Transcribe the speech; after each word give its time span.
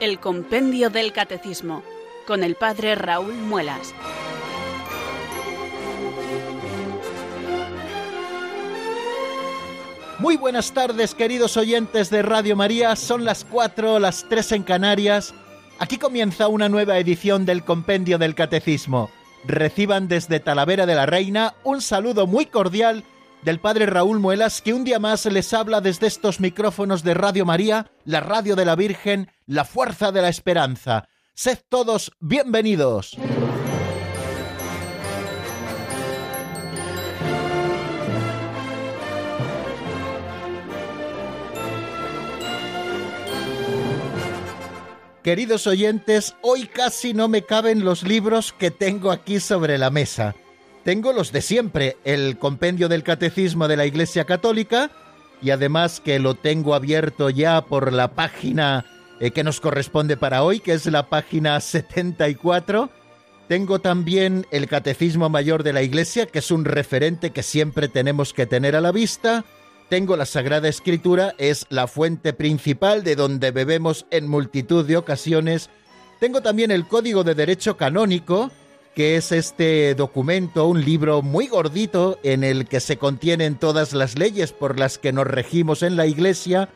El 0.00 0.18
Compendio 0.18 0.88
del 0.88 1.12
Catecismo, 1.12 1.82
con 2.26 2.42
el 2.42 2.54
Padre 2.54 2.94
Raúl 2.94 3.34
Muelas. 3.34 3.92
Muy 10.18 10.38
buenas 10.38 10.72
tardes, 10.72 11.14
queridos 11.14 11.58
oyentes 11.58 12.08
de 12.08 12.22
Radio 12.22 12.56
María. 12.56 12.96
Son 12.96 13.26
las 13.26 13.44
4, 13.44 13.98
las 13.98 14.26
3 14.26 14.52
en 14.52 14.62
Canarias. 14.62 15.34
Aquí 15.78 15.98
comienza 15.98 16.48
una 16.48 16.70
nueva 16.70 16.96
edición 16.96 17.44
del 17.44 17.62
Compendio 17.62 18.16
del 18.16 18.34
Catecismo. 18.34 19.10
Reciban 19.44 20.08
desde 20.08 20.40
Talavera 20.40 20.86
de 20.86 20.94
la 20.94 21.04
Reina 21.04 21.52
un 21.62 21.82
saludo 21.82 22.26
muy 22.26 22.46
cordial 22.46 23.04
del 23.42 23.60
Padre 23.60 23.86
Raúl 23.86 24.18
Muelas, 24.18 24.60
que 24.62 24.74
un 24.74 24.84
día 24.84 24.98
más 24.98 25.24
les 25.26 25.52
habla 25.54 25.80
desde 25.80 26.06
estos 26.06 26.40
micrófonos 26.40 27.02
de 27.02 27.14
Radio 27.14 27.44
María, 27.44 27.90
la 28.04 28.20
radio 28.20 28.56
de 28.56 28.64
la 28.64 28.76
Virgen, 28.76 29.30
la 29.46 29.64
fuerza 29.64 30.12
de 30.12 30.22
la 30.22 30.28
esperanza. 30.28 31.08
Sed 31.34 31.58
todos 31.68 32.12
bienvenidos. 32.20 33.16
Queridos 45.22 45.66
oyentes, 45.66 46.34
hoy 46.40 46.66
casi 46.66 47.12
no 47.12 47.28
me 47.28 47.42
caben 47.42 47.84
los 47.84 48.02
libros 48.02 48.54
que 48.54 48.70
tengo 48.70 49.10
aquí 49.10 49.38
sobre 49.38 49.76
la 49.76 49.90
mesa. 49.90 50.34
Tengo 50.84 51.12
los 51.12 51.32
de 51.32 51.42
siempre, 51.42 51.96
el 52.04 52.38
compendio 52.38 52.88
del 52.88 53.02
Catecismo 53.02 53.68
de 53.68 53.76
la 53.76 53.86
Iglesia 53.86 54.24
Católica, 54.24 54.90
y 55.42 55.50
además 55.50 56.00
que 56.00 56.18
lo 56.18 56.34
tengo 56.34 56.74
abierto 56.74 57.30
ya 57.30 57.62
por 57.62 57.92
la 57.92 58.12
página 58.12 58.84
eh, 59.20 59.30
que 59.30 59.44
nos 59.44 59.60
corresponde 59.60 60.16
para 60.16 60.42
hoy, 60.42 60.60
que 60.60 60.72
es 60.72 60.86
la 60.86 61.08
página 61.08 61.60
74. 61.60 62.90
Tengo 63.48 63.78
también 63.80 64.46
el 64.50 64.68
Catecismo 64.68 65.28
Mayor 65.28 65.62
de 65.62 65.72
la 65.72 65.82
Iglesia, 65.82 66.26
que 66.26 66.38
es 66.38 66.50
un 66.50 66.64
referente 66.64 67.30
que 67.30 67.42
siempre 67.42 67.88
tenemos 67.88 68.32
que 68.32 68.46
tener 68.46 68.76
a 68.76 68.80
la 68.80 68.92
vista 68.92 69.44
tengo 69.90 70.16
la 70.16 70.24
Sagrada 70.24 70.68
Escritura, 70.68 71.34
es 71.36 71.66
la 71.68 71.88
fuente 71.88 72.32
principal 72.32 73.02
de 73.02 73.16
donde 73.16 73.50
bebemos 73.50 74.06
en 74.12 74.28
multitud 74.28 74.86
de 74.86 74.96
ocasiones. 74.96 75.68
Tengo 76.20 76.42
también 76.42 76.70
el 76.70 76.86
Código 76.86 77.24
de 77.24 77.34
Derecho 77.34 77.76
Canónico, 77.76 78.52
que 78.94 79.16
es 79.16 79.32
este 79.32 79.94
documento, 79.94 80.66
un 80.66 80.84
libro 80.84 81.22
muy 81.22 81.46
gordito 81.46 82.18
en 82.22 82.44
el 82.44 82.66
que 82.66 82.80
se 82.80 82.96
contienen 82.96 83.56
todas 83.56 83.92
las 83.92 84.18
leyes 84.18 84.52
por 84.52 84.78
las 84.78 84.98
que 84.98 85.12
nos 85.12 85.26
regimos 85.26 85.82
en 85.82 85.96
la 85.96 86.06
Iglesia. 86.06 86.68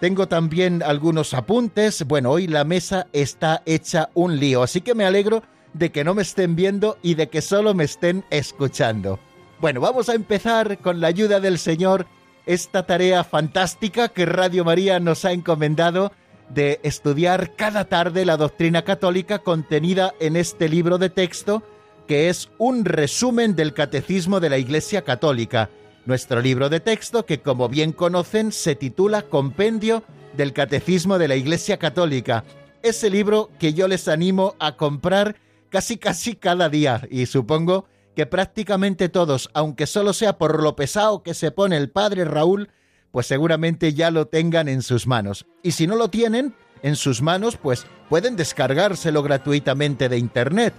Tengo 0.00 0.28
también 0.28 0.82
algunos 0.82 1.34
apuntes. 1.34 2.04
Bueno, 2.04 2.30
hoy 2.30 2.46
la 2.46 2.64
mesa 2.64 3.08
está 3.12 3.62
hecha 3.66 4.10
un 4.14 4.38
lío, 4.38 4.62
así 4.62 4.80
que 4.80 4.94
me 4.94 5.04
alegro 5.04 5.42
de 5.74 5.90
que 5.90 6.04
no 6.04 6.14
me 6.14 6.22
estén 6.22 6.56
viendo 6.56 6.98
y 7.02 7.14
de 7.14 7.28
que 7.28 7.42
solo 7.42 7.74
me 7.74 7.84
estén 7.84 8.24
escuchando. 8.30 9.18
Bueno, 9.60 9.80
vamos 9.80 10.08
a 10.08 10.14
empezar 10.14 10.78
con 10.78 11.00
la 11.00 11.08
ayuda 11.08 11.40
del 11.40 11.58
Señor 11.58 12.06
esta 12.46 12.86
tarea 12.86 13.24
fantástica 13.24 14.08
que 14.08 14.24
Radio 14.24 14.64
María 14.64 15.00
nos 15.00 15.24
ha 15.24 15.32
encomendado 15.32 16.12
de 16.50 16.80
estudiar 16.82 17.54
cada 17.56 17.84
tarde 17.84 18.24
la 18.24 18.36
doctrina 18.36 18.82
católica 18.82 19.40
contenida 19.40 20.14
en 20.20 20.36
este 20.36 20.68
libro 20.68 20.98
de 20.98 21.10
texto 21.10 21.62
que 22.06 22.30
es 22.30 22.48
un 22.56 22.86
resumen 22.86 23.54
del 23.54 23.74
catecismo 23.74 24.40
de 24.40 24.48
la 24.48 24.56
Iglesia 24.56 25.02
Católica. 25.02 25.68
Nuestro 26.06 26.40
libro 26.40 26.70
de 26.70 26.80
texto 26.80 27.26
que 27.26 27.40
como 27.40 27.68
bien 27.68 27.92
conocen 27.92 28.50
se 28.50 28.74
titula 28.74 29.22
Compendio 29.22 30.02
del 30.34 30.54
Catecismo 30.54 31.18
de 31.18 31.28
la 31.28 31.36
Iglesia 31.36 31.76
Católica. 31.76 32.44
Ese 32.82 33.10
libro 33.10 33.50
que 33.58 33.74
yo 33.74 33.88
les 33.88 34.08
animo 34.08 34.54
a 34.58 34.76
comprar 34.76 35.36
casi 35.68 35.98
casi 35.98 36.34
cada 36.34 36.70
día 36.70 37.02
y 37.10 37.26
supongo 37.26 37.84
que 38.16 38.24
prácticamente 38.24 39.10
todos, 39.10 39.50
aunque 39.52 39.86
solo 39.86 40.14
sea 40.14 40.38
por 40.38 40.62
lo 40.62 40.76
pesado 40.76 41.22
que 41.22 41.34
se 41.34 41.50
pone 41.50 41.76
el 41.76 41.90
padre 41.90 42.24
Raúl, 42.24 42.70
pues 43.10 43.26
seguramente 43.26 43.94
ya 43.94 44.10
lo 44.10 44.26
tengan 44.26 44.68
en 44.68 44.82
sus 44.82 45.06
manos. 45.06 45.46
Y 45.62 45.72
si 45.72 45.86
no 45.86 45.96
lo 45.96 46.08
tienen 46.08 46.54
en 46.82 46.96
sus 46.96 47.22
manos, 47.22 47.56
pues 47.56 47.86
pueden 48.08 48.36
descargárselo 48.36 49.22
gratuitamente 49.22 50.08
de 50.08 50.18
Internet, 50.18 50.74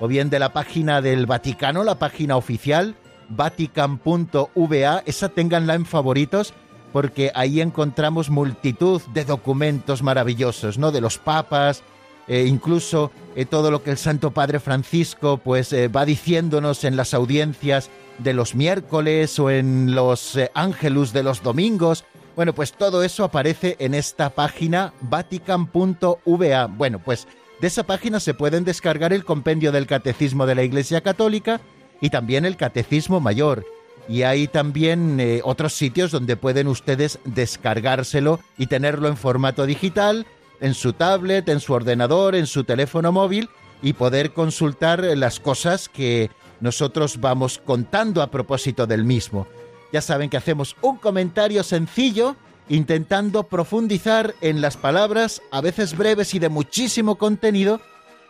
o 0.00 0.08
bien 0.08 0.30
de 0.30 0.38
la 0.38 0.52
página 0.52 1.00
del 1.00 1.26
Vaticano, 1.26 1.84
la 1.84 1.98
página 1.98 2.36
oficial, 2.36 2.96
vatican.va, 3.28 5.02
esa 5.06 5.28
ténganla 5.28 5.74
en 5.74 5.86
favoritos, 5.86 6.52
porque 6.92 7.32
ahí 7.34 7.60
encontramos 7.60 8.30
multitud 8.30 9.02
de 9.12 9.24
documentos 9.24 10.02
maravillosos, 10.02 10.78
¿no? 10.78 10.92
De 10.92 11.00
los 11.00 11.18
papas, 11.18 11.82
eh, 12.26 12.46
incluso 12.46 13.10
eh, 13.36 13.44
todo 13.44 13.70
lo 13.70 13.82
que 13.82 13.90
el 13.90 13.98
Santo 13.98 14.30
Padre 14.30 14.58
Francisco 14.60 15.38
pues 15.38 15.72
eh, 15.72 15.88
va 15.88 16.06
diciéndonos 16.06 16.84
en 16.84 16.96
las 16.96 17.12
audiencias 17.12 17.90
de 18.18 18.34
los 18.34 18.54
miércoles 18.54 19.38
o 19.38 19.50
en 19.50 19.94
los 19.94 20.38
ángelus 20.54 21.12
de 21.12 21.22
los 21.22 21.42
domingos. 21.42 22.04
Bueno, 22.36 22.54
pues 22.54 22.72
todo 22.72 23.02
eso 23.02 23.24
aparece 23.24 23.76
en 23.78 23.94
esta 23.94 24.30
página 24.30 24.92
vatican.va. 25.00 26.66
Bueno, 26.66 26.98
pues 26.98 27.28
de 27.60 27.66
esa 27.66 27.84
página 27.84 28.20
se 28.20 28.34
pueden 28.34 28.64
descargar 28.64 29.12
el 29.12 29.24
compendio 29.24 29.72
del 29.72 29.86
Catecismo 29.86 30.46
de 30.46 30.54
la 30.54 30.64
Iglesia 30.64 31.00
Católica 31.00 31.60
y 32.00 32.10
también 32.10 32.44
el 32.44 32.56
Catecismo 32.56 33.20
Mayor. 33.20 33.64
Y 34.08 34.22
hay 34.22 34.48
también 34.48 35.40
otros 35.44 35.72
sitios 35.74 36.10
donde 36.10 36.36
pueden 36.36 36.68
ustedes 36.68 37.18
descargárselo 37.24 38.40
y 38.58 38.66
tenerlo 38.66 39.08
en 39.08 39.16
formato 39.16 39.64
digital 39.64 40.26
en 40.60 40.74
su 40.74 40.92
tablet, 40.92 41.48
en 41.48 41.60
su 41.60 41.72
ordenador, 41.72 42.34
en 42.34 42.46
su 42.46 42.64
teléfono 42.64 43.12
móvil 43.12 43.48
y 43.82 43.92
poder 43.92 44.32
consultar 44.32 45.02
las 45.02 45.40
cosas 45.40 45.88
que 45.88 46.30
nosotros 46.64 47.20
vamos 47.20 47.60
contando 47.62 48.22
a 48.22 48.30
propósito 48.30 48.86
del 48.86 49.04
mismo. 49.04 49.46
Ya 49.92 50.00
saben 50.00 50.30
que 50.30 50.38
hacemos 50.38 50.76
un 50.80 50.96
comentario 50.96 51.62
sencillo 51.62 52.36
intentando 52.70 53.42
profundizar 53.44 54.34
en 54.40 54.62
las 54.62 54.78
palabras, 54.78 55.42
a 55.52 55.60
veces 55.60 55.94
breves 55.94 56.32
y 56.32 56.38
de 56.38 56.48
muchísimo 56.48 57.16
contenido, 57.16 57.82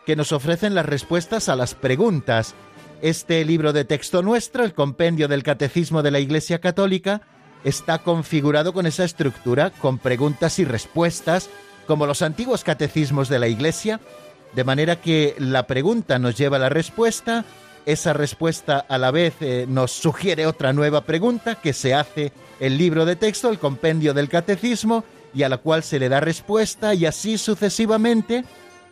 que 0.04 0.16
nos 0.16 0.32
ofrecen 0.32 0.74
las 0.74 0.84
respuestas 0.84 1.48
a 1.48 1.54
las 1.54 1.76
preguntas. 1.76 2.56
Este 3.02 3.44
libro 3.44 3.72
de 3.72 3.84
texto 3.84 4.20
nuestro, 4.20 4.64
el 4.64 4.74
compendio 4.74 5.28
del 5.28 5.44
Catecismo 5.44 6.02
de 6.02 6.10
la 6.10 6.18
Iglesia 6.18 6.60
Católica, 6.60 7.22
está 7.62 7.98
configurado 7.98 8.72
con 8.72 8.84
esa 8.84 9.04
estructura, 9.04 9.70
con 9.70 9.98
preguntas 9.98 10.58
y 10.58 10.64
respuestas 10.64 11.50
como 11.86 12.04
los 12.04 12.20
antiguos 12.20 12.64
catecismos 12.64 13.28
de 13.28 13.38
la 13.38 13.46
Iglesia, 13.46 14.00
de 14.56 14.64
manera 14.64 15.00
que 15.00 15.36
la 15.38 15.68
pregunta 15.68 16.18
nos 16.18 16.36
lleva 16.36 16.56
a 16.56 16.60
la 16.60 16.68
respuesta, 16.68 17.44
esa 17.86 18.12
respuesta 18.12 18.78
a 18.88 18.98
la 18.98 19.10
vez 19.10 19.34
eh, 19.40 19.66
nos 19.68 19.92
sugiere 19.92 20.46
otra 20.46 20.72
nueva 20.72 21.02
pregunta 21.02 21.56
que 21.56 21.72
se 21.72 21.94
hace 21.94 22.32
el 22.60 22.78
libro 22.78 23.04
de 23.04 23.16
texto, 23.16 23.50
el 23.50 23.58
compendio 23.58 24.14
del 24.14 24.28
catecismo, 24.28 25.04
y 25.34 25.42
a 25.42 25.48
la 25.48 25.58
cual 25.58 25.82
se 25.82 25.98
le 25.98 26.08
da 26.08 26.20
respuesta 26.20 26.94
y 26.94 27.06
así 27.06 27.38
sucesivamente, 27.38 28.44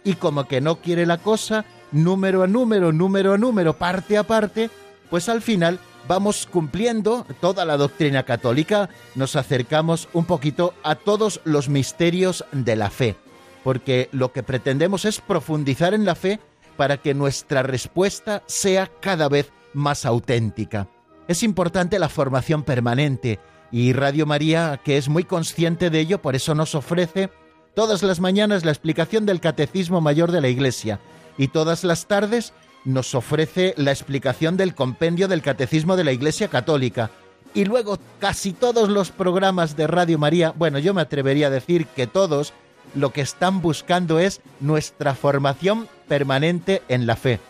y 0.04 0.14
como 0.14 0.48
que 0.48 0.60
no 0.60 0.76
quiere 0.76 1.06
la 1.06 1.18
cosa, 1.18 1.64
número 1.92 2.42
a 2.42 2.46
número, 2.46 2.92
número 2.92 3.34
a 3.34 3.38
número, 3.38 3.74
parte 3.74 4.18
a 4.18 4.24
parte, 4.24 4.70
pues 5.08 5.28
al 5.28 5.42
final 5.42 5.78
vamos 6.08 6.48
cumpliendo 6.50 7.24
toda 7.40 7.64
la 7.64 7.76
doctrina 7.76 8.24
católica, 8.24 8.88
nos 9.14 9.36
acercamos 9.36 10.08
un 10.12 10.24
poquito 10.24 10.74
a 10.82 10.96
todos 10.96 11.40
los 11.44 11.68
misterios 11.68 12.44
de 12.50 12.76
la 12.76 12.90
fe, 12.90 13.16
porque 13.62 14.08
lo 14.10 14.32
que 14.32 14.42
pretendemos 14.42 15.04
es 15.04 15.20
profundizar 15.20 15.94
en 15.94 16.04
la 16.04 16.16
fe 16.16 16.40
para 16.72 16.96
que 16.96 17.14
nuestra 17.14 17.62
respuesta 17.62 18.42
sea 18.46 18.90
cada 19.00 19.28
vez 19.28 19.52
más 19.72 20.04
auténtica. 20.04 20.88
Es 21.28 21.42
importante 21.42 21.98
la 21.98 22.08
formación 22.08 22.62
permanente 22.62 23.38
y 23.70 23.92
Radio 23.92 24.26
María, 24.26 24.80
que 24.84 24.96
es 24.98 25.08
muy 25.08 25.24
consciente 25.24 25.88
de 25.88 26.00
ello, 26.00 26.20
por 26.20 26.34
eso 26.34 26.54
nos 26.54 26.74
ofrece 26.74 27.30
todas 27.74 28.02
las 28.02 28.20
mañanas 28.20 28.64
la 28.64 28.72
explicación 28.72 29.24
del 29.24 29.40
Catecismo 29.40 30.00
Mayor 30.00 30.30
de 30.30 30.40
la 30.40 30.48
Iglesia 30.48 31.00
y 31.38 31.48
todas 31.48 31.84
las 31.84 32.06
tardes 32.06 32.52
nos 32.84 33.14
ofrece 33.14 33.74
la 33.76 33.92
explicación 33.92 34.56
del 34.56 34.74
compendio 34.74 35.28
del 35.28 35.42
Catecismo 35.42 35.96
de 35.96 36.04
la 36.04 36.12
Iglesia 36.12 36.48
Católica. 36.48 37.10
Y 37.54 37.64
luego 37.64 37.98
casi 38.18 38.52
todos 38.52 38.88
los 38.88 39.10
programas 39.10 39.76
de 39.76 39.86
Radio 39.86 40.18
María, 40.18 40.52
bueno, 40.56 40.78
yo 40.78 40.94
me 40.94 41.02
atrevería 41.02 41.46
a 41.46 41.50
decir 41.50 41.86
que 41.86 42.06
todos, 42.06 42.52
lo 42.94 43.12
que 43.12 43.20
están 43.20 43.62
buscando 43.62 44.18
es 44.18 44.40
nuestra 44.60 45.14
formación 45.14 45.88
permanente 46.08 46.82
en 46.88 47.06
la 47.06 47.16
fe. 47.16 47.40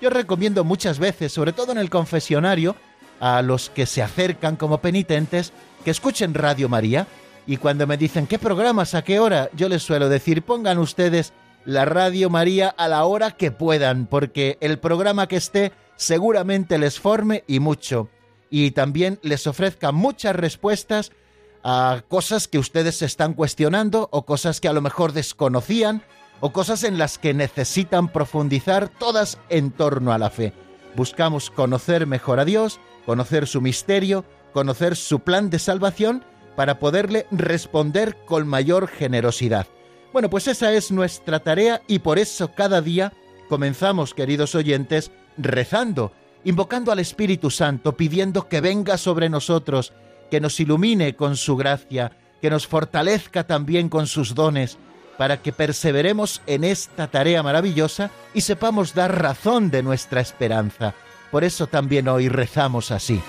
Yo 0.00 0.10
recomiendo 0.10 0.64
muchas 0.64 0.98
veces, 0.98 1.32
sobre 1.32 1.52
todo 1.52 1.72
en 1.72 1.78
el 1.78 1.90
confesionario, 1.90 2.76
a 3.20 3.42
los 3.42 3.68
que 3.70 3.86
se 3.86 4.02
acercan 4.02 4.56
como 4.56 4.80
penitentes, 4.80 5.52
que 5.84 5.90
escuchen 5.90 6.34
Radio 6.34 6.68
María. 6.68 7.06
Y 7.46 7.58
cuando 7.58 7.86
me 7.86 7.96
dicen, 7.96 8.26
¿qué 8.26 8.38
programas? 8.38 8.94
¿A 8.94 9.02
qué 9.02 9.20
hora? 9.20 9.50
Yo 9.54 9.68
les 9.68 9.82
suelo 9.82 10.08
decir, 10.08 10.42
pongan 10.42 10.78
ustedes 10.78 11.32
la 11.64 11.84
Radio 11.84 12.30
María 12.30 12.68
a 12.68 12.88
la 12.88 13.04
hora 13.04 13.32
que 13.32 13.50
puedan, 13.50 14.06
porque 14.06 14.56
el 14.60 14.78
programa 14.78 15.26
que 15.26 15.36
esté 15.36 15.72
seguramente 15.96 16.78
les 16.78 16.98
forme 16.98 17.44
y 17.46 17.60
mucho, 17.60 18.08
y 18.48 18.70
también 18.70 19.18
les 19.22 19.46
ofrezca 19.46 19.92
muchas 19.92 20.34
respuestas 20.34 21.12
a 21.62 22.02
cosas 22.08 22.48
que 22.48 22.58
ustedes 22.58 22.96
se 22.98 23.06
están 23.06 23.34
cuestionando 23.34 24.08
o 24.12 24.24
cosas 24.24 24.60
que 24.60 24.68
a 24.68 24.72
lo 24.72 24.80
mejor 24.80 25.12
desconocían 25.12 26.02
o 26.40 26.52
cosas 26.52 26.84
en 26.84 26.98
las 26.98 27.18
que 27.18 27.34
necesitan 27.34 28.08
profundizar, 28.08 28.88
todas 28.88 29.38
en 29.50 29.70
torno 29.70 30.12
a 30.12 30.18
la 30.18 30.30
fe. 30.30 30.52
Buscamos 30.96 31.50
conocer 31.50 32.06
mejor 32.06 32.40
a 32.40 32.44
Dios, 32.44 32.80
conocer 33.04 33.46
su 33.46 33.60
misterio, 33.60 34.24
conocer 34.52 34.96
su 34.96 35.20
plan 35.20 35.50
de 35.50 35.58
salvación 35.58 36.24
para 36.56 36.78
poderle 36.78 37.26
responder 37.30 38.16
con 38.26 38.48
mayor 38.48 38.88
generosidad. 38.88 39.66
Bueno, 40.12 40.28
pues 40.28 40.48
esa 40.48 40.72
es 40.72 40.90
nuestra 40.90 41.40
tarea 41.40 41.82
y 41.86 42.00
por 42.00 42.18
eso 42.18 42.52
cada 42.54 42.80
día 42.80 43.12
comenzamos, 43.48 44.14
queridos 44.14 44.54
oyentes, 44.54 45.12
rezando, 45.36 46.12
invocando 46.44 46.90
al 46.90 46.98
Espíritu 46.98 47.50
Santo, 47.50 47.96
pidiendo 47.96 48.48
que 48.48 48.60
venga 48.60 48.98
sobre 48.98 49.28
nosotros, 49.28 49.92
que 50.30 50.40
nos 50.40 50.60
ilumine 50.60 51.16
con 51.16 51.36
su 51.36 51.56
gracia, 51.56 52.12
que 52.40 52.50
nos 52.50 52.66
fortalezca 52.66 53.44
también 53.46 53.88
con 53.88 54.06
sus 54.06 54.34
dones, 54.34 54.78
para 55.18 55.42
que 55.42 55.52
perseveremos 55.52 56.40
en 56.46 56.64
esta 56.64 57.08
tarea 57.08 57.42
maravillosa 57.42 58.10
y 58.32 58.40
sepamos 58.40 58.94
dar 58.94 59.20
razón 59.20 59.70
de 59.70 59.82
nuestra 59.82 60.20
esperanza. 60.22 60.94
Por 61.30 61.44
eso 61.44 61.66
también 61.66 62.08
hoy 62.08 62.28
rezamos 62.28 62.90
así. 62.90 63.20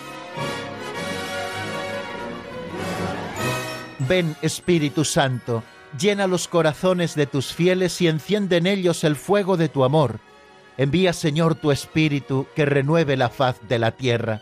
Ven 4.07 4.35
Espíritu 4.41 5.05
Santo, 5.05 5.63
llena 5.99 6.27
los 6.27 6.47
corazones 6.47 7.15
de 7.15 7.27
tus 7.27 7.53
fieles 7.53 8.01
y 8.01 8.07
enciende 8.07 8.57
en 8.57 8.67
ellos 8.67 9.03
el 9.03 9.15
fuego 9.15 9.57
de 9.57 9.69
tu 9.69 9.83
amor. 9.83 10.19
Envía 10.77 11.13
Señor 11.13 11.55
tu 11.55 11.71
Espíritu 11.71 12.47
que 12.55 12.65
renueve 12.65 13.17
la 13.17 13.29
faz 13.29 13.57
de 13.67 13.79
la 13.79 13.91
tierra. 13.91 14.41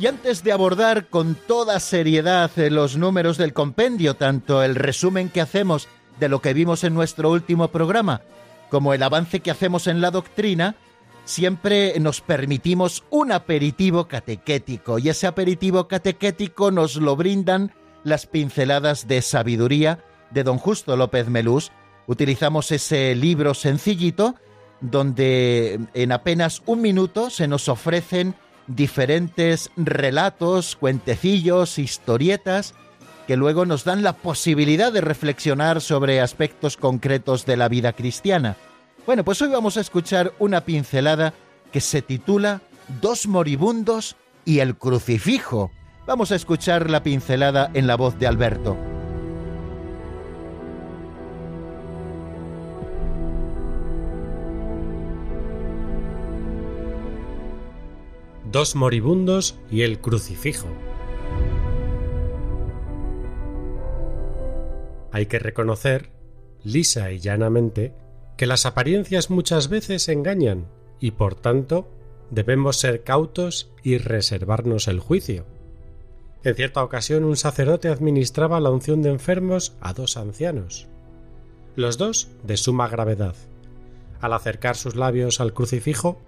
Y 0.00 0.06
antes 0.06 0.42
de 0.42 0.52
abordar 0.52 1.08
con 1.08 1.34
toda 1.34 1.78
seriedad 1.78 2.50
eh, 2.56 2.70
los 2.70 2.96
números 2.96 3.36
del 3.36 3.52
compendio, 3.52 4.14
tanto 4.14 4.62
el 4.62 4.74
resumen 4.74 5.28
que 5.28 5.42
hacemos 5.42 5.88
de 6.18 6.30
lo 6.30 6.40
que 6.40 6.54
vimos 6.54 6.84
en 6.84 6.94
nuestro 6.94 7.30
último 7.30 7.68
programa, 7.68 8.22
como 8.70 8.94
el 8.94 9.02
avance 9.02 9.40
que 9.40 9.50
hacemos 9.50 9.86
en 9.88 10.00
la 10.00 10.10
doctrina, 10.10 10.74
siempre 11.26 12.00
nos 12.00 12.22
permitimos 12.22 13.04
un 13.10 13.30
aperitivo 13.30 14.08
catequético, 14.08 14.98
y 14.98 15.10
ese 15.10 15.26
aperitivo 15.26 15.86
catequético 15.86 16.70
nos 16.70 16.96
lo 16.96 17.14
brindan 17.14 17.70
las 18.02 18.24
pinceladas 18.24 19.06
de 19.06 19.20
sabiduría 19.20 20.02
de 20.30 20.44
don 20.44 20.56
Justo 20.56 20.96
López 20.96 21.28
Melús. 21.28 21.72
Utilizamos 22.06 22.72
ese 22.72 23.14
libro 23.14 23.52
sencillito 23.52 24.34
donde 24.80 25.78
en 25.92 26.12
apenas 26.12 26.62
un 26.64 26.80
minuto 26.80 27.28
se 27.28 27.46
nos 27.46 27.68
ofrecen 27.68 28.34
diferentes 28.74 29.70
relatos, 29.76 30.76
cuentecillos, 30.76 31.78
historietas, 31.78 32.74
que 33.26 33.36
luego 33.36 33.66
nos 33.66 33.84
dan 33.84 34.02
la 34.02 34.14
posibilidad 34.14 34.92
de 34.92 35.00
reflexionar 35.00 35.80
sobre 35.80 36.20
aspectos 36.20 36.76
concretos 36.76 37.46
de 37.46 37.56
la 37.56 37.68
vida 37.68 37.92
cristiana. 37.92 38.56
Bueno, 39.06 39.24
pues 39.24 39.40
hoy 39.42 39.48
vamos 39.50 39.76
a 39.76 39.80
escuchar 39.80 40.32
una 40.38 40.62
pincelada 40.62 41.34
que 41.72 41.80
se 41.80 42.02
titula 42.02 42.60
Dos 43.00 43.26
moribundos 43.26 44.16
y 44.44 44.58
el 44.58 44.76
crucifijo. 44.76 45.70
Vamos 46.06 46.32
a 46.32 46.36
escuchar 46.36 46.90
la 46.90 47.02
pincelada 47.02 47.70
en 47.74 47.86
la 47.86 47.96
voz 47.96 48.18
de 48.18 48.26
Alberto. 48.26 48.76
Dos 58.50 58.74
moribundos 58.74 59.56
y 59.70 59.82
el 59.82 60.00
crucifijo. 60.00 60.66
Hay 65.12 65.26
que 65.26 65.38
reconocer, 65.38 66.10
lisa 66.64 67.12
y 67.12 67.20
llanamente, 67.20 67.94
que 68.36 68.46
las 68.46 68.66
apariencias 68.66 69.30
muchas 69.30 69.68
veces 69.68 70.08
engañan 70.08 70.66
y 70.98 71.12
por 71.12 71.34
tanto 71.34 71.88
debemos 72.30 72.76
ser 72.76 73.04
cautos 73.04 73.72
y 73.82 73.98
reservarnos 73.98 74.88
el 74.88 74.98
juicio. 74.98 75.46
En 76.42 76.54
cierta 76.54 76.82
ocasión 76.82 77.24
un 77.24 77.36
sacerdote 77.36 77.88
administraba 77.88 78.60
la 78.60 78.70
unción 78.70 79.02
de 79.02 79.10
enfermos 79.10 79.76
a 79.80 79.92
dos 79.92 80.16
ancianos, 80.16 80.88
los 81.76 81.98
dos 81.98 82.30
de 82.42 82.56
suma 82.56 82.88
gravedad. 82.88 83.34
Al 84.20 84.32
acercar 84.32 84.76
sus 84.76 84.96
labios 84.96 85.40
al 85.40 85.52
crucifijo, 85.52 86.20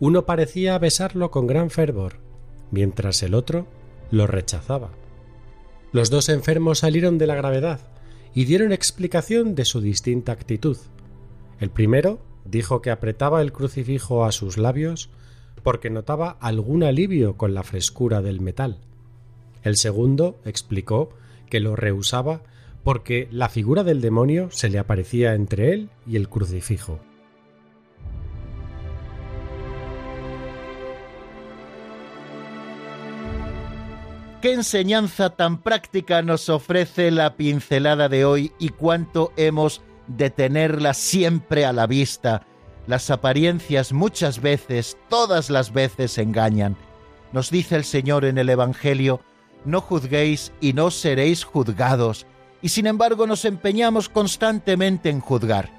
uno 0.00 0.26
parecía 0.26 0.78
besarlo 0.78 1.30
con 1.30 1.46
gran 1.46 1.70
fervor, 1.70 2.18
mientras 2.70 3.22
el 3.22 3.34
otro 3.34 3.66
lo 4.10 4.26
rechazaba. 4.26 4.90
Los 5.92 6.10
dos 6.10 6.28
enfermos 6.28 6.80
salieron 6.80 7.18
de 7.18 7.26
la 7.26 7.36
gravedad 7.36 7.80
y 8.34 8.46
dieron 8.46 8.72
explicación 8.72 9.54
de 9.54 9.64
su 9.64 9.80
distinta 9.80 10.32
actitud. 10.32 10.76
El 11.60 11.70
primero 11.70 12.18
dijo 12.44 12.82
que 12.82 12.90
apretaba 12.90 13.40
el 13.40 13.52
crucifijo 13.52 14.24
a 14.24 14.32
sus 14.32 14.58
labios 14.58 15.10
porque 15.62 15.90
notaba 15.90 16.36
algún 16.40 16.82
alivio 16.82 17.36
con 17.36 17.54
la 17.54 17.62
frescura 17.62 18.22
del 18.22 18.40
metal. 18.40 18.78
El 19.62 19.76
segundo 19.76 20.36
explicó 20.44 21.10
que 21.48 21.60
lo 21.60 21.76
rehusaba 21.76 22.42
porque 22.82 23.28
la 23.30 23.48
figura 23.48 23.82
del 23.82 24.00
demonio 24.00 24.48
se 24.50 24.68
le 24.68 24.78
aparecía 24.78 25.34
entre 25.34 25.72
él 25.72 25.88
y 26.06 26.16
el 26.16 26.28
crucifijo. 26.28 27.00
¿Qué 34.44 34.52
enseñanza 34.52 35.30
tan 35.30 35.56
práctica 35.56 36.20
nos 36.20 36.50
ofrece 36.50 37.10
la 37.10 37.34
pincelada 37.34 38.10
de 38.10 38.26
hoy 38.26 38.52
y 38.58 38.68
cuánto 38.68 39.32
hemos 39.38 39.80
de 40.06 40.28
tenerla 40.28 40.92
siempre 40.92 41.64
a 41.64 41.72
la 41.72 41.86
vista? 41.86 42.46
Las 42.86 43.08
apariencias 43.08 43.94
muchas 43.94 44.42
veces, 44.42 44.98
todas 45.08 45.48
las 45.48 45.72
veces 45.72 46.18
engañan. 46.18 46.76
Nos 47.32 47.50
dice 47.50 47.74
el 47.76 47.84
Señor 47.84 48.26
en 48.26 48.36
el 48.36 48.50
Evangelio, 48.50 49.22
no 49.64 49.80
juzguéis 49.80 50.52
y 50.60 50.74
no 50.74 50.90
seréis 50.90 51.42
juzgados, 51.42 52.26
y 52.60 52.68
sin 52.68 52.86
embargo 52.86 53.26
nos 53.26 53.46
empeñamos 53.46 54.10
constantemente 54.10 55.08
en 55.08 55.20
juzgar. 55.20 55.70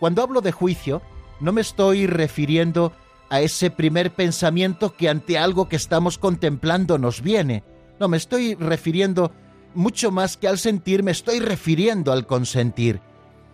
Cuando 0.00 0.24
hablo 0.24 0.40
de 0.40 0.50
juicio, 0.50 1.02
no 1.38 1.52
me 1.52 1.60
estoy 1.60 2.08
refiriendo 2.08 2.92
a 3.30 3.42
ese 3.42 3.70
primer 3.70 4.12
pensamiento 4.12 4.96
que 4.96 5.08
ante 5.08 5.38
algo 5.38 5.68
que 5.68 5.76
estamos 5.76 6.18
contemplando 6.18 6.98
nos 6.98 7.22
viene, 7.22 7.62
no, 8.00 8.08
me 8.08 8.16
estoy 8.16 8.54
refiriendo 8.54 9.32
mucho 9.74 10.10
más 10.10 10.36
que 10.36 10.48
al 10.48 10.58
sentir, 10.58 11.02
me 11.02 11.10
estoy 11.10 11.40
refiriendo 11.40 12.12
al 12.12 12.26
consentir. 12.26 13.00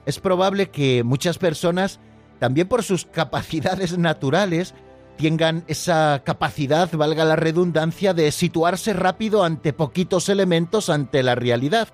Es 0.07 0.21
probable 0.21 0.71
que 0.71 1.03
muchas 1.03 1.39
personas, 1.39 2.01
también 2.39 2.69
por 2.69 2.83
sus 2.83 3.07
capacidades 3.07 3.97
naturales, 3.99 4.75
tengan 5.17 5.65
esa 5.67 6.23
capacidad, 6.25 6.91
valga 6.93 7.25
la 7.25 7.37
redundancia, 7.37 8.15
de 8.15 8.31
situarse 8.33 8.93
rápido 8.93 9.45
ante 9.45 9.73
poquitos 9.73 10.29
elementos 10.29 10.91
ante 10.91 11.23
la 11.23 11.35
realidad. 11.35 11.89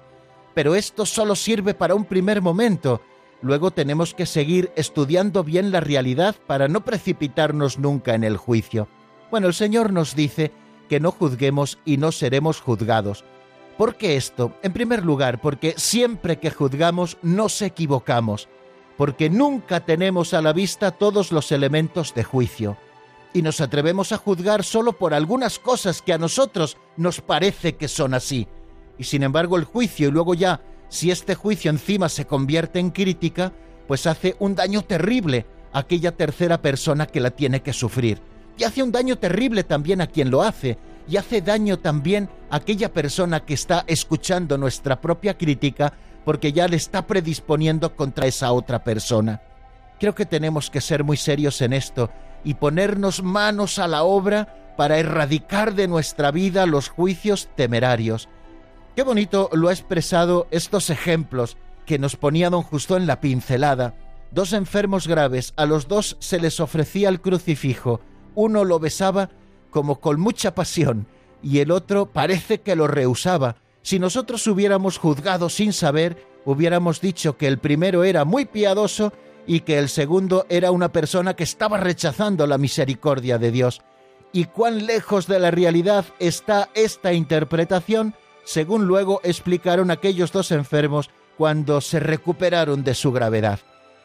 Pero 0.54 0.74
esto 0.74 1.06
solo 1.06 1.36
sirve 1.36 1.74
para 1.74 1.94
un 1.94 2.04
primer 2.04 2.42
momento. 2.42 3.00
Luego 3.42 3.70
tenemos 3.70 4.14
que 4.14 4.26
seguir 4.26 4.72
estudiando 4.76 5.44
bien 5.44 5.70
la 5.70 5.80
realidad 5.80 6.36
para 6.46 6.68
no 6.68 6.84
precipitarnos 6.84 7.78
nunca 7.78 8.14
en 8.14 8.24
el 8.24 8.36
juicio. 8.36 8.88
Bueno, 9.30 9.46
el 9.46 9.54
Señor 9.54 9.92
nos 9.92 10.14
dice 10.14 10.50
que 10.90 10.98
no 10.98 11.12
juzguemos 11.12 11.78
y 11.84 11.98
no 11.98 12.10
seremos 12.10 12.60
juzgados. 12.60 13.24
¿Por 13.78 13.94
qué 13.94 14.16
esto? 14.16 14.56
En 14.64 14.72
primer 14.72 15.04
lugar, 15.04 15.40
porque 15.40 15.74
siempre 15.76 16.40
que 16.40 16.50
juzgamos 16.50 17.16
nos 17.22 17.62
equivocamos, 17.62 18.48
porque 18.96 19.30
nunca 19.30 19.78
tenemos 19.86 20.34
a 20.34 20.42
la 20.42 20.52
vista 20.52 20.90
todos 20.90 21.30
los 21.30 21.52
elementos 21.52 22.12
de 22.12 22.24
juicio, 22.24 22.76
y 23.32 23.42
nos 23.42 23.60
atrevemos 23.60 24.10
a 24.10 24.16
juzgar 24.16 24.64
solo 24.64 24.94
por 24.94 25.14
algunas 25.14 25.60
cosas 25.60 26.02
que 26.02 26.12
a 26.12 26.18
nosotros 26.18 26.76
nos 26.96 27.20
parece 27.20 27.76
que 27.76 27.86
son 27.86 28.12
así. 28.12 28.48
Y 28.98 29.04
sin 29.04 29.22
embargo 29.22 29.56
el 29.56 29.64
juicio 29.64 30.08
y 30.08 30.10
luego 30.10 30.34
ya, 30.34 30.60
si 30.88 31.12
este 31.12 31.36
juicio 31.36 31.70
encima 31.70 32.08
se 32.08 32.26
convierte 32.26 32.80
en 32.80 32.90
crítica, 32.90 33.52
pues 33.86 34.08
hace 34.08 34.34
un 34.40 34.56
daño 34.56 34.82
terrible 34.82 35.46
a 35.72 35.78
aquella 35.78 36.16
tercera 36.16 36.60
persona 36.60 37.06
que 37.06 37.20
la 37.20 37.30
tiene 37.30 37.62
que 37.62 37.72
sufrir. 37.72 38.20
Y 38.60 38.64
hace 38.64 38.82
un 38.82 38.92
daño 38.92 39.16
terrible 39.16 39.64
también 39.64 40.02
a 40.02 40.06
quien 40.06 40.30
lo 40.30 40.42
hace, 40.42 40.76
y 41.08 41.16
hace 41.16 41.40
daño 41.40 41.78
también 41.78 42.28
a 42.50 42.56
aquella 42.56 42.92
persona 42.92 43.40
que 43.40 43.54
está 43.54 43.84
escuchando 43.86 44.58
nuestra 44.58 45.00
propia 45.00 45.38
crítica 45.38 45.94
porque 46.26 46.52
ya 46.52 46.68
le 46.68 46.76
está 46.76 47.06
predisponiendo 47.06 47.96
contra 47.96 48.26
esa 48.26 48.52
otra 48.52 48.84
persona. 48.84 49.40
Creo 49.98 50.14
que 50.14 50.26
tenemos 50.26 50.68
que 50.68 50.82
ser 50.82 51.04
muy 51.04 51.16
serios 51.16 51.62
en 51.62 51.72
esto 51.72 52.10
y 52.44 52.52
ponernos 52.52 53.22
manos 53.22 53.78
a 53.78 53.88
la 53.88 54.02
obra 54.02 54.74
para 54.76 54.98
erradicar 54.98 55.74
de 55.74 55.88
nuestra 55.88 56.30
vida 56.30 56.66
los 56.66 56.90
juicios 56.90 57.48
temerarios. 57.56 58.28
Qué 58.94 59.02
bonito 59.02 59.48
lo 59.54 59.68
ha 59.68 59.72
expresado 59.72 60.48
estos 60.50 60.90
ejemplos 60.90 61.56
que 61.86 61.98
nos 61.98 62.16
ponía 62.16 62.50
don 62.50 62.62
Justo 62.62 62.98
en 62.98 63.06
la 63.06 63.22
pincelada. 63.22 63.94
Dos 64.32 64.52
enfermos 64.52 65.08
graves, 65.08 65.54
a 65.56 65.64
los 65.64 65.88
dos 65.88 66.18
se 66.20 66.38
les 66.38 66.60
ofrecía 66.60 67.08
el 67.08 67.22
crucifijo. 67.22 68.02
Uno 68.34 68.64
lo 68.64 68.78
besaba 68.78 69.30
como 69.70 70.00
con 70.00 70.20
mucha 70.20 70.54
pasión 70.54 71.06
y 71.42 71.58
el 71.60 71.70
otro 71.70 72.06
parece 72.06 72.60
que 72.60 72.76
lo 72.76 72.86
rehusaba. 72.86 73.56
Si 73.82 73.98
nosotros 73.98 74.46
hubiéramos 74.46 74.98
juzgado 74.98 75.48
sin 75.48 75.72
saber, 75.72 76.26
hubiéramos 76.44 77.00
dicho 77.00 77.36
que 77.36 77.46
el 77.46 77.58
primero 77.58 78.04
era 78.04 78.24
muy 78.24 78.44
piadoso 78.44 79.12
y 79.46 79.60
que 79.60 79.78
el 79.78 79.88
segundo 79.88 80.46
era 80.48 80.70
una 80.70 80.92
persona 80.92 81.34
que 81.34 81.44
estaba 81.44 81.78
rechazando 81.78 82.46
la 82.46 82.58
misericordia 82.58 83.38
de 83.38 83.50
Dios. 83.50 83.82
¿Y 84.32 84.44
cuán 84.44 84.86
lejos 84.86 85.26
de 85.26 85.40
la 85.40 85.50
realidad 85.50 86.04
está 86.18 86.68
esta 86.74 87.12
interpretación? 87.12 88.14
Según 88.44 88.86
luego 88.86 89.20
explicaron 89.24 89.90
aquellos 89.90 90.32
dos 90.32 90.52
enfermos 90.52 91.10
cuando 91.36 91.80
se 91.80 92.00
recuperaron 92.00 92.84
de 92.84 92.94
su 92.94 93.12
gravedad. 93.12 93.60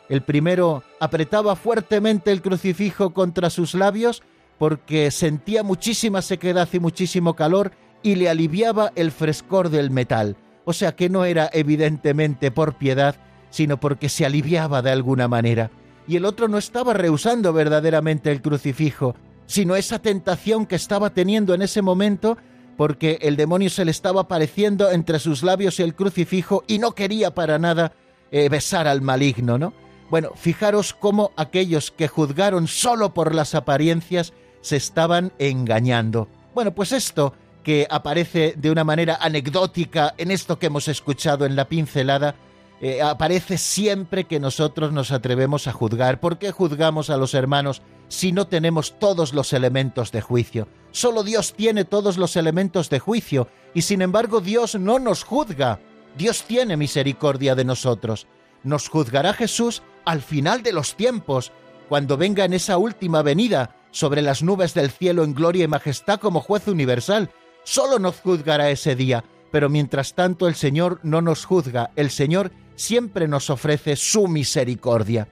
El 0.10 0.22
primero 0.22 0.84
apretaba 1.00 1.56
fuertemente 1.56 2.32
el 2.32 2.42
crucifijo 2.42 3.14
contra 3.14 3.50
sus 3.50 3.74
labios 3.74 4.22
porque 4.58 5.12
sentía 5.12 5.64
muchísima 5.64 6.22
sequedad 6.22 6.70
y 6.72 6.80
muchísimo 6.80 7.36
calor 7.36 7.72
y 8.04 8.16
le 8.16 8.30
aliviaba 8.30 8.92
el 8.96 9.12
frescor 9.12 9.70
del 9.70 9.90
metal. 9.90 10.38
O 10.64 10.74
sea 10.74 10.96
que 10.96 11.10
no 11.10 11.26
era 11.26 11.50
evidentemente 11.54 12.52
por 12.52 12.76
piedad, 12.78 13.16
sino 13.50 13.80
porque 13.80 14.10
se 14.10 14.26
aliviaba 14.26 14.82
de 14.82 14.92
alguna 14.92 15.28
manera. 15.28 15.72
Y 16.08 16.16
el 16.18 16.26
otro 16.26 16.48
no 16.48 16.58
estaba 16.58 16.94
rehusando 16.94 17.52
verdaderamente 17.52 18.32
el 18.32 18.42
crucifijo, 18.42 19.16
sino 19.48 19.76
esa 19.76 20.00
tentación 20.00 20.66
que 20.66 20.76
estaba 20.76 21.10
teniendo 21.10 21.54
en 21.54 21.62
ese 21.62 21.82
momento 21.82 22.38
porque 22.78 23.20
el 23.22 23.38
demonio 23.38 23.70
se 23.70 23.86
le 23.86 23.92
estaba 23.92 24.22
apareciendo 24.22 24.92
entre 24.92 25.20
sus 25.20 25.44
labios 25.44 25.80
y 25.80 25.84
el 25.84 25.96
crucifijo 25.96 26.64
y 26.68 26.80
no 26.80 26.92
quería 26.92 27.34
para 27.34 27.58
nada 27.58 27.94
eh, 28.32 28.50
besar 28.50 28.88
al 28.88 29.02
maligno, 29.02 29.58
¿no? 29.58 29.74
Bueno, 30.10 30.32
fijaros 30.36 30.94
cómo 30.94 31.32
aquellos 31.36 31.92
que 31.92 32.08
juzgaron 32.08 32.68
solo 32.68 33.14
por 33.14 33.34
las 33.34 33.56
apariencias 33.56 34.34
se 34.62 34.76
estaban 34.76 35.34
engañando. 35.40 36.28
Bueno, 36.54 36.74
pues 36.74 36.92
esto 36.92 37.34
que 37.64 37.88
aparece 37.90 38.54
de 38.58 38.70
una 38.70 38.84
manera 38.84 39.18
anecdótica 39.20 40.14
en 40.18 40.30
esto 40.30 40.60
que 40.60 40.68
hemos 40.68 40.88
escuchado 40.88 41.46
en 41.46 41.56
la 41.56 41.68
pincelada, 41.68 42.36
eh, 42.80 43.02
aparece 43.02 43.58
siempre 43.58 44.26
que 44.26 44.40
nosotros 44.40 44.92
nos 44.92 45.12
atrevemos 45.12 45.68
a 45.68 45.72
juzgar. 45.72 46.20
¿Por 46.20 46.38
qué 46.38 46.52
juzgamos 46.52 47.10
a 47.10 47.18
los 47.18 47.34
hermanos 47.34 47.82
si 48.08 48.32
no 48.32 48.48
tenemos 48.48 49.00
todos 49.00 49.34
los 49.34 49.54
elementos 49.54 50.12
de 50.12 50.22
juicio? 50.22 50.68
Solo 50.92 51.24
Dios 51.24 51.54
tiene 51.54 51.86
todos 51.86 52.18
los 52.18 52.36
elementos 52.36 52.90
de 52.90 53.00
juicio 53.00 53.48
y 53.74 53.82
sin 53.82 54.02
embargo 54.02 54.42
Dios 54.42 54.76
no 54.76 55.00
nos 55.00 55.24
juzga. 55.24 55.80
Dios 56.18 56.44
tiene 56.44 56.78
misericordia 56.78 57.56
de 57.56 57.66
nosotros. 57.66 58.28
Nos 58.66 58.90
juzgará 58.90 59.34
Jesús 59.34 59.84
al 60.06 60.22
final 60.22 60.64
de 60.64 60.74
los 60.74 60.96
tiempos, 60.96 61.52
cuando 61.88 62.18
venga 62.18 62.46
en 62.46 62.54
esa 62.54 62.78
última 62.78 63.22
venida 63.22 63.76
sobre 63.92 64.24
las 64.24 64.42
nubes 64.42 64.74
del 64.74 64.90
cielo 64.90 65.24
en 65.24 65.36
gloria 65.36 65.64
y 65.64 65.68
majestad 65.68 66.20
como 66.20 66.42
juez 66.42 66.68
universal. 66.68 67.30
Solo 67.64 68.00
nos 68.00 68.20
juzgará 68.20 68.72
ese 68.72 68.96
día, 68.96 69.24
pero 69.52 69.70
mientras 69.70 70.16
tanto 70.16 70.48
el 70.48 70.56
Señor 70.56 71.00
no 71.04 71.22
nos 71.22 71.46
juzga, 71.46 71.92
el 71.96 72.10
Señor 72.10 72.52
siempre 72.76 73.28
nos 73.28 73.52
ofrece 73.52 73.96
su 73.96 74.28
misericordia. 74.28 75.30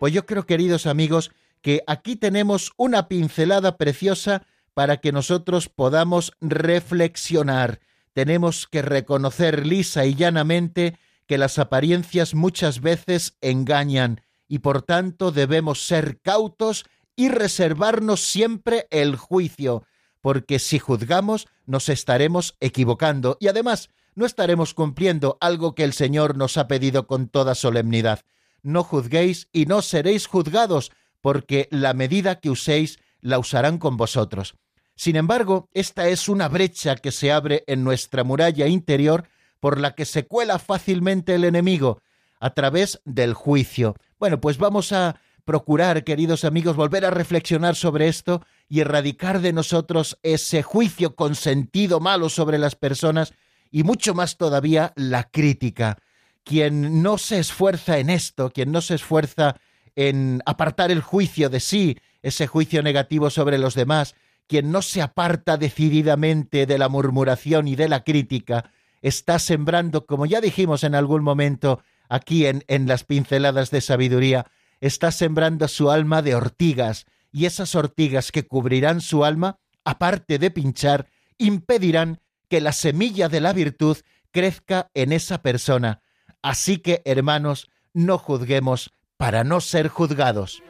Pues 0.00 0.12
yo 0.12 0.26
creo, 0.26 0.44
queridos 0.44 0.86
amigos, 0.86 1.30
que 1.62 1.82
aquí 1.86 2.16
tenemos 2.16 2.72
una 2.76 3.06
pincelada 3.06 3.76
preciosa 3.76 4.42
para 4.74 4.96
que 4.96 5.12
nosotros 5.12 5.68
podamos 5.68 6.32
reflexionar. 6.40 7.78
Tenemos 8.12 8.66
que 8.66 8.82
reconocer 8.82 9.64
lisa 9.64 10.04
y 10.06 10.14
llanamente 10.16 10.98
que 11.26 11.38
las 11.38 11.58
apariencias 11.58 12.34
muchas 12.34 12.80
veces 12.80 13.36
engañan 13.40 14.20
y 14.48 14.58
por 14.58 14.82
tanto 14.82 15.32
debemos 15.32 15.86
ser 15.86 16.20
cautos 16.20 16.84
y 17.16 17.28
reservarnos 17.28 18.20
siempre 18.20 18.86
el 18.90 19.16
juicio, 19.16 19.84
porque 20.20 20.58
si 20.58 20.78
juzgamos 20.78 21.46
nos 21.66 21.88
estaremos 21.88 22.56
equivocando 22.60 23.36
y 23.40 23.48
además 23.48 23.90
no 24.14 24.26
estaremos 24.26 24.74
cumpliendo 24.74 25.38
algo 25.40 25.74
que 25.74 25.84
el 25.84 25.92
Señor 25.92 26.36
nos 26.36 26.56
ha 26.56 26.68
pedido 26.68 27.06
con 27.06 27.28
toda 27.28 27.54
solemnidad. 27.54 28.20
No 28.62 28.84
juzguéis 28.84 29.48
y 29.52 29.66
no 29.66 29.82
seréis 29.82 30.26
juzgados, 30.26 30.92
porque 31.20 31.68
la 31.70 31.94
medida 31.94 32.40
que 32.40 32.50
uséis 32.50 32.98
la 33.20 33.38
usarán 33.38 33.78
con 33.78 33.96
vosotros. 33.96 34.54
Sin 34.96 35.16
embargo, 35.16 35.68
esta 35.72 36.08
es 36.08 36.28
una 36.28 36.48
brecha 36.48 36.96
que 36.96 37.10
se 37.10 37.32
abre 37.32 37.64
en 37.66 37.82
nuestra 37.82 38.22
muralla 38.22 38.66
interior 38.66 39.26
por 39.64 39.80
la 39.80 39.94
que 39.94 40.04
se 40.04 40.26
cuela 40.26 40.58
fácilmente 40.58 41.34
el 41.34 41.42
enemigo 41.42 42.02
a 42.38 42.50
través 42.50 43.00
del 43.06 43.32
juicio. 43.32 43.94
Bueno, 44.18 44.38
pues 44.38 44.58
vamos 44.58 44.92
a 44.92 45.18
procurar, 45.46 46.04
queridos 46.04 46.44
amigos, 46.44 46.76
volver 46.76 47.06
a 47.06 47.10
reflexionar 47.10 47.74
sobre 47.74 48.08
esto 48.08 48.44
y 48.68 48.80
erradicar 48.80 49.40
de 49.40 49.54
nosotros 49.54 50.18
ese 50.22 50.62
juicio 50.62 51.16
con 51.16 51.34
sentido 51.34 51.98
malo 51.98 52.28
sobre 52.28 52.58
las 52.58 52.74
personas 52.74 53.32
y 53.70 53.84
mucho 53.84 54.12
más 54.12 54.36
todavía 54.36 54.92
la 54.96 55.30
crítica. 55.30 55.96
Quien 56.42 57.02
no 57.02 57.16
se 57.16 57.38
esfuerza 57.38 57.96
en 57.96 58.10
esto, 58.10 58.50
quien 58.50 58.70
no 58.70 58.82
se 58.82 58.96
esfuerza 58.96 59.56
en 59.96 60.42
apartar 60.44 60.90
el 60.90 61.00
juicio 61.00 61.48
de 61.48 61.60
sí, 61.60 61.96
ese 62.20 62.46
juicio 62.48 62.82
negativo 62.82 63.30
sobre 63.30 63.56
los 63.56 63.74
demás, 63.74 64.14
quien 64.46 64.70
no 64.70 64.82
se 64.82 65.00
aparta 65.00 65.56
decididamente 65.56 66.66
de 66.66 66.76
la 66.76 66.90
murmuración 66.90 67.66
y 67.66 67.76
de 67.76 67.88
la 67.88 68.04
crítica, 68.04 68.70
está 69.04 69.38
sembrando, 69.38 70.06
como 70.06 70.24
ya 70.24 70.40
dijimos 70.40 70.82
en 70.82 70.94
algún 70.94 71.22
momento 71.22 71.82
aquí 72.08 72.46
en, 72.46 72.64
en 72.68 72.88
las 72.88 73.04
pinceladas 73.04 73.70
de 73.70 73.82
sabiduría, 73.82 74.46
está 74.80 75.12
sembrando 75.12 75.68
su 75.68 75.90
alma 75.90 76.22
de 76.22 76.34
ortigas, 76.34 77.04
y 77.30 77.44
esas 77.44 77.74
ortigas 77.74 78.32
que 78.32 78.46
cubrirán 78.46 79.02
su 79.02 79.24
alma, 79.24 79.58
aparte 79.84 80.38
de 80.38 80.50
pinchar, 80.50 81.08
impedirán 81.36 82.20
que 82.48 82.62
la 82.62 82.72
semilla 82.72 83.28
de 83.28 83.40
la 83.40 83.52
virtud 83.52 83.98
crezca 84.30 84.90
en 84.94 85.12
esa 85.12 85.42
persona. 85.42 86.00
Así 86.40 86.78
que, 86.78 87.02
hermanos, 87.04 87.68
no 87.92 88.16
juzguemos 88.16 88.94
para 89.18 89.44
no 89.44 89.60
ser 89.60 89.88
juzgados. 89.88 90.62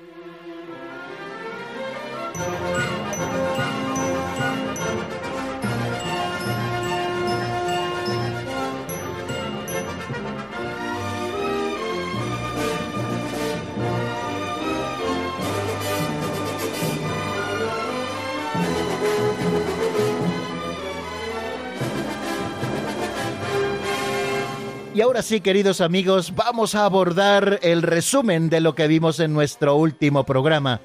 Y 24.95 25.01
ahora 25.01 25.23
sí, 25.23 25.41
queridos 25.41 25.81
amigos, 25.81 26.37
vamos 26.37 26.77
a 26.77 26.85
abordar 26.85 27.59
el 27.63 27.83
resumen 27.83 28.49
de 28.49 28.61
lo 28.61 28.77
que 28.77 28.87
vimos 28.87 29.19
en 29.19 29.33
nuestro 29.33 29.75
último 29.75 30.23
programa. 30.23 30.81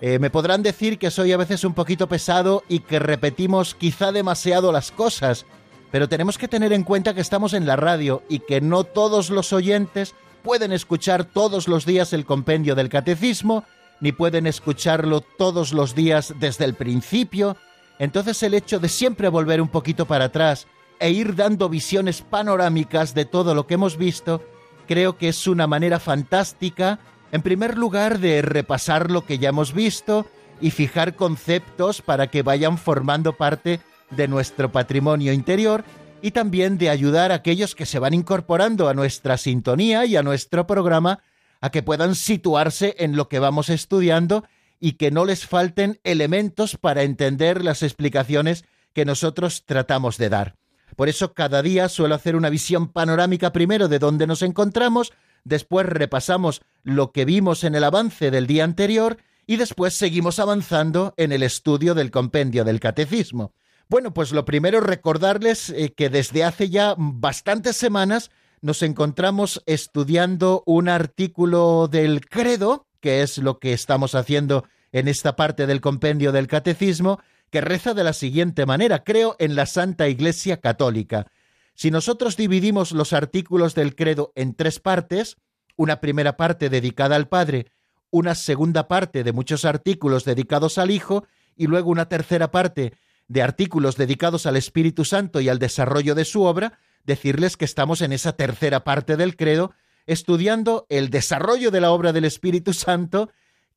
Eh, 0.00 0.20
me 0.20 0.30
podrán 0.30 0.62
decir 0.62 1.00
que 1.00 1.10
soy 1.10 1.32
a 1.32 1.36
veces 1.36 1.64
un 1.64 1.74
poquito 1.74 2.08
pesado 2.08 2.62
y 2.68 2.78
que 2.78 3.00
repetimos 3.00 3.74
quizá 3.74 4.12
demasiado 4.12 4.70
las 4.70 4.92
cosas, 4.92 5.46
pero 5.90 6.08
tenemos 6.08 6.38
que 6.38 6.46
tener 6.46 6.72
en 6.72 6.84
cuenta 6.84 7.12
que 7.12 7.20
estamos 7.20 7.52
en 7.52 7.66
la 7.66 7.74
radio 7.74 8.22
y 8.28 8.38
que 8.38 8.60
no 8.60 8.84
todos 8.84 9.30
los 9.30 9.52
oyentes 9.52 10.14
pueden 10.44 10.70
escuchar 10.70 11.24
todos 11.24 11.66
los 11.66 11.84
días 11.84 12.12
el 12.12 12.26
compendio 12.26 12.76
del 12.76 12.88
catecismo, 12.88 13.64
ni 14.00 14.12
pueden 14.12 14.46
escucharlo 14.46 15.22
todos 15.22 15.72
los 15.72 15.96
días 15.96 16.34
desde 16.38 16.66
el 16.66 16.74
principio. 16.74 17.56
Entonces 17.98 18.40
el 18.44 18.54
hecho 18.54 18.78
de 18.78 18.88
siempre 18.88 19.28
volver 19.28 19.60
un 19.60 19.68
poquito 19.68 20.06
para 20.06 20.26
atrás, 20.26 20.68
e 21.00 21.10
ir 21.10 21.34
dando 21.34 21.68
visiones 21.68 22.22
panorámicas 22.22 23.14
de 23.14 23.24
todo 23.24 23.54
lo 23.54 23.66
que 23.66 23.74
hemos 23.74 23.96
visto, 23.96 24.42
creo 24.86 25.16
que 25.16 25.28
es 25.28 25.46
una 25.46 25.66
manera 25.66 25.98
fantástica, 25.98 27.00
en 27.32 27.42
primer 27.42 27.78
lugar, 27.78 28.18
de 28.18 28.42
repasar 28.42 29.10
lo 29.10 29.24
que 29.24 29.38
ya 29.38 29.48
hemos 29.48 29.72
visto 29.72 30.26
y 30.60 30.70
fijar 30.70 31.16
conceptos 31.16 32.02
para 32.02 32.26
que 32.26 32.42
vayan 32.42 32.76
formando 32.76 33.36
parte 33.36 33.80
de 34.10 34.28
nuestro 34.28 34.70
patrimonio 34.70 35.32
interior 35.32 35.84
y 36.22 36.32
también 36.32 36.76
de 36.76 36.90
ayudar 36.90 37.32
a 37.32 37.36
aquellos 37.36 37.74
que 37.74 37.86
se 37.86 37.98
van 37.98 38.14
incorporando 38.14 38.88
a 38.88 38.94
nuestra 38.94 39.38
sintonía 39.38 40.04
y 40.04 40.16
a 40.16 40.22
nuestro 40.22 40.66
programa 40.66 41.20
a 41.60 41.70
que 41.70 41.82
puedan 41.82 42.14
situarse 42.14 42.94
en 42.98 43.16
lo 43.16 43.28
que 43.28 43.38
vamos 43.38 43.68
estudiando 43.68 44.44
y 44.80 44.92
que 44.92 45.10
no 45.10 45.24
les 45.24 45.46
falten 45.46 46.00
elementos 46.04 46.76
para 46.76 47.02
entender 47.02 47.62
las 47.62 47.82
explicaciones 47.82 48.64
que 48.92 49.04
nosotros 49.04 49.64
tratamos 49.66 50.18
de 50.18 50.28
dar. 50.30 50.59
Por 50.96 51.08
eso 51.08 51.32
cada 51.34 51.62
día 51.62 51.88
suelo 51.88 52.14
hacer 52.14 52.36
una 52.36 52.50
visión 52.50 52.88
panorámica 52.88 53.52
primero 53.52 53.88
de 53.88 53.98
dónde 53.98 54.26
nos 54.26 54.42
encontramos, 54.42 55.12
después 55.44 55.86
repasamos 55.86 56.62
lo 56.82 57.12
que 57.12 57.24
vimos 57.24 57.64
en 57.64 57.74
el 57.74 57.84
avance 57.84 58.30
del 58.30 58.46
día 58.46 58.64
anterior 58.64 59.18
y 59.46 59.56
después 59.56 59.94
seguimos 59.94 60.38
avanzando 60.38 61.14
en 61.16 61.32
el 61.32 61.42
estudio 61.42 61.94
del 61.94 62.10
compendio 62.10 62.64
del 62.64 62.80
catecismo. 62.80 63.52
Bueno, 63.88 64.14
pues 64.14 64.30
lo 64.30 64.44
primero 64.44 64.80
recordarles 64.80 65.70
eh, 65.70 65.92
que 65.96 66.08
desde 66.08 66.44
hace 66.44 66.70
ya 66.70 66.94
bastantes 66.96 67.76
semanas 67.76 68.30
nos 68.60 68.82
encontramos 68.82 69.62
estudiando 69.66 70.62
un 70.66 70.88
artículo 70.88 71.88
del 71.88 72.24
credo, 72.26 72.86
que 73.00 73.22
es 73.22 73.38
lo 73.38 73.58
que 73.58 73.72
estamos 73.72 74.14
haciendo 74.14 74.64
en 74.92 75.08
esta 75.08 75.34
parte 75.34 75.66
del 75.66 75.80
compendio 75.80 76.30
del 76.30 76.46
catecismo, 76.46 77.20
que 77.50 77.60
reza 77.60 77.94
de 77.94 78.04
la 78.04 78.12
siguiente 78.12 78.66
manera, 78.66 79.04
creo 79.04 79.36
en 79.38 79.56
la 79.56 79.66
Santa 79.66 80.08
Iglesia 80.08 80.58
Católica. 80.58 81.26
Si 81.74 81.90
nosotros 81.90 82.36
dividimos 82.36 82.92
los 82.92 83.12
artículos 83.12 83.74
del 83.74 83.94
credo 83.94 84.32
en 84.34 84.54
tres 84.54 84.80
partes, 84.80 85.36
una 85.76 86.00
primera 86.00 86.36
parte 86.36 86.68
dedicada 86.68 87.16
al 87.16 87.28
Padre, 87.28 87.72
una 88.10 88.34
segunda 88.34 88.88
parte 88.88 89.24
de 89.24 89.32
muchos 89.32 89.64
artículos 89.64 90.24
dedicados 90.24 90.78
al 90.78 90.90
Hijo 90.90 91.24
y 91.56 91.66
luego 91.66 91.90
una 91.90 92.08
tercera 92.08 92.50
parte 92.50 92.94
de 93.28 93.42
artículos 93.42 93.96
dedicados 93.96 94.46
al 94.46 94.56
Espíritu 94.56 95.04
Santo 95.04 95.40
y 95.40 95.48
al 95.48 95.58
desarrollo 95.58 96.14
de 96.14 96.24
su 96.24 96.42
obra, 96.42 96.78
decirles 97.04 97.56
que 97.56 97.64
estamos 97.64 98.02
en 98.02 98.12
esa 98.12 98.32
tercera 98.32 98.84
parte 98.84 99.16
del 99.16 99.36
credo 99.36 99.72
estudiando 100.06 100.86
el 100.88 101.08
desarrollo 101.10 101.70
de 101.70 101.80
la 101.80 101.92
obra 101.92 102.12
del 102.12 102.24
Espíritu 102.24 102.72
Santo, 102.72 103.30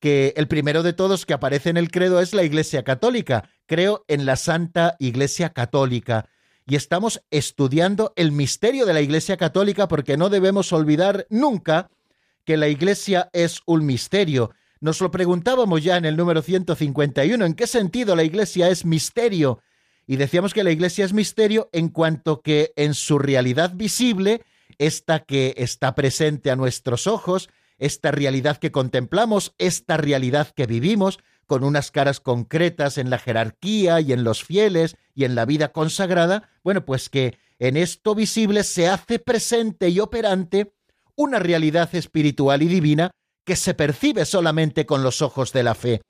que 0.04 0.34
el 0.36 0.50
primero 0.50 0.84
de 0.84 0.92
todos 0.92 1.26
que 1.26 1.34
aparece 1.34 1.70
en 1.70 1.78
el 1.78 1.90
credo 1.90 2.20
es 2.20 2.34
la 2.34 2.44
Iglesia 2.44 2.84
Católica. 2.84 3.50
Creo 3.68 4.04
en 4.10 4.26
la 4.26 4.36
Santa 4.36 4.98
Iglesia 5.00 5.52
Católica. 5.52 6.28
Y 6.68 6.76
estamos 6.76 7.24
estudiando 7.32 8.12
el 8.18 8.34
misterio 8.34 8.86
de 8.86 8.94
la 8.94 9.00
Iglesia 9.00 9.38
Católica 9.38 9.88
porque 9.88 10.18
no 10.18 10.28
debemos 10.28 10.74
olvidar 10.74 11.26
nunca 11.30 11.90
que 12.44 12.58
la 12.58 12.68
Iglesia 12.68 13.30
es 13.32 13.62
un 13.66 13.86
misterio. 13.86 14.52
Nos 14.82 15.00
lo 15.00 15.10
preguntábamos 15.10 15.82
ya 15.82 15.96
en 15.96 16.04
el 16.04 16.18
número 16.18 16.42
151, 16.42 17.46
¿en 17.46 17.54
qué 17.54 17.66
sentido 17.66 18.18
la 18.18 18.26
Iglesia 18.26 18.68
es 18.68 18.84
misterio? 18.84 19.62
Y 20.06 20.18
decíamos 20.18 20.54
que 20.54 20.66
la 20.66 20.72
Iglesia 20.72 21.06
es 21.06 21.14
misterio 21.14 21.70
en 21.72 21.88
cuanto 21.88 22.42
que 22.42 22.74
en 22.76 22.94
su 22.94 23.20
realidad 23.20 23.72
visible, 23.74 24.42
esta 24.80 25.22
que 25.22 25.54
está 25.56 25.96
presente 25.96 26.52
a 26.52 26.58
nuestros 26.58 27.08
ojos, 27.08 27.48
esta 27.78 28.12
realidad 28.12 28.58
que 28.58 28.72
contemplamos, 28.72 29.54
esta 29.58 29.98
realidad 29.98 30.50
que 30.56 30.66
vivimos, 30.66 31.20
con 31.46 31.64
unas 31.64 31.92
caras 31.92 32.20
concretas 32.20 32.98
en 32.98 33.10
la 33.10 33.20
jerarquía 33.20 34.00
y 34.02 34.14
en 34.14 34.24
los 34.24 34.44
fieles 34.44 34.96
y 35.14 35.26
en 35.26 35.36
la 35.36 35.46
vida 35.46 35.72
consagrada, 35.72 36.50
bueno, 36.64 36.86
pues 36.86 37.10
que 37.10 37.38
en 37.60 37.78
esto 37.78 38.16
visible 38.16 38.64
se 38.64 38.88
hace 38.88 39.20
presente 39.20 39.90
y 39.90 40.00
operante 40.00 40.74
una 41.16 41.40
realidad 41.40 41.94
espiritual 41.94 42.62
y 42.62 42.68
divina 42.68 43.12
que 43.46 43.56
se 43.56 43.74
percibe 43.74 44.26
solamente 44.26 44.86
con 44.86 45.04
los 45.04 45.22
ojos 45.22 45.54
de 45.54 45.64
la 45.64 45.76
fe. 45.76 46.02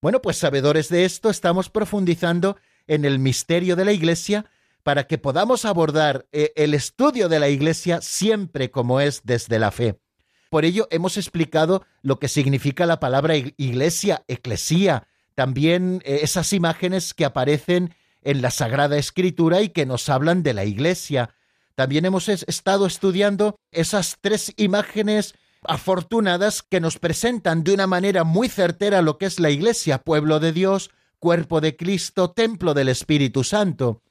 Bueno, 0.00 0.22
pues 0.22 0.38
sabedores 0.38 0.88
de 0.88 1.04
esto, 1.04 1.28
estamos 1.28 1.70
profundizando 1.70 2.56
en 2.86 3.04
el 3.04 3.18
misterio 3.18 3.76
de 3.76 3.84
la 3.84 3.92
Iglesia 3.92 4.46
para 4.82 5.06
que 5.06 5.18
podamos 5.18 5.64
abordar 5.64 6.26
eh, 6.32 6.52
el 6.56 6.72
estudio 6.72 7.28
de 7.28 7.40
la 7.40 7.48
Iglesia 7.48 8.00
siempre 8.00 8.70
como 8.70 9.00
es 9.00 9.22
desde 9.24 9.58
la 9.58 9.70
fe. 9.70 10.00
Por 10.48 10.64
ello 10.64 10.88
hemos 10.90 11.16
explicado 11.16 11.84
lo 12.02 12.18
que 12.18 12.28
significa 12.28 12.86
la 12.86 13.00
palabra 13.00 13.36
iglesia, 13.36 14.24
eclesía, 14.28 15.06
también 15.34 16.02
eh, 16.04 16.20
esas 16.22 16.52
imágenes 16.52 17.14
que 17.14 17.24
aparecen 17.24 17.94
en 18.22 18.42
la 18.42 18.50
Sagrada 18.50 18.98
Escritura 18.98 19.60
y 19.62 19.68
que 19.68 19.86
nos 19.86 20.08
hablan 20.08 20.42
de 20.42 20.54
la 20.54 20.64
Iglesia. 20.64 21.30
También 21.74 22.04
hemos 22.04 22.28
estado 22.28 22.86
estudiando 22.86 23.56
esas 23.70 24.18
tres 24.20 24.52
imágenes 24.56 25.34
afortunadas 25.62 26.62
que 26.62 26.80
nos 26.80 26.98
presentan 26.98 27.62
de 27.62 27.74
una 27.74 27.86
manera 27.86 28.24
muy 28.24 28.48
certera 28.48 29.02
lo 29.02 29.16
que 29.18 29.26
es 29.26 29.38
la 29.38 29.50
Iglesia, 29.50 29.98
pueblo 29.98 30.40
de 30.40 30.52
Dios, 30.52 30.90
cuerpo 31.18 31.60
de 31.60 31.76
Cristo, 31.76 32.30
templo 32.30 32.74
del 32.74 32.88
Espíritu 32.88 33.44
Santo. 33.44 34.02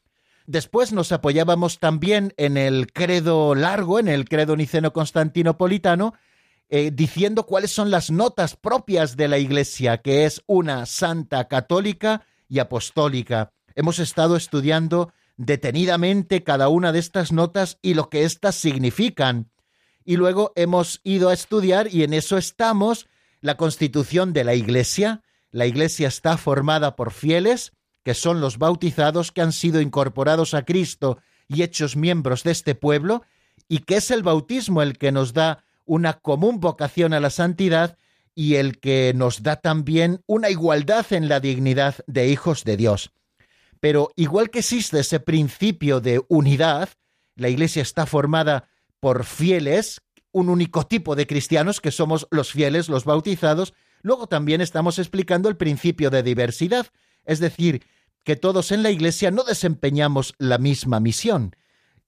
Después 0.46 0.94
nos 0.94 1.12
apoyábamos 1.12 1.80
también 1.80 2.34
en 2.38 2.56
el 2.56 2.94
credo 2.94 3.54
largo, 3.54 4.00
en 4.00 4.08
el 4.08 4.30
credo 4.30 4.56
niceno-constantinopolitano, 4.56 6.14
eh, 6.70 6.92
diciendo 6.94 7.46
cuáles 7.46 7.72
son 7.72 7.92
las 7.92 8.12
notas 8.12 8.56
propias 8.58 9.16
de 9.16 9.30
la 9.30 9.38
Iglesia, 9.38 10.00
que 10.00 10.26
es 10.26 10.44
una 10.48 10.86
santa 10.86 11.48
católica 11.48 12.26
y 12.50 12.60
apostólica. 12.60 13.54
Hemos 13.76 14.00
estado 14.00 14.36
estudiando 14.36 15.14
detenidamente 15.38 16.44
cada 16.44 16.68
una 16.68 16.92
de 16.92 17.00
estas 17.00 17.32
notas 17.32 17.78
y 17.82 17.94
lo 17.94 18.10
que 18.10 18.26
éstas 18.26 18.56
significan. 18.56 19.50
Y 20.04 20.18
luego 20.18 20.52
hemos 20.56 21.00
ido 21.04 21.30
a 21.30 21.34
estudiar, 21.34 21.94
y 21.94 22.04
en 22.04 22.14
eso 22.14 22.38
estamos, 22.38 23.08
la 23.40 23.56
constitución 23.56 24.34
de 24.34 24.44
la 24.44 24.56
Iglesia. 24.56 25.22
La 25.52 25.68
Iglesia 25.68 26.08
está 26.08 26.38
formada 26.38 26.96
por 26.96 27.12
fieles, 27.12 27.72
que 28.04 28.14
son 28.14 28.42
los 28.42 28.58
bautizados 28.58 29.32
que 29.32 29.42
han 29.42 29.54
sido 29.54 29.80
incorporados 29.80 30.54
a 30.54 30.64
Cristo 30.64 31.20
y 31.48 31.64
hechos 31.64 31.96
miembros 31.96 32.44
de 32.44 32.52
este 32.52 32.76
pueblo, 32.76 33.24
y 33.70 33.80
que 33.80 33.98
es 33.98 34.12
el 34.12 34.24
bautismo 34.24 34.82
el 34.82 34.98
que 34.98 35.12
nos 35.12 35.34
da 35.34 35.64
una 35.88 36.20
común 36.20 36.60
vocación 36.60 37.14
a 37.14 37.20
la 37.20 37.30
santidad 37.30 37.98
y 38.36 38.56
el 38.56 38.80
que 38.80 39.14
nos 39.16 39.42
da 39.42 39.56
también 39.56 40.22
una 40.28 40.52
igualdad 40.52 41.12
en 41.12 41.28
la 41.28 41.40
dignidad 41.40 41.96
de 42.06 42.28
hijos 42.28 42.64
de 42.64 42.78
Dios. 42.78 43.12
Pero 43.80 44.12
igual 44.16 44.52
que 44.52 44.60
existe 44.60 45.00
ese 45.00 45.20
principio 45.20 46.02
de 46.02 46.22
unidad, 46.28 46.90
la 47.36 47.50
Iglesia 47.50 47.82
está 47.82 48.06
formada 48.06 48.70
por 49.00 49.24
fieles, 49.26 50.02
un 50.32 50.50
único 50.50 50.86
tipo 50.86 51.16
de 51.16 51.26
cristianos 51.26 51.82
que 51.82 51.92
somos 51.92 52.28
los 52.30 52.52
fieles, 52.52 52.90
los 52.90 53.06
bautizados, 53.06 53.74
luego 54.02 54.28
también 54.28 54.62
estamos 54.62 55.00
explicando 55.00 55.50
el 55.50 55.58
principio 55.58 56.10
de 56.10 56.24
diversidad, 56.24 56.88
es 57.26 57.40
decir, 57.40 57.84
que 58.24 58.36
todos 58.36 58.72
en 58.72 58.84
la 58.84 58.92
Iglesia 58.92 59.32
no 59.32 59.44
desempeñamos 59.44 60.36
la 60.38 60.58
misma 60.58 61.00
misión. 61.00 61.56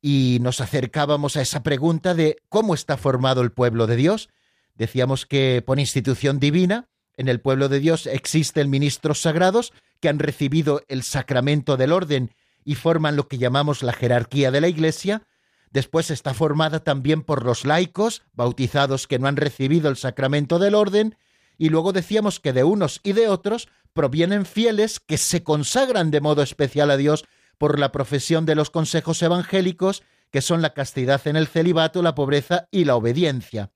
Y 0.02 0.40
nos 0.42 0.62
acercábamos 0.62 1.36
a 1.36 1.42
esa 1.42 1.64
pregunta 1.64 2.14
de 2.14 2.38
cómo 2.50 2.74
está 2.74 2.98
formado 2.98 3.42
el 3.42 3.52
pueblo 3.52 3.88
de 3.88 3.96
Dios. 3.96 4.30
Decíamos 4.76 5.26
que 5.26 5.62
por 5.66 5.80
institución 5.80 6.40
divina, 6.40 6.88
en 7.18 7.28
el 7.28 7.42
pueblo 7.42 7.68
de 7.68 7.82
Dios 7.82 8.08
existen 8.08 8.70
ministros 8.70 9.22
sagrados 9.22 9.74
que 10.00 10.08
han 10.08 10.20
recibido 10.20 10.82
el 10.88 11.04
sacramento 11.04 11.76
del 11.76 11.92
orden 11.92 12.34
y 12.64 12.76
forman 12.76 13.18
lo 13.18 13.28
que 13.28 13.38
llamamos 13.38 13.84
la 13.84 13.92
jerarquía 13.92 14.52
de 14.52 14.62
la 14.62 14.70
Iglesia. 14.70 15.24
Después 15.72 16.12
está 16.12 16.34
formada 16.34 16.84
también 16.84 17.24
por 17.24 17.44
los 17.44 17.66
laicos, 17.66 18.24
bautizados 18.32 19.06
que 19.06 19.20
no 19.20 19.28
han 19.28 19.36
recibido 19.36 19.90
el 19.90 19.98
sacramento 19.98 20.60
del 20.60 20.76
orden, 20.76 21.18
y 21.58 21.70
luego 21.70 21.92
decíamos 21.92 22.40
que 22.40 22.54
de 22.54 22.64
unos 22.64 23.02
y 23.04 23.12
de 23.12 23.28
otros 23.28 23.68
provienen 23.94 24.46
fieles 24.46 25.00
que 25.00 25.18
se 25.18 25.44
consagran 25.44 26.10
de 26.10 26.22
modo 26.22 26.42
especial 26.42 26.90
a 26.90 26.96
Dios 26.98 27.26
por 27.60 27.78
la 27.78 27.92
profesión 27.92 28.48
de 28.48 28.56
los 28.56 28.72
consejos 28.72 29.22
evangélicos, 29.22 30.02
que 30.32 30.42
son 30.42 30.64
la 30.64 30.74
castidad 30.74 31.28
en 31.28 31.36
el 31.36 31.48
celibato, 31.48 32.02
la 32.02 32.16
pobreza 32.16 32.68
y 32.72 32.86
la 32.86 32.96
obediencia. 32.96 33.72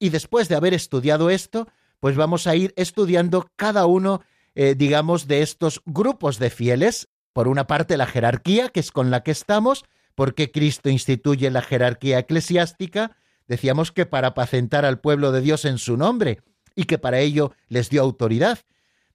Y 0.00 0.08
después 0.08 0.48
de 0.48 0.56
haber 0.56 0.74
estudiado 0.74 1.30
esto, 1.30 1.68
pues 2.00 2.16
vamos 2.16 2.46
a 2.46 2.56
ir 2.56 2.72
estudiando 2.76 3.48
cada 3.54 3.86
uno, 3.86 4.22
eh, 4.54 4.74
digamos, 4.76 5.28
de 5.28 5.42
estos 5.42 5.82
grupos 5.84 6.38
de 6.38 6.50
fieles. 6.50 7.08
Por 7.32 7.46
una 7.46 7.66
parte, 7.66 7.98
la 7.98 8.06
jerarquía, 8.06 8.70
que 8.70 8.80
es 8.80 8.90
con 8.90 9.10
la 9.10 9.22
que 9.22 9.30
estamos, 9.30 9.84
porque 10.14 10.50
Cristo 10.50 10.88
instituye 10.88 11.50
la 11.50 11.62
jerarquía 11.62 12.18
eclesiástica. 12.18 13.16
Decíamos 13.46 13.92
que 13.92 14.06
para 14.06 14.28
apacentar 14.28 14.86
al 14.86 15.00
pueblo 15.00 15.30
de 15.30 15.42
Dios 15.42 15.66
en 15.66 15.78
su 15.78 15.98
nombre 15.98 16.40
y 16.74 16.84
que 16.84 16.98
para 16.98 17.20
ello 17.20 17.52
les 17.68 17.90
dio 17.90 18.00
autoridad. 18.00 18.60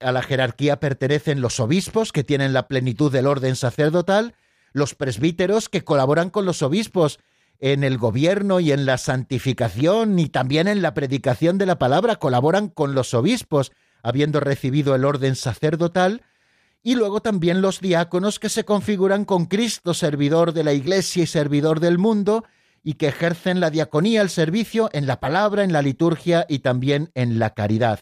A 0.00 0.12
la 0.12 0.22
jerarquía 0.22 0.78
pertenecen 0.78 1.40
los 1.40 1.58
obispos, 1.58 2.12
que 2.12 2.24
tienen 2.24 2.52
la 2.52 2.68
plenitud 2.68 3.10
del 3.10 3.26
orden 3.26 3.56
sacerdotal, 3.56 4.34
los 4.72 4.94
presbíteros, 4.94 5.68
que 5.68 5.84
colaboran 5.84 6.28
con 6.28 6.44
los 6.44 6.62
obispos 6.62 7.18
en 7.60 7.82
el 7.82 7.96
gobierno 7.96 8.60
y 8.60 8.72
en 8.72 8.84
la 8.84 8.98
santificación 8.98 10.18
y 10.18 10.28
también 10.28 10.68
en 10.68 10.82
la 10.82 10.92
predicación 10.92 11.56
de 11.56 11.64
la 11.64 11.78
palabra, 11.78 12.16
colaboran 12.16 12.68
con 12.68 12.94
los 12.94 13.14
obispos, 13.14 13.72
habiendo 14.02 14.40
recibido 14.40 14.94
el 14.94 15.06
orden 15.06 15.34
sacerdotal, 15.34 16.22
y 16.82 16.94
luego 16.94 17.20
también 17.20 17.62
los 17.62 17.80
diáconos 17.80 18.38
que 18.38 18.50
se 18.50 18.64
configuran 18.64 19.24
con 19.24 19.46
Cristo, 19.46 19.94
servidor 19.94 20.52
de 20.52 20.62
la 20.62 20.74
Iglesia 20.74 21.22
y 21.22 21.26
servidor 21.26 21.80
del 21.80 21.96
mundo, 21.96 22.44
y 22.84 22.94
que 22.94 23.08
ejercen 23.08 23.58
la 23.58 23.70
diaconía, 23.70 24.20
el 24.20 24.30
servicio 24.30 24.90
en 24.92 25.06
la 25.06 25.18
palabra, 25.18 25.64
en 25.64 25.72
la 25.72 25.82
liturgia 25.82 26.46
y 26.48 26.60
también 26.60 27.10
en 27.14 27.38
la 27.38 27.54
caridad. 27.54 28.00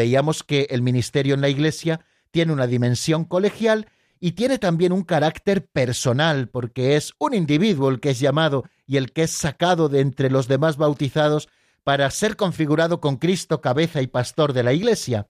Veíamos 0.00 0.42
que 0.42 0.66
el 0.70 0.80
ministerio 0.80 1.34
en 1.34 1.42
la 1.42 1.50
Iglesia 1.50 2.00
tiene 2.30 2.54
una 2.54 2.66
dimensión 2.66 3.26
colegial 3.26 3.86
y 4.18 4.32
tiene 4.32 4.56
también 4.56 4.92
un 4.92 5.02
carácter 5.02 5.66
personal, 5.66 6.48
porque 6.48 6.96
es 6.96 7.12
un 7.18 7.34
individuo 7.34 7.90
el 7.90 8.00
que 8.00 8.08
es 8.08 8.18
llamado 8.18 8.64
y 8.86 8.96
el 8.96 9.12
que 9.12 9.24
es 9.24 9.32
sacado 9.32 9.90
de 9.90 10.00
entre 10.00 10.30
los 10.30 10.48
demás 10.48 10.78
bautizados 10.78 11.50
para 11.84 12.10
ser 12.10 12.36
configurado 12.36 12.98
con 13.02 13.18
Cristo 13.18 13.60
cabeza 13.60 14.00
y 14.00 14.06
pastor 14.06 14.54
de 14.54 14.62
la 14.62 14.72
Iglesia. 14.72 15.28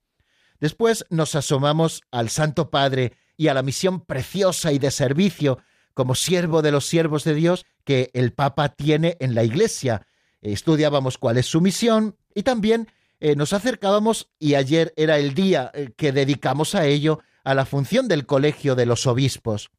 Después 0.60 1.04
nos 1.10 1.34
asomamos 1.34 2.02
al 2.12 2.30
Santo 2.30 2.70
Padre 2.70 3.14
y 3.36 3.48
a 3.48 3.54
la 3.54 3.64
misión 3.64 3.98
preciosa 3.98 4.70
y 4.70 4.78
de 4.78 4.92
servicio 4.92 5.58
como 5.94 6.14
siervo 6.14 6.62
de 6.62 6.70
los 6.70 6.86
siervos 6.86 7.24
de 7.24 7.34
Dios 7.34 7.66
que 7.82 8.12
el 8.14 8.32
Papa 8.34 8.68
tiene 8.68 9.16
en 9.18 9.34
la 9.34 9.42
Iglesia. 9.42 10.06
Estudiábamos 10.42 11.18
cuál 11.18 11.38
es 11.38 11.46
su 11.46 11.60
misión 11.60 12.14
y 12.36 12.44
también 12.44 12.86
eh, 13.20 13.36
nos 13.36 13.52
acercábamos, 13.52 14.30
y 14.38 14.54
ayer 14.54 14.92
era 14.96 15.18
el 15.18 15.34
día 15.34 15.70
eh, 15.74 15.90
que 15.96 16.12
dedicamos 16.12 16.74
a 16.74 16.86
ello, 16.86 17.20
a 17.44 17.54
la 17.54 17.66
función 17.66 18.08
del 18.08 18.26
Colegio 18.26 18.74
de 18.74 18.86
los 18.86 19.06
Obispos. 19.06 19.70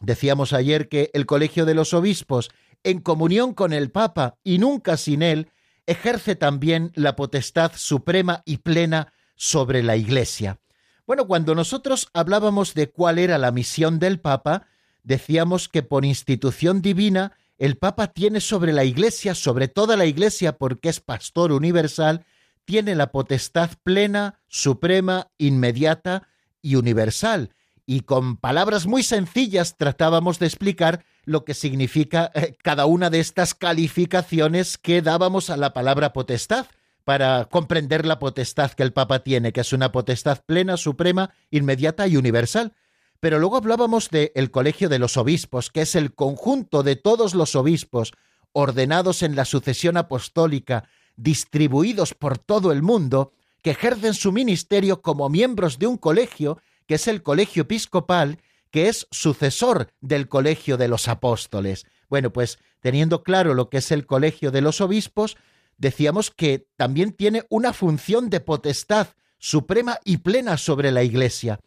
Decíamos 0.00 0.52
ayer 0.52 0.88
que 0.88 1.10
el 1.14 1.26
Colegio 1.26 1.64
de 1.64 1.74
los 1.74 1.94
Obispos, 1.94 2.50
en 2.82 3.00
comunión 3.00 3.54
con 3.54 3.72
el 3.72 3.90
Papa 3.90 4.36
y 4.42 4.58
nunca 4.58 4.96
sin 4.96 5.22
él, 5.22 5.50
ejerce 5.86 6.34
también 6.34 6.92
la 6.94 7.16
potestad 7.16 7.72
suprema 7.76 8.42
y 8.44 8.58
plena 8.58 9.12
sobre 9.36 9.82
la 9.82 9.96
Iglesia. 9.96 10.58
Bueno, 11.06 11.26
cuando 11.26 11.54
nosotros 11.54 12.08
hablábamos 12.12 12.74
de 12.74 12.90
cuál 12.90 13.18
era 13.18 13.38
la 13.38 13.50
misión 13.50 13.98
del 13.98 14.20
Papa, 14.20 14.66
decíamos 15.02 15.68
que 15.68 15.82
por 15.82 16.04
institución 16.04 16.82
divina 16.82 17.36
el 17.58 17.76
Papa 17.76 18.08
tiene 18.08 18.40
sobre 18.40 18.72
la 18.72 18.84
Iglesia, 18.84 19.34
sobre 19.34 19.68
toda 19.68 19.96
la 19.96 20.06
Iglesia, 20.06 20.58
porque 20.58 20.88
es 20.88 21.00
pastor 21.00 21.52
universal, 21.52 22.24
tiene 22.64 22.94
la 22.94 23.12
potestad 23.12 23.70
plena, 23.82 24.40
suprema, 24.48 25.28
inmediata 25.38 26.28
y 26.60 26.76
universal. 26.76 27.50
Y 27.86 28.00
con 28.00 28.36
palabras 28.36 28.86
muy 28.86 29.02
sencillas 29.02 29.76
tratábamos 29.76 30.38
de 30.38 30.46
explicar 30.46 31.04
lo 31.24 31.44
que 31.44 31.54
significa 31.54 32.30
eh, 32.34 32.56
cada 32.62 32.86
una 32.86 33.10
de 33.10 33.20
estas 33.20 33.54
calificaciones 33.54 34.78
que 34.78 35.02
dábamos 35.02 35.50
a 35.50 35.56
la 35.56 35.72
palabra 35.72 36.12
potestad 36.12 36.66
para 37.04 37.46
comprender 37.46 38.06
la 38.06 38.18
potestad 38.18 38.70
que 38.72 38.82
el 38.82 38.92
Papa 38.92 39.20
tiene, 39.20 39.52
que 39.52 39.60
es 39.60 39.72
una 39.72 39.90
potestad 39.90 40.42
plena, 40.46 40.76
suprema, 40.76 41.30
inmediata 41.50 42.06
y 42.06 42.16
universal. 42.16 42.72
Pero 43.20 43.38
luego 43.38 43.56
hablábamos 43.56 44.08
del 44.10 44.50
colegio 44.50 44.88
de 44.88 44.98
los 44.98 45.16
obispos, 45.16 45.70
que 45.70 45.82
es 45.82 45.94
el 45.94 46.14
conjunto 46.14 46.82
de 46.82 46.96
todos 46.96 47.34
los 47.34 47.54
obispos 47.54 48.12
ordenados 48.52 49.22
en 49.22 49.36
la 49.36 49.44
sucesión 49.44 49.96
apostólica, 49.96 50.88
distribuidos 51.16 52.14
por 52.14 52.38
todo 52.38 52.72
el 52.72 52.82
mundo, 52.82 53.32
que 53.62 53.70
ejercen 53.70 54.14
su 54.14 54.32
ministerio 54.32 55.02
como 55.02 55.28
miembros 55.28 55.78
de 55.78 55.86
un 55.86 55.96
colegio, 55.96 56.58
que 56.86 56.94
es 56.94 57.06
el 57.08 57.22
colegio 57.22 57.62
episcopal, 57.62 58.38
que 58.70 58.88
es 58.88 59.06
sucesor 59.10 59.92
del 60.00 60.28
colegio 60.28 60.76
de 60.76 60.88
los 60.88 61.06
apóstoles. 61.08 61.86
Bueno, 62.08 62.32
pues 62.32 62.58
teniendo 62.80 63.22
claro 63.22 63.54
lo 63.54 63.68
que 63.70 63.78
es 63.78 63.92
el 63.92 64.06
colegio 64.06 64.50
de 64.50 64.62
los 64.62 64.80
obispos, 64.80 65.36
decíamos 65.76 66.30
que 66.30 66.66
también 66.76 67.12
tiene 67.12 67.44
una 67.48 67.72
función 67.72 68.30
de 68.30 68.40
potestad 68.40 69.08
suprema 69.38 69.98
y 70.04 70.18
plena 70.18 70.56
sobre 70.56 70.90
la 70.90 71.02
Iglesia. 71.02 71.60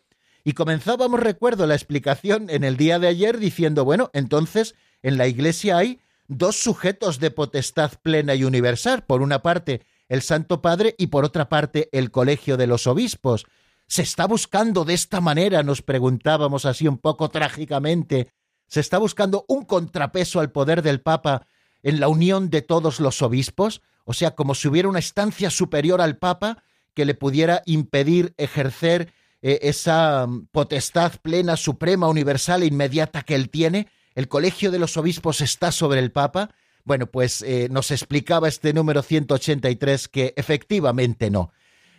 Y 0.44 0.54
comenzábamos, 0.54 1.20
recuerdo, 1.20 1.66
la 1.66 1.74
explicación 1.76 2.50
en 2.50 2.64
el 2.64 2.78
día 2.78 3.00
de 3.00 3.08
ayer 3.08 3.40
diciendo, 3.40 3.84
bueno, 3.84 4.12
entonces 4.14 4.76
en 5.02 5.18
la 5.18 5.28
Iglesia 5.28 5.78
hay 5.78 6.00
dos 6.28 6.58
sujetos 6.58 7.20
de 7.20 7.32
potestad 7.32 7.92
plena 8.02 8.36
y 8.36 8.44
universal. 8.44 9.04
Por 9.04 9.22
una 9.22 9.42
parte, 9.42 9.82
el 10.10 10.22
Santo 10.22 10.62
Padre 10.62 10.96
y 10.98 11.08
por 11.08 11.26
otra 11.26 11.50
parte, 11.50 11.90
el 11.92 12.12
Colegio 12.12 12.58
de 12.58 12.68
los 12.68 12.88
Obispos. 12.88 13.46
¿Se 13.88 14.02
está 14.02 14.26
buscando 14.26 14.84
de 14.84 14.96
esta 14.96 15.22
manera, 15.22 15.62
nos 15.64 15.82
preguntábamos 15.82 16.66
así 16.66 16.88
un 16.88 16.98
poco 16.98 17.30
trágicamente, 17.30 18.32
se 18.68 18.80
está 18.80 18.98
buscando 18.98 19.46
un 19.48 19.64
contrapeso 19.64 20.40
al 20.40 20.52
poder 20.52 20.82
del 20.82 21.02
Papa 21.02 21.48
en 21.84 22.00
la 22.00 22.08
unión 22.08 22.50
de 22.50 22.64
todos 22.64 23.00
los 23.00 23.22
obispos? 23.22 23.82
O 24.06 24.14
sea, 24.14 24.32
como 24.32 24.56
si 24.56 24.68
hubiera 24.68 24.90
una 24.90 25.00
estancia 25.00 25.52
superior 25.52 26.02
al 26.02 26.18
Papa 26.18 26.64
que 26.96 27.06
le 27.06 27.14
pudiera 27.14 27.62
impedir 27.66 28.34
ejercer 28.38 29.14
eh, 29.44 29.60
esa 29.62 30.26
mm, 30.26 30.48
potestad 30.52 31.14
plena, 31.22 31.56
suprema, 31.56 32.08
universal 32.08 32.64
e 32.64 32.68
inmediata 32.68 33.22
que 33.22 33.36
él 33.36 33.50
tiene 33.52 33.88
el 34.16 34.28
colegio 34.30 34.72
de 34.72 34.80
los 34.80 34.98
obispos 34.98 35.42
está 35.42 35.72
sobre 35.72 36.00
el 36.00 36.12
Papa? 36.12 36.56
Bueno, 36.86 37.08
pues 37.08 37.42
eh, 37.42 37.68
nos 37.70 37.92
explicaba 37.92 38.48
este 38.48 38.74
número 38.74 39.02
183 39.02 40.08
que 40.08 40.34
efectivamente 40.38 41.30
no. 41.30 41.52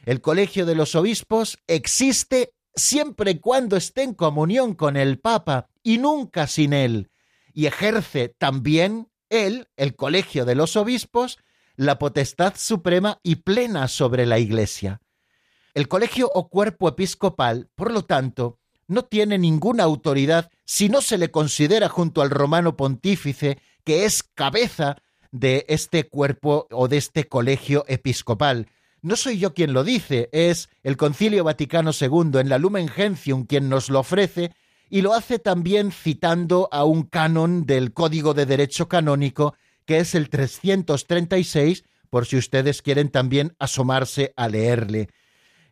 El 0.05 0.20
colegio 0.20 0.64
de 0.64 0.74
los 0.74 0.94
obispos 0.94 1.59
existe 1.66 2.55
siempre 2.74 3.33
y 3.33 3.38
cuando 3.38 3.76
esté 3.76 4.02
en 4.02 4.14
comunión 4.14 4.74
con 4.74 4.96
el 4.96 5.18
Papa 5.18 5.68
y 5.83 5.98
nunca 5.98 6.46
sin 6.46 6.72
él. 6.72 7.11
Y 7.52 7.66
ejerce 7.66 8.29
también 8.29 9.09
él, 9.29 9.68
el 9.76 9.96
colegio 9.96 10.44
de 10.44 10.55
los 10.55 10.76
obispos, 10.76 11.38
la 11.74 11.98
potestad 11.98 12.55
suprema 12.57 13.18
y 13.22 13.37
plena 13.37 13.88
sobre 13.88 14.24
la 14.24 14.38
Iglesia. 14.38 15.00
El 15.74 15.88
colegio 15.88 16.31
o 16.33 16.48
cuerpo 16.48 16.88
episcopal, 16.88 17.68
por 17.74 17.92
lo 17.92 18.05
tanto, 18.05 18.59
no 18.88 19.05
tiene 19.05 19.38
ninguna 19.38 19.85
autoridad 19.85 20.51
si 20.64 20.88
no 20.88 21.01
se 21.01 21.18
le 21.18 21.31
considera 21.31 21.88
junto 21.88 22.22
al 22.22 22.31
romano 22.31 22.77
pontífice 22.77 23.59
que 23.85 24.05
es 24.05 24.22
cabeza 24.22 24.96
de 25.33 25.64
este 25.68 26.09
cuerpo 26.09 26.66
o 26.70 26.88
de 26.88 26.96
este 26.96 27.29
colegio 27.29 27.85
episcopal. 27.88 28.68
No 29.03 29.16
soy 29.16 29.38
yo 29.38 29.55
quien 29.55 29.72
lo 29.72 29.85
dice, 29.85 30.29
es 30.33 30.68
el 30.83 30.96
Concilio 30.96 31.44
Vaticano 31.44 31.90
II 31.99 32.40
en 32.40 32.49
la 32.49 32.59
Lumen 32.59 32.88
Gentium 32.88 33.44
quien 33.44 33.68
nos 33.68 33.88
lo 33.90 34.01
ofrece 34.01 34.53
y 34.88 35.03
lo 35.03 35.14
hace 35.14 35.38
también 35.38 35.92
citando 35.92 36.68
a 36.72 36.85
un 36.85 37.05
canon 37.05 37.66
del 37.66 37.92
Código 37.92 38.35
de 38.35 38.46
Derecho 38.46 38.88
Canónico 38.88 39.55
que 39.85 39.99
es 39.99 40.14
el 40.14 40.29
336, 40.29 41.85
por 42.11 42.27
si 42.27 42.37
ustedes 42.37 42.83
quieren 42.83 43.09
también 43.09 43.55
asomarse 43.59 44.33
a 44.37 44.49
leerle. 44.49 45.09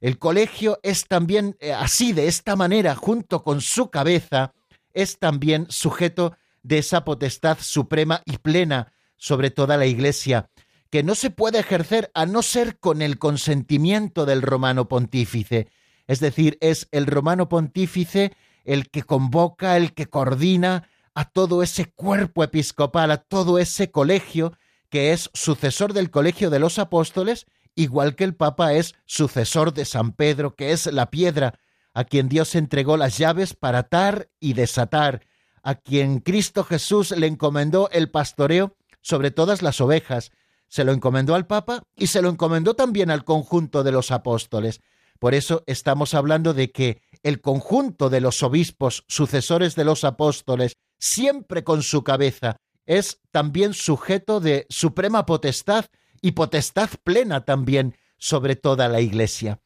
El 0.05 0.19
colegio 0.19 0.81
es 0.83 1.07
también 1.09 1.57
eh, 1.61 1.73
así, 1.73 2.13
de 2.13 2.29
esta 2.29 2.57
manera, 2.57 2.95
junto 2.95 3.43
con 3.43 3.63
su 3.63 3.89
cabeza, 3.89 4.53
es 4.93 5.19
también 5.19 5.67
sujeto 5.71 6.37
de 6.63 6.77
esa 6.77 7.07
potestad 7.07 7.57
suprema 7.59 8.21
y 8.27 8.37
plena 8.37 8.93
sobre 9.17 9.49
toda 9.49 9.79
la 9.79 9.87
Iglesia, 9.87 10.51
que 10.91 11.03
no 11.03 11.15
se 11.15 11.31
puede 11.31 11.59
ejercer 11.59 12.11
a 12.13 12.27
no 12.27 12.43
ser 12.43 12.79
con 12.79 13.01
el 13.01 13.19
consentimiento 13.19 14.27
del 14.27 14.43
romano 14.43 14.89
pontífice. 14.89 15.69
Es 16.07 16.21
decir, 16.21 16.59
es 16.61 16.87
el 16.93 17.07
romano 17.07 17.49
pontífice 17.49 18.37
el 18.67 18.91
que 18.91 19.05
convoca, 19.05 19.79
el 19.79 19.95
que 19.95 20.05
coordina 20.05 20.87
a 21.15 21.31
todo 21.31 21.63
ese 21.63 21.87
cuerpo 21.87 22.45
episcopal, 22.45 23.11
a 23.11 23.23
todo 23.23 23.59
ese 23.59 23.91
colegio, 23.91 24.53
que 24.91 25.15
es 25.15 25.31
sucesor 25.33 25.95
del 25.95 26.11
colegio 26.11 26.51
de 26.51 26.59
los 26.59 26.79
apóstoles 26.79 27.47
igual 27.75 28.15
que 28.15 28.25
el 28.25 28.35
Papa 28.35 28.75
es 28.75 28.95
sucesor 29.05 29.73
de 29.73 29.85
San 29.85 30.13
Pedro, 30.13 30.55
que 30.55 30.73
es 30.73 30.87
la 30.87 31.11
piedra, 31.11 31.59
a 31.93 32.05
quien 32.05 32.29
Dios 32.29 32.55
entregó 32.55 32.97
las 32.97 33.19
llaves 33.19 33.55
para 33.55 33.81
atar 33.81 34.29
y 34.41 34.55
desatar, 34.55 35.27
a 35.63 35.77
quien 35.77 36.21
Cristo 36.21 36.65
Jesús 36.65 37.13
le 37.13 37.27
encomendó 37.27 37.89
el 37.91 38.11
pastoreo 38.11 38.77
sobre 39.01 39.31
todas 39.31 39.63
las 39.63 39.81
ovejas, 39.81 40.33
se 40.69 40.85
lo 40.85 40.93
encomendó 40.93 41.35
al 41.35 41.47
Papa 41.47 41.85
y 41.97 42.09
se 42.09 42.21
lo 42.21 42.29
encomendó 42.29 42.75
también 42.75 43.11
al 43.11 43.25
conjunto 43.25 43.85
de 43.85 43.93
los 43.93 44.11
apóstoles. 44.11 44.81
Por 45.21 45.35
eso 45.35 45.63
estamos 45.67 46.15
hablando 46.15 46.53
de 46.53 46.73
que 46.73 47.01
el 47.23 47.41
conjunto 47.41 48.11
de 48.11 48.21
los 48.21 48.43
obispos 48.43 49.05
sucesores 49.07 49.77
de 49.77 49.85
los 49.85 50.05
apóstoles, 50.05 50.77
siempre 50.99 51.65
con 51.65 51.83
su 51.83 52.03
cabeza, 52.03 52.57
es 52.87 53.21
también 53.31 53.73
sujeto 53.73 54.41
de 54.41 54.67
suprema 54.69 55.25
potestad 55.27 55.87
y 56.25 56.33
potestad 56.33 56.89
plena 57.05 57.45
también 57.45 57.99
sobre 58.17 58.57
toda 58.57 58.89
la 58.89 59.03
Iglesia. 59.03 59.61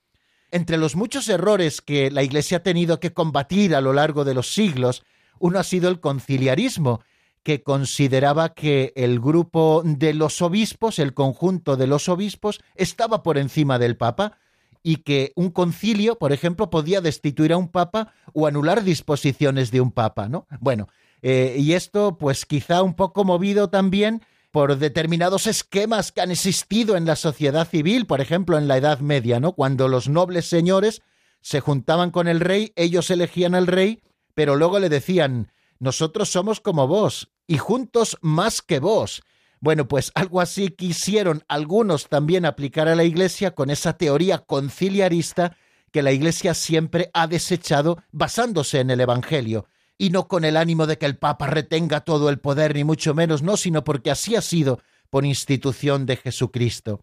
Entre 0.50 0.76
los 0.76 0.96
muchos 0.96 1.28
errores 1.28 1.80
que 1.80 2.10
la 2.10 2.24
Iglesia 2.24 2.56
ha 2.56 2.62
tenido 2.64 2.98
que 2.98 3.12
combatir 3.12 3.76
a 3.76 3.80
lo 3.80 3.92
largo 3.92 4.24
de 4.24 4.34
los 4.34 4.52
siglos, 4.52 5.04
uno 5.38 5.60
ha 5.60 5.62
sido 5.62 5.88
el 5.88 6.00
conciliarismo, 6.00 7.00
que 7.44 7.62
consideraba 7.62 8.54
que 8.54 8.92
el 8.96 9.20
grupo 9.20 9.82
de 9.84 10.14
los 10.14 10.42
obispos, 10.42 10.98
el 10.98 11.14
conjunto 11.14 11.76
de 11.76 11.86
los 11.86 12.08
obispos, 12.08 12.60
estaba 12.74 13.22
por 13.22 13.38
encima 13.38 13.78
del 13.78 13.96
Papa 13.96 14.36
y 14.82 14.96
que 14.96 15.32
un 15.36 15.50
concilio, 15.50 16.18
por 16.18 16.32
ejemplo, 16.32 16.70
podía 16.70 17.00
destituir 17.00 17.52
a 17.52 17.56
un 17.56 17.68
Papa 17.68 18.12
o 18.32 18.48
anular 18.48 18.82
disposiciones 18.82 19.70
de 19.70 19.80
un 19.80 19.92
Papa, 19.92 20.28
¿no? 20.28 20.48
Bueno, 20.58 20.88
eh, 21.22 21.54
y 21.56 21.74
esto, 21.74 22.18
pues 22.18 22.44
quizá 22.46 22.82
un 22.82 22.94
poco 22.94 23.22
movido 23.22 23.70
también 23.70 24.22
por 24.58 24.76
determinados 24.76 25.46
esquemas 25.46 26.10
que 26.10 26.20
han 26.20 26.32
existido 26.32 26.96
en 26.96 27.06
la 27.06 27.14
sociedad 27.14 27.68
civil, 27.68 28.06
por 28.06 28.20
ejemplo, 28.20 28.58
en 28.58 28.66
la 28.66 28.76
Edad 28.76 28.98
Media, 28.98 29.38
¿no? 29.38 29.52
Cuando 29.52 29.86
los 29.86 30.08
nobles 30.08 30.46
señores 30.46 31.00
se 31.40 31.60
juntaban 31.60 32.10
con 32.10 32.26
el 32.26 32.40
rey, 32.40 32.72
ellos 32.74 33.08
elegían 33.12 33.54
al 33.54 33.68
rey, 33.68 34.02
pero 34.34 34.56
luego 34.56 34.80
le 34.80 34.88
decían, 34.88 35.52
nosotros 35.78 36.30
somos 36.30 36.60
como 36.60 36.88
vos, 36.88 37.30
y 37.46 37.58
juntos 37.58 38.18
más 38.20 38.60
que 38.60 38.80
vos. 38.80 39.22
Bueno, 39.60 39.86
pues 39.86 40.10
algo 40.16 40.40
así 40.40 40.70
quisieron 40.70 41.44
algunos 41.46 42.08
también 42.08 42.44
aplicar 42.44 42.88
a 42.88 42.96
la 42.96 43.04
Iglesia 43.04 43.54
con 43.54 43.70
esa 43.70 43.92
teoría 43.92 44.38
conciliarista 44.38 45.56
que 45.92 46.02
la 46.02 46.10
Iglesia 46.10 46.52
siempre 46.54 47.10
ha 47.14 47.28
desechado 47.28 48.02
basándose 48.10 48.80
en 48.80 48.90
el 48.90 48.98
Evangelio 49.02 49.68
y 49.98 50.10
no 50.10 50.28
con 50.28 50.44
el 50.44 50.56
ánimo 50.56 50.86
de 50.86 50.96
que 50.96 51.06
el 51.06 51.18
Papa 51.18 51.48
retenga 51.48 52.00
todo 52.00 52.30
el 52.30 52.38
poder, 52.38 52.74
ni 52.74 52.84
mucho 52.84 53.14
menos, 53.14 53.42
no, 53.42 53.56
sino 53.56 53.82
porque 53.82 54.12
así 54.12 54.36
ha 54.36 54.40
sido 54.40 54.80
por 55.10 55.26
institución 55.26 56.06
de 56.06 56.16
Jesucristo. 56.16 57.00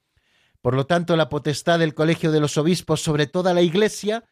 Por 0.61 0.73
lo 0.73 0.87
tanto, 0.87 1.15
la 1.17 1.29
potestad 1.29 1.77
del 1.77 1.93
Colegio 1.93 2.31
de 2.31 2.39
los 2.39 2.57
Obispos 2.57 3.01
sobre 3.01 3.27
toda 3.27 3.53
la 3.53 3.61
Iglesia 3.61 4.23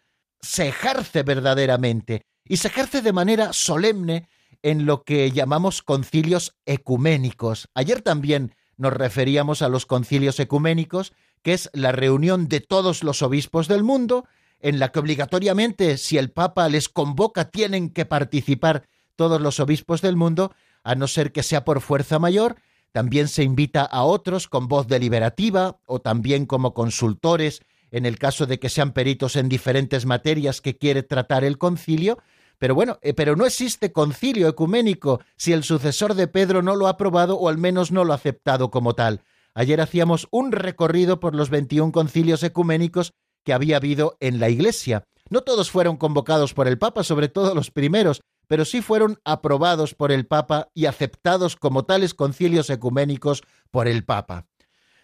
se 0.41 0.69
ejerce 0.69 1.23
verdaderamente 1.23 2.25
y 2.45 2.57
se 2.57 2.69
ejerce 2.69 3.01
de 3.01 3.13
manera 3.13 3.53
solemne 3.53 4.29
en 4.61 4.85
lo 4.85 5.03
que 5.03 5.31
llamamos 5.31 5.81
concilios 5.83 6.55
ecuménicos. 6.65 7.69
Ayer 7.75 8.01
también 8.01 8.55
nos 8.77 8.93
referíamos 8.93 9.61
a 9.61 9.69
los 9.69 9.85
concilios 9.85 10.39
ecuménicos, 10.39 11.13
que 11.41 11.53
es 11.53 11.69
la 11.73 11.91
reunión 11.91 12.47
de 12.47 12.61
todos 12.61 13.03
los 13.03 13.21
obispos 13.21 13.67
del 13.67 13.83
mundo, 13.83 14.25
en 14.63 14.79
la 14.79 14.91
que 14.91 14.99
obligatoriamente, 14.99 15.97
si 15.97 16.17
el 16.17 16.31
Papa 16.31 16.67
les 16.69 16.89
convoca, 16.89 17.51
tienen 17.51 17.89
que 17.89 18.05
participar 18.05 18.87
todos 19.15 19.39
los 19.39 19.59
obispos 19.59 20.01
del 20.01 20.15
mundo, 20.15 20.55
a 20.83 20.95
no 20.95 21.07
ser 21.07 21.31
que 21.31 21.43
sea 21.43 21.65
por 21.65 21.81
fuerza 21.81 22.17
mayor, 22.17 22.55
también 22.93 23.27
se 23.27 23.43
invita 23.43 23.83
a 23.83 24.03
otros 24.03 24.47
con 24.47 24.67
voz 24.67 24.87
deliberativa 24.87 25.77
o 25.85 25.99
también 25.99 26.45
como 26.45 26.73
consultores 26.73 27.61
en 27.91 28.05
el 28.05 28.17
caso 28.17 28.45
de 28.45 28.57
que 28.57 28.69
sean 28.69 28.93
peritos 28.93 29.35
en 29.35 29.49
diferentes 29.49 30.05
materias 30.05 30.61
que 30.61 30.77
quiere 30.77 31.03
tratar 31.03 31.43
el 31.43 31.57
concilio, 31.57 32.17
pero 32.57 32.73
bueno, 32.73 32.97
eh, 33.01 33.13
pero 33.13 33.35
no 33.35 33.45
existe 33.45 33.91
concilio 33.91 34.47
ecuménico 34.47 35.19
si 35.35 35.51
el 35.51 35.63
sucesor 35.63 36.15
de 36.15 36.27
Pedro 36.27 36.61
no 36.61 36.75
lo 36.75 36.87
ha 36.87 36.91
aprobado 36.91 37.37
o 37.37 37.49
al 37.49 37.57
menos 37.57 37.91
no 37.91 38.05
lo 38.05 38.13
ha 38.13 38.15
aceptado 38.15 38.71
como 38.71 38.95
tal. 38.95 39.21
Ayer 39.53 39.81
hacíamos 39.81 40.27
un 40.31 40.51
recorrido 40.51 41.19
por 41.19 41.35
los 41.35 41.49
21 41.49 41.91
concilios 41.91 42.41
ecuménicos 42.41 43.13
que 43.43 43.53
había 43.53 43.77
habido 43.77 44.17
en 44.19 44.39
la 44.39 44.49
Iglesia. 44.49 45.03
No 45.29 45.41
todos 45.41 45.71
fueron 45.71 45.97
convocados 45.97 46.53
por 46.53 46.67
el 46.67 46.77
Papa, 46.77 47.03
sobre 47.03 47.27
todo 47.27 47.55
los 47.55 47.71
primeros, 47.71 48.21
pero 48.47 48.65
sí 48.65 48.81
fueron 48.81 49.19
aprobados 49.23 49.95
por 49.95 50.11
el 50.11 50.25
Papa 50.27 50.69
y 50.73 50.85
aceptados 50.85 51.55
como 51.55 51.85
tales 51.85 52.13
concilios 52.13 52.69
ecuménicos 52.69 53.43
por 53.71 53.87
el 53.87 54.03
Papa. 54.03 54.47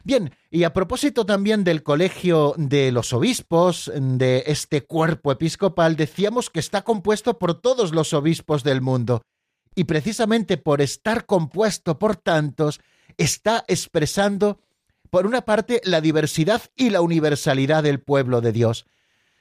Bien, 0.03 0.33
y 0.49 0.63
a 0.63 0.73
propósito 0.73 1.25
también 1.25 1.63
del 1.63 1.83
colegio 1.83 2.53
de 2.57 2.91
los 2.91 3.11
obispos, 3.11 3.91
de 3.95 4.43
este 4.47 4.85
cuerpo 4.85 5.31
episcopal, 5.31 5.95
decíamos 5.95 6.49
que 6.49 6.59
está 6.59 6.83
compuesto 6.83 7.37
por 7.37 7.59
todos 7.59 7.93
los 7.93 8.13
obispos 8.13 8.63
del 8.63 8.81
mundo. 8.81 9.21
Y 9.75 9.83
precisamente 9.83 10.57
por 10.57 10.81
estar 10.81 11.25
compuesto 11.25 11.99
por 11.99 12.15
tantos, 12.15 12.79
está 13.17 13.65
expresando, 13.67 14.59
por 15.09 15.25
una 15.25 15.41
parte, 15.41 15.81
la 15.83 16.01
diversidad 16.01 16.61
y 16.75 16.89
la 16.89 17.01
universalidad 17.01 17.83
del 17.83 17.99
pueblo 17.99 18.41
de 18.41 18.51
Dios. 18.51 18.85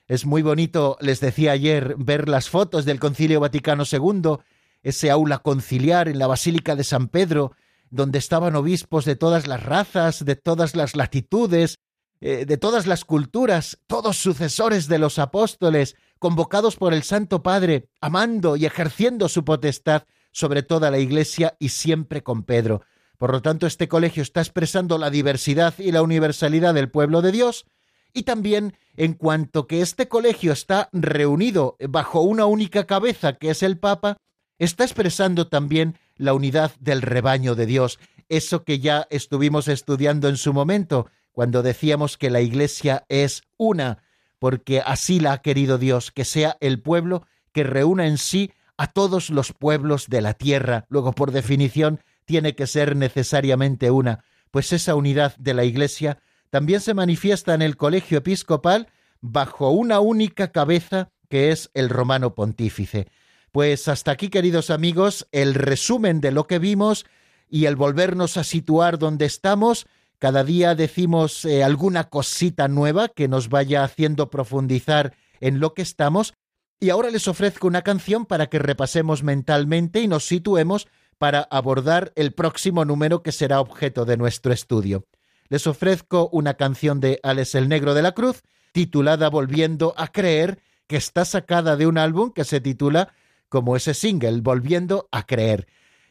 Es 0.06 0.24
muy 0.24 0.42
bonito, 0.42 0.96
les 1.00 1.20
decía 1.20 1.52
ayer, 1.52 1.94
ver 1.98 2.28
las 2.28 2.48
fotos 2.48 2.84
del 2.84 2.98
Concilio 2.98 3.40
Vaticano 3.40 3.84
II, 3.90 4.38
ese 4.82 5.10
aula 5.10 5.38
conciliar 5.38 6.08
en 6.08 6.18
la 6.18 6.26
Basílica 6.26 6.76
de 6.76 6.84
San 6.84 7.08
Pedro, 7.08 7.52
donde 7.90 8.18
estaban 8.18 8.56
obispos 8.56 9.04
de 9.04 9.16
todas 9.16 9.46
las 9.46 9.62
razas, 9.62 10.24
de 10.24 10.36
todas 10.36 10.74
las 10.76 10.96
latitudes, 10.96 11.78
eh, 12.20 12.46
de 12.46 12.56
todas 12.56 12.86
las 12.86 13.04
culturas, 13.04 13.78
todos 13.86 14.16
sucesores 14.16 14.88
de 14.88 14.98
los 14.98 15.18
apóstoles, 15.18 15.96
convocados 16.18 16.76
por 16.76 16.94
el 16.94 17.02
Santo 17.02 17.42
Padre, 17.42 17.88
amando 18.00 18.56
y 18.56 18.66
ejerciendo 18.66 19.28
su 19.28 19.44
potestad 19.44 20.04
sobre 20.32 20.62
toda 20.62 20.90
la 20.90 20.98
Iglesia 20.98 21.56
y 21.58 21.68
siempre 21.68 22.22
con 22.22 22.42
Pedro. 22.42 22.82
Por 23.18 23.32
lo 23.32 23.42
tanto, 23.42 23.66
este 23.66 23.88
colegio 23.88 24.22
está 24.22 24.40
expresando 24.40 24.96
la 24.96 25.10
diversidad 25.10 25.74
y 25.78 25.92
la 25.92 26.02
universalidad 26.02 26.72
del 26.72 26.88
pueblo 26.88 27.20
de 27.20 27.32
Dios, 27.32 27.66
y 28.14 28.22
también 28.22 28.74
en 28.96 29.14
cuanto 29.14 29.66
que 29.66 29.82
este 29.82 30.08
colegio 30.08 30.52
está 30.52 30.88
reunido 30.92 31.76
bajo 31.88 32.22
una 32.22 32.46
única 32.46 32.86
cabeza, 32.86 33.34
que 33.34 33.50
es 33.50 33.62
el 33.62 33.76
Papa, 33.76 34.16
está 34.58 34.84
expresando 34.84 35.48
también 35.48 35.98
la 36.16 36.32
unidad 36.32 36.72
del 36.80 37.02
rebaño 37.02 37.54
de 37.54 37.66
Dios, 37.66 37.98
eso 38.28 38.64
que 38.64 38.78
ya 38.78 39.06
estuvimos 39.10 39.68
estudiando 39.68 40.28
en 40.28 40.36
su 40.36 40.52
momento, 40.52 41.10
cuando 41.32 41.62
decíamos 41.62 42.16
que 42.16 42.30
la 42.30 42.40
Iglesia 42.40 43.04
es 43.08 43.42
una, 43.56 44.02
porque 44.38 44.80
así 44.80 45.20
la 45.20 45.32
ha 45.32 45.42
querido 45.42 45.78
Dios, 45.78 46.12
que 46.12 46.24
sea 46.24 46.56
el 46.60 46.80
pueblo 46.80 47.26
que 47.52 47.64
reúna 47.64 48.06
en 48.06 48.18
sí 48.18 48.52
a 48.76 48.86
todos 48.86 49.30
los 49.30 49.52
pueblos 49.52 50.08
de 50.08 50.20
la 50.20 50.34
tierra. 50.34 50.86
Luego, 50.88 51.12
por 51.12 51.32
definición, 51.32 52.00
tiene 52.28 52.54
que 52.54 52.66
ser 52.66 52.94
necesariamente 52.94 53.90
una, 53.90 54.22
pues 54.50 54.74
esa 54.74 54.94
unidad 54.94 55.34
de 55.38 55.54
la 55.54 55.64
Iglesia 55.64 56.18
también 56.50 56.82
se 56.82 56.92
manifiesta 56.92 57.54
en 57.54 57.62
el 57.62 57.78
colegio 57.78 58.18
episcopal 58.18 58.88
bajo 59.22 59.70
una 59.70 60.00
única 60.00 60.52
cabeza 60.52 61.10
que 61.30 61.52
es 61.52 61.70
el 61.72 61.88
romano 61.88 62.34
pontífice. 62.34 63.08
Pues 63.50 63.88
hasta 63.88 64.10
aquí, 64.10 64.28
queridos 64.28 64.68
amigos, 64.68 65.26
el 65.32 65.54
resumen 65.54 66.20
de 66.20 66.30
lo 66.30 66.46
que 66.46 66.58
vimos 66.58 67.06
y 67.48 67.64
el 67.64 67.76
volvernos 67.76 68.36
a 68.36 68.44
situar 68.44 68.98
donde 68.98 69.24
estamos. 69.24 69.86
Cada 70.18 70.44
día 70.44 70.74
decimos 70.74 71.46
eh, 71.46 71.64
alguna 71.64 72.10
cosita 72.10 72.68
nueva 72.68 73.08
que 73.08 73.26
nos 73.26 73.48
vaya 73.48 73.84
haciendo 73.84 74.28
profundizar 74.28 75.14
en 75.40 75.60
lo 75.60 75.72
que 75.72 75.80
estamos. 75.80 76.34
Y 76.78 76.90
ahora 76.90 77.10
les 77.10 77.26
ofrezco 77.26 77.66
una 77.66 77.80
canción 77.80 78.26
para 78.26 78.48
que 78.48 78.58
repasemos 78.58 79.22
mentalmente 79.22 80.02
y 80.02 80.08
nos 80.08 80.26
situemos 80.26 80.88
para 81.18 81.42
abordar 81.50 82.12
el 82.16 82.32
próximo 82.32 82.84
número 82.84 83.22
que 83.22 83.32
será 83.32 83.60
objeto 83.60 84.04
de 84.04 84.16
nuestro 84.16 84.52
estudio. 84.52 85.06
Les 85.48 85.66
ofrezco 85.66 86.28
una 86.32 86.54
canción 86.54 87.00
de 87.00 87.20
Alex 87.22 87.54
el 87.54 87.68
Negro 87.68 87.94
de 87.94 88.02
la 88.02 88.12
Cruz, 88.12 88.42
titulada 88.72 89.28
Volviendo 89.30 89.94
a 89.96 90.08
Creer, 90.08 90.60
que 90.86 90.96
está 90.96 91.24
sacada 91.24 91.76
de 91.76 91.86
un 91.86 91.98
álbum 91.98 92.32
que 92.32 92.44
se 92.44 92.60
titula 92.60 93.12
como 93.48 93.76
ese 93.76 93.94
single, 93.94 94.40
Volviendo 94.40 95.08
a 95.10 95.26
Creer. 95.26 95.66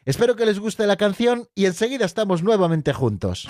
Espero 0.06 0.36
que 0.36 0.46
les 0.46 0.60
guste 0.60 0.88
la 0.88 0.98
canción 0.98 1.50
y 1.54 1.66
enseguida 1.66 2.06
estamos 2.06 2.42
nuevamente 2.42 2.94
juntos. 2.94 3.48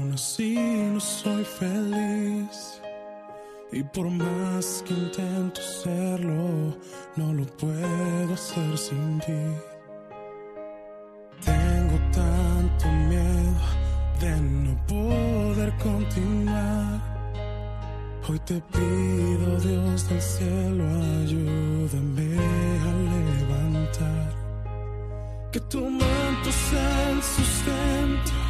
Aún 0.00 0.12
así 0.12 0.54
no 0.92 1.00
soy 1.00 1.44
feliz. 1.44 2.80
Y 3.72 3.82
por 3.82 4.10
más 4.10 4.82
que 4.86 4.94
intento 4.94 5.60
serlo, 5.60 6.76
no 7.16 7.32
lo 7.32 7.44
puedo 7.46 8.34
hacer 8.34 8.76
sin 8.76 9.20
ti. 9.20 9.42
Tengo 11.44 11.96
tanto 12.12 12.86
miedo 13.08 13.60
de 14.20 14.40
no 14.40 14.86
poder 14.86 15.72
continuar. 15.78 17.00
Hoy 18.28 18.38
te 18.40 18.60
pido, 18.72 19.60
Dios 19.60 20.08
del 20.08 20.22
cielo, 20.22 20.84
ayúdame 21.22 22.36
a 22.88 22.92
levantar. 23.14 24.32
Que 25.52 25.60
tu 25.60 25.80
manto 25.88 26.52
sea 26.52 27.10
el 27.10 27.22
sustento 27.22 28.49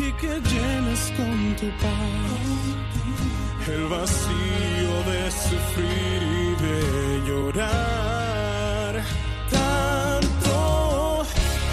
y 0.00 0.12
que 0.12 0.28
llenes 0.50 1.12
con 1.16 1.56
tu 1.60 1.68
paz. 1.84 2.50
El 3.74 3.84
vacío 3.88 4.92
de 5.10 5.20
sufrir 5.30 6.20
y 6.42 6.48
de 6.64 6.78
llorar. 7.28 8.92
Tanto 9.50 10.54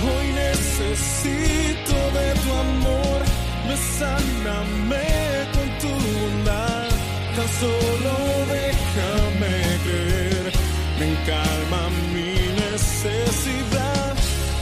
hoy 0.06 0.28
necesito 0.46 1.96
de 2.18 2.28
tu 2.44 2.52
amor, 2.68 3.20
me 3.68 3.76
sáname 3.98 5.08
con 5.56 5.68
tu 5.82 5.92
bondad, 6.06 6.90
tan 7.36 7.50
solo 7.62 8.14
déjame 8.58 9.56
creer, 9.86 10.46
me 11.00 11.10
calma 11.30 11.82
mi 12.14 12.34
necesidad, 12.66 14.14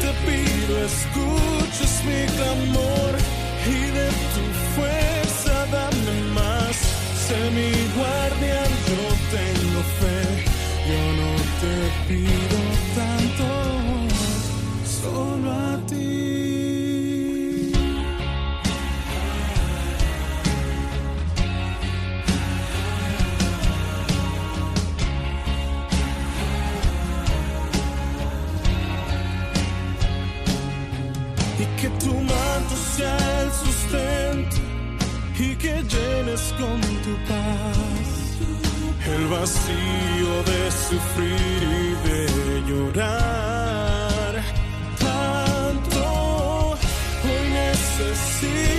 te 0.02 0.10
pido 0.26 0.74
escuches 0.92 1.94
mi 2.06 2.22
clamor 2.38 3.15
pido 12.08 12.60
tanto, 12.96 13.48
solo 15.02 15.52
a 15.52 15.78
ti. 15.88 15.96
Y 31.58 31.66
que 31.82 31.90
tu 32.04 32.14
manto 32.14 32.76
sea 32.96 33.18
el 33.44 33.52
sustento 33.52 34.58
y 35.40 35.56
que 35.56 35.84
llenes 35.84 36.54
con 36.60 36.80
tu 37.04 37.14
paz 37.28 38.16
el 39.08 39.28
vacío 39.28 40.44
de 40.46 40.72
sufrir 40.72 41.95
llorar. 42.68 44.44
Tanto 45.00 46.00
hoy 47.24 47.50
necesito 47.50 48.75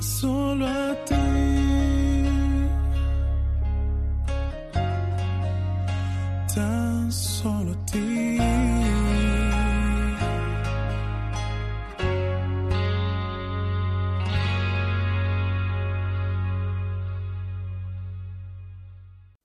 Solo 0.00 0.66
a 0.66 1.04
ti. 1.04 1.14
Tan 6.54 7.12
solo. 7.12 7.72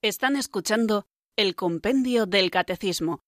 Están 0.00 0.36
escuchando 0.36 1.06
el 1.36 1.54
Compendio 1.54 2.26
del 2.26 2.50
Catecismo 2.50 3.27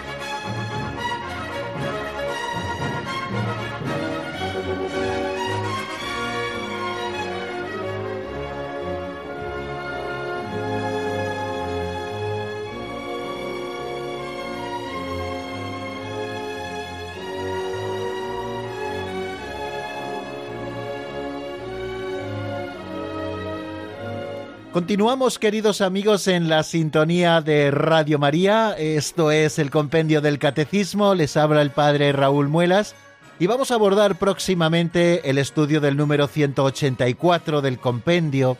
Continuamos, 24.73 25.37
queridos 25.37 25.81
amigos, 25.81 26.29
en 26.29 26.47
la 26.47 26.63
sintonía 26.63 27.41
de 27.41 27.71
Radio 27.71 28.17
María. 28.19 28.73
Esto 28.77 29.29
es 29.29 29.59
el 29.59 29.69
Compendio 29.69 30.21
del 30.21 30.39
Catecismo. 30.39 31.13
Les 31.13 31.35
habla 31.35 31.61
el 31.61 31.71
Padre 31.71 32.13
Raúl 32.13 32.47
Muelas. 32.47 32.95
Y 33.37 33.47
vamos 33.47 33.71
a 33.71 33.73
abordar 33.73 34.17
próximamente 34.17 35.29
el 35.29 35.39
estudio 35.39 35.81
del 35.81 35.97
número 35.97 36.25
184 36.27 37.61
del 37.61 37.79
Compendio, 37.79 38.57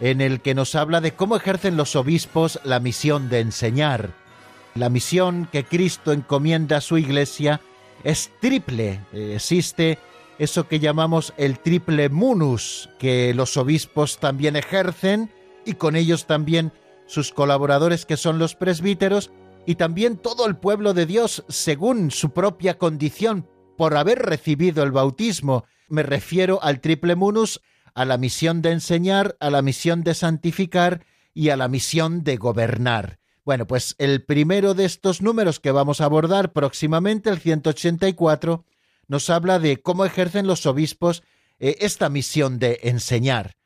en 0.00 0.22
el 0.22 0.40
que 0.40 0.54
nos 0.54 0.74
habla 0.74 1.02
de 1.02 1.12
cómo 1.12 1.36
ejercen 1.36 1.76
los 1.76 1.96
obispos 1.96 2.58
la 2.64 2.80
misión 2.80 3.28
de 3.28 3.40
enseñar. 3.40 4.08
La 4.74 4.88
misión 4.88 5.46
que 5.52 5.64
Cristo 5.64 6.12
encomienda 6.12 6.78
a 6.78 6.80
su 6.80 6.96
iglesia 6.96 7.60
es 8.04 8.30
triple. 8.40 9.00
Existe 9.12 9.98
eso 10.38 10.66
que 10.66 10.80
llamamos 10.80 11.34
el 11.36 11.58
triple 11.58 12.08
munus, 12.08 12.88
que 12.98 13.34
los 13.34 13.58
obispos 13.58 14.16
también 14.16 14.56
ejercen 14.56 15.30
y 15.64 15.74
con 15.74 15.96
ellos 15.96 16.26
también 16.26 16.72
sus 17.06 17.32
colaboradores 17.32 18.06
que 18.06 18.16
son 18.16 18.38
los 18.38 18.54
presbíteros 18.54 19.30
y 19.66 19.76
también 19.76 20.16
todo 20.16 20.46
el 20.46 20.56
pueblo 20.56 20.94
de 20.94 21.06
Dios 21.06 21.44
según 21.48 22.10
su 22.10 22.30
propia 22.30 22.78
condición 22.78 23.48
por 23.76 23.96
haber 23.96 24.18
recibido 24.20 24.82
el 24.82 24.92
bautismo. 24.92 25.64
Me 25.88 26.02
refiero 26.02 26.62
al 26.62 26.80
triple 26.80 27.14
munus, 27.16 27.60
a 27.94 28.04
la 28.04 28.16
misión 28.16 28.62
de 28.62 28.72
enseñar, 28.72 29.36
a 29.40 29.50
la 29.50 29.62
misión 29.62 30.02
de 30.02 30.14
santificar 30.14 31.04
y 31.34 31.50
a 31.50 31.56
la 31.56 31.68
misión 31.68 32.24
de 32.24 32.36
gobernar. 32.36 33.18
Bueno, 33.44 33.66
pues 33.66 33.96
el 33.98 34.24
primero 34.24 34.74
de 34.74 34.84
estos 34.84 35.20
números 35.20 35.58
que 35.58 35.72
vamos 35.72 36.00
a 36.00 36.04
abordar 36.04 36.52
próximamente, 36.52 37.28
el 37.28 37.40
184, 37.40 38.64
nos 39.08 39.30
habla 39.30 39.58
de 39.58 39.82
cómo 39.82 40.04
ejercen 40.04 40.46
los 40.46 40.64
obispos 40.64 41.22
eh, 41.58 41.76
esta 41.80 42.08
misión 42.08 42.58
de 42.58 42.80
enseñar. 42.84 43.56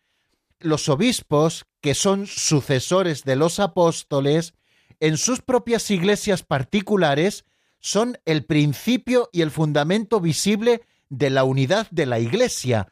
Los 0.60 0.88
obispos, 0.88 1.66
que 1.80 1.94
son 1.94 2.26
sucesores 2.26 3.24
de 3.24 3.36
los 3.36 3.60
apóstoles, 3.60 4.54
en 5.00 5.18
sus 5.18 5.42
propias 5.42 5.90
iglesias 5.90 6.42
particulares, 6.42 7.44
son 7.78 8.18
el 8.24 8.44
principio 8.44 9.28
y 9.32 9.42
el 9.42 9.50
fundamento 9.50 10.20
visible 10.20 10.82
de 11.08 11.30
la 11.30 11.44
unidad 11.44 11.86
de 11.90 12.06
la 12.06 12.18
iglesia. 12.18 12.88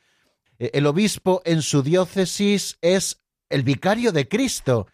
Eh, 0.58 0.70
El 0.74 0.86
obispo 0.86 1.42
en 1.44 1.62
su 1.62 1.82
diócesis 1.82 2.78
es 2.80 3.20
el 3.48 3.62
vicario 3.62 4.12
de 4.12 4.28
Cristo. 4.28 4.86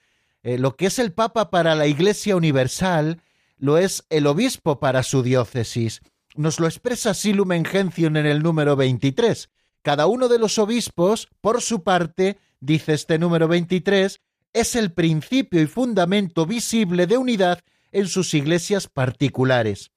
Eh, 0.43 0.59
lo 0.59 0.77
que 0.77 0.87
es 0.87 0.99
el 0.99 1.13
Papa 1.13 1.51
para 1.51 1.75
la 1.75 1.87
Iglesia 1.87 2.37
Universal 2.37 3.23
lo 3.59 3.77
es 3.77 4.05
el 4.09 4.27
obispo 4.27 4.81
para 4.81 5.03
su 5.03 5.23
diócesis. 5.23 6.01
Nos 6.35 6.61
lo 6.61 6.67
expresa 6.67 7.11
así 7.11 7.35
Lumen 7.35 7.65
Gentium 7.65 8.17
en 8.17 8.27
el 8.27 8.43
número 8.43 8.75
23. 8.75 9.51
Cada 9.83 10.07
uno 10.07 10.29
de 10.29 10.39
los 10.39 10.59
obispos, 10.59 11.29
por 11.41 11.61
su 11.61 11.83
parte, 11.83 12.39
dice 12.61 12.95
este 12.95 13.19
número 13.19 13.49
23, 13.49 14.21
es 14.53 14.77
el 14.77 14.93
principio 14.93 15.61
y 15.61 15.67
fundamento 15.67 16.47
visible 16.47 17.07
de 17.07 17.17
unidad 17.17 17.61
en 17.93 18.07
sus 18.07 18.35
iglesias 18.35 18.87
particulares. 18.87 19.91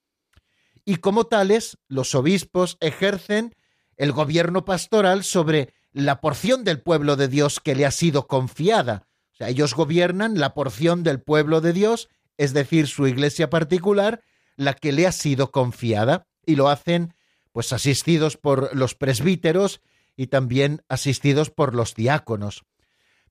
Y 0.84 0.96
como 0.96 1.24
tales, 1.24 1.78
los 1.88 2.14
obispos 2.14 2.76
ejercen 2.80 3.54
el 3.96 4.12
gobierno 4.12 4.64
pastoral 4.64 5.24
sobre 5.24 5.72
la 5.92 6.20
porción 6.20 6.64
del 6.64 6.80
pueblo 6.80 7.16
de 7.16 7.28
Dios 7.28 7.60
que 7.60 7.74
le 7.74 7.86
ha 7.86 7.90
sido 7.90 8.26
confiada. 8.26 9.06
O 9.32 9.36
sea, 9.36 9.48
ellos 9.48 9.74
gobiernan 9.74 10.38
la 10.38 10.54
porción 10.54 11.02
del 11.02 11.20
pueblo 11.20 11.60
de 11.60 11.72
Dios, 11.72 12.08
es 12.36 12.52
decir, 12.52 12.88
su 12.88 13.06
iglesia 13.06 13.48
particular, 13.48 14.22
la 14.56 14.74
que 14.74 14.92
le 14.92 15.06
ha 15.06 15.12
sido 15.12 15.50
confiada, 15.50 16.26
y 16.44 16.56
lo 16.56 16.68
hacen 16.68 17.14
pues 17.52 17.72
asistidos 17.72 18.36
por 18.36 18.74
los 18.76 18.94
presbíteros 18.94 19.80
y 20.16 20.28
también 20.28 20.82
asistidos 20.88 21.50
por 21.50 21.74
los 21.74 21.94
diáconos. 21.94 22.64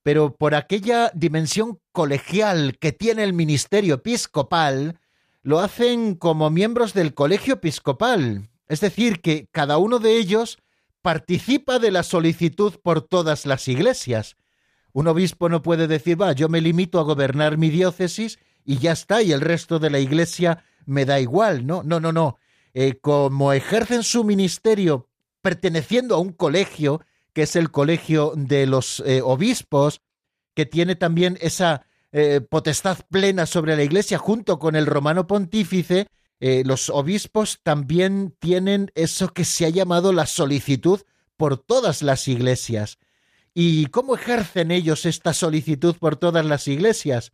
Pero 0.04 0.36
por 0.36 0.54
aquella 0.54 1.12
dimensión 1.14 1.80
colegial 1.92 2.78
que 2.80 2.92
tiene 2.92 3.24
el 3.24 3.34
ministerio 3.34 3.96
episcopal, 3.96 5.00
lo 5.42 5.60
hacen 5.60 6.16
como 6.16 6.50
miembros 6.50 6.94
del 6.94 7.14
colegio 7.14 7.56
episcopal, 7.56 8.50
es 8.68 8.82
decir, 8.82 9.22
que 9.22 9.48
cada 9.52 9.78
uno 9.78 10.00
de 10.00 10.18
ellos 10.18 10.58
participa 11.02 11.80
de 11.80 11.92
la 11.92 12.04
solicitud 12.04 12.74
por 12.82 13.02
todas 13.02 13.46
las 13.46 13.68
iglesias. 13.68 14.36
Un 14.94 15.08
obispo 15.08 15.50
no 15.50 15.62
puede 15.62 15.88
decir, 15.88 16.22
va, 16.22 16.32
yo 16.32 16.50
me 16.50 16.62
limito 16.62 17.00
a 17.00 17.04
gobernar 17.04 17.58
mi 17.58 17.70
diócesis 17.70 18.40
y 18.64 18.78
ya 18.78 18.94
está, 18.94 19.22
y 19.22 19.32
el 19.32 19.42
resto 19.42 19.80
de 19.80 19.90
la 19.90 20.00
iglesia 20.00 20.64
me 20.86 21.06
da 21.06 21.20
igual, 21.20 21.66
¿no? 21.66 21.84
No, 21.84 22.00
no, 22.00 22.12
no. 22.12 22.38
Eh, 22.74 23.00
como 23.02 23.54
ejercen 23.54 24.04
su 24.04 24.24
ministerio 24.24 25.10
perteneciendo 25.44 26.16
a 26.16 26.20
un 26.20 26.32
colegio, 26.32 27.02
que 27.34 27.44
es 27.44 27.56
el 27.56 27.70
colegio 27.70 28.34
de 28.36 28.66
los 28.66 29.04
eh, 29.06 29.22
obispos, 29.22 30.02
que 30.56 30.66
tiene 30.66 30.96
también 30.96 31.38
esa 31.42 31.86
eh, 32.12 32.42
potestad 32.42 33.00
plena 33.12 33.46
sobre 33.46 33.76
la 33.76 33.84
iglesia 33.84 34.18
junto 34.18 34.58
con 34.58 34.76
el 34.76 34.86
romano 34.86 35.28
pontífice, 35.28 36.08
eh, 36.40 36.64
los 36.66 36.90
obispos 36.90 37.60
también 37.62 38.36
tienen 38.40 38.92
eso 38.96 39.30
que 39.34 39.46
se 39.46 39.66
ha 39.66 39.70
llamado 39.70 40.14
la 40.14 40.26
solicitud 40.26 41.02
por 41.38 41.58
todas 41.58 42.02
las 42.02 42.28
iglesias. 42.28 42.98
¿Y 43.54 43.88
cómo 43.88 44.16
ejercen 44.16 44.72
ellos 44.72 45.06
esta 45.06 45.34
solicitud 45.34 45.96
por 45.98 46.16
todas 46.16 46.46
las 46.46 46.68
iglesias? 46.68 47.32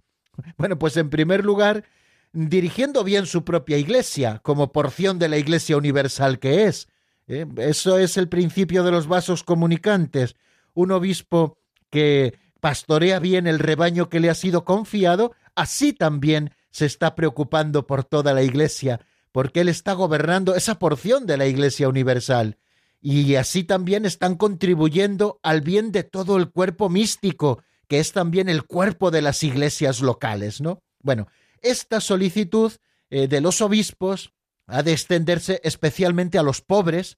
Bueno, 0.57 0.79
pues 0.79 0.97
en 0.97 1.09
primer 1.09 1.45
lugar, 1.45 1.85
dirigiendo 2.31 3.03
bien 3.03 3.25
su 3.25 3.43
propia 3.43 3.77
iglesia, 3.77 4.39
como 4.43 4.71
porción 4.71 5.19
de 5.19 5.29
la 5.29 5.37
iglesia 5.37 5.77
universal 5.77 6.39
que 6.39 6.65
es. 6.65 6.87
¿Eh? 7.29 7.45
Eso 7.57 7.97
es 7.97 8.17
el 8.17 8.27
principio 8.27 8.83
de 8.83 8.91
los 8.91 9.07
vasos 9.07 9.43
comunicantes. 9.43 10.35
Un 10.73 10.91
obispo 10.91 11.57
que 11.89 12.37
pastorea 12.59 13.19
bien 13.19 13.47
el 13.47 13.59
rebaño 13.59 14.09
que 14.09 14.19
le 14.19 14.29
ha 14.29 14.35
sido 14.35 14.65
confiado, 14.65 15.33
así 15.55 15.93
también 15.93 16.51
se 16.71 16.85
está 16.85 17.15
preocupando 17.15 17.87
por 17.87 18.03
toda 18.03 18.33
la 18.33 18.43
iglesia, 18.43 19.01
porque 19.31 19.61
Él 19.61 19.69
está 19.69 19.93
gobernando 19.93 20.55
esa 20.55 20.79
porción 20.79 21.25
de 21.25 21.37
la 21.37 21.47
Iglesia 21.47 21.87
Universal. 21.87 22.57
Y 23.01 23.35
así 23.35 23.63
también 23.63 24.05
están 24.05 24.35
contribuyendo 24.35 25.39
al 25.41 25.61
bien 25.61 25.91
de 25.91 26.03
todo 26.03 26.35
el 26.37 26.49
cuerpo 26.49 26.89
místico, 26.89 27.63
que 27.87 27.99
es 27.99 28.11
también 28.11 28.49
el 28.49 28.63
cuerpo 28.63 29.09
de 29.09 29.21
las 29.21 29.41
iglesias 29.43 30.01
locales, 30.01 30.59
¿no? 30.59 30.83
Bueno, 31.01 31.27
esta 31.61 32.01
solicitud 32.01 32.73
eh, 33.09 33.27
de 33.27 33.41
los 33.41 33.61
obispos 33.61 34.33
ha 34.69 34.83
de 34.83 34.91
extenderse 34.91 35.59
especialmente 35.63 36.37
a 36.37 36.43
los 36.43 36.61
pobres. 36.61 37.17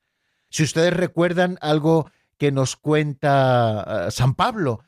Si 0.50 0.64
ustedes 0.64 0.94
recuerdan 0.94 1.58
algo 1.62 2.10
que 2.38 2.52
nos 2.52 2.76
cuenta 2.76 4.08
eh, 4.08 4.12
San 4.12 4.36
Pablo, 4.36 4.82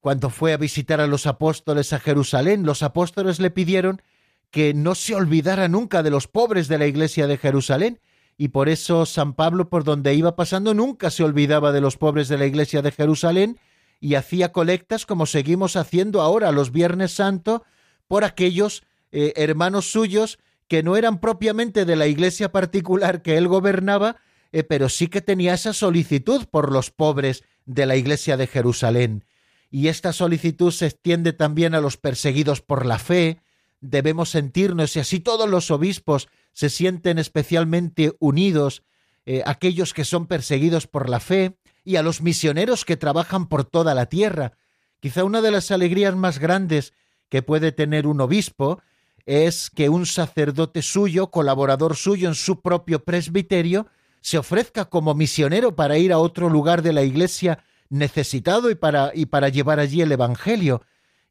cuando 0.00 0.30
fue 0.30 0.52
a 0.52 0.56
visitar 0.56 1.00
a 1.00 1.06
los 1.06 1.26
apóstoles 1.26 1.92
a 1.92 2.00
Jerusalén, 2.00 2.64
los 2.64 2.82
apóstoles 2.82 3.40
le 3.40 3.50
pidieron 3.50 4.02
que 4.50 4.74
no 4.74 4.94
se 4.94 5.14
olvidara 5.14 5.68
nunca 5.68 6.02
de 6.02 6.10
los 6.10 6.26
pobres 6.26 6.68
de 6.68 6.78
la 6.78 6.86
iglesia 6.86 7.26
de 7.26 7.36
Jerusalén, 7.36 8.00
y 8.36 8.48
por 8.48 8.68
eso 8.68 9.04
San 9.04 9.34
Pablo, 9.34 9.68
por 9.68 9.84
donde 9.84 10.14
iba 10.14 10.34
pasando, 10.34 10.72
nunca 10.72 11.10
se 11.10 11.22
olvidaba 11.22 11.72
de 11.72 11.82
los 11.82 11.98
pobres 11.98 12.28
de 12.28 12.38
la 12.38 12.46
iglesia 12.46 12.80
de 12.80 12.90
Jerusalén 12.90 13.58
y 14.00 14.14
hacía 14.14 14.50
colectas 14.50 15.04
como 15.04 15.26
seguimos 15.26 15.76
haciendo 15.76 16.22
ahora 16.22 16.50
los 16.50 16.72
Viernes 16.72 17.12
Santo 17.12 17.64
por 18.08 18.24
aquellos 18.24 18.82
eh, 19.12 19.34
hermanos 19.36 19.92
suyos 19.92 20.38
que 20.70 20.84
no 20.84 20.96
eran 20.96 21.18
propiamente 21.18 21.84
de 21.84 21.96
la 21.96 22.06
iglesia 22.06 22.52
particular 22.52 23.22
que 23.22 23.36
él 23.36 23.48
gobernaba, 23.48 24.18
eh, 24.52 24.62
pero 24.62 24.88
sí 24.88 25.08
que 25.08 25.20
tenía 25.20 25.54
esa 25.54 25.72
solicitud 25.72 26.46
por 26.48 26.70
los 26.70 26.92
pobres 26.92 27.42
de 27.66 27.86
la 27.86 27.96
iglesia 27.96 28.36
de 28.36 28.46
Jerusalén. 28.46 29.24
Y 29.68 29.88
esta 29.88 30.12
solicitud 30.12 30.70
se 30.70 30.86
extiende 30.86 31.32
también 31.32 31.74
a 31.74 31.80
los 31.80 31.96
perseguidos 31.96 32.60
por 32.60 32.86
la 32.86 33.00
fe, 33.00 33.40
debemos 33.80 34.30
sentirnos, 34.30 34.94
y 34.94 35.00
así 35.00 35.18
todos 35.18 35.50
los 35.50 35.72
obispos 35.72 36.28
se 36.52 36.70
sienten 36.70 37.18
especialmente 37.18 38.12
unidos, 38.20 38.84
eh, 39.26 39.42
aquellos 39.46 39.92
que 39.92 40.04
son 40.04 40.28
perseguidos 40.28 40.86
por 40.86 41.10
la 41.10 41.18
fe, 41.18 41.56
y 41.82 41.96
a 41.96 42.02
los 42.04 42.22
misioneros 42.22 42.84
que 42.84 42.96
trabajan 42.96 43.48
por 43.48 43.64
toda 43.64 43.92
la 43.92 44.06
tierra. 44.06 44.52
Quizá 45.00 45.24
una 45.24 45.40
de 45.40 45.50
las 45.50 45.72
alegrías 45.72 46.14
más 46.14 46.38
grandes 46.38 46.92
que 47.28 47.42
puede 47.42 47.72
tener 47.72 48.06
un 48.06 48.20
obispo 48.20 48.80
es 49.26 49.70
que 49.70 49.88
un 49.88 50.06
sacerdote 50.06 50.82
suyo, 50.82 51.30
colaborador 51.30 51.96
suyo 51.96 52.28
en 52.28 52.34
su 52.34 52.60
propio 52.60 53.04
presbiterio, 53.04 53.86
se 54.20 54.38
ofrezca 54.38 54.86
como 54.86 55.14
misionero 55.14 55.74
para 55.74 55.98
ir 55.98 56.12
a 56.12 56.18
otro 56.18 56.48
lugar 56.48 56.82
de 56.82 56.92
la 56.92 57.02
iglesia 57.02 57.64
necesitado 57.88 58.70
y 58.70 58.74
para, 58.74 59.12
y 59.14 59.26
para 59.26 59.48
llevar 59.48 59.80
allí 59.80 60.02
el 60.02 60.12
Evangelio. 60.12 60.82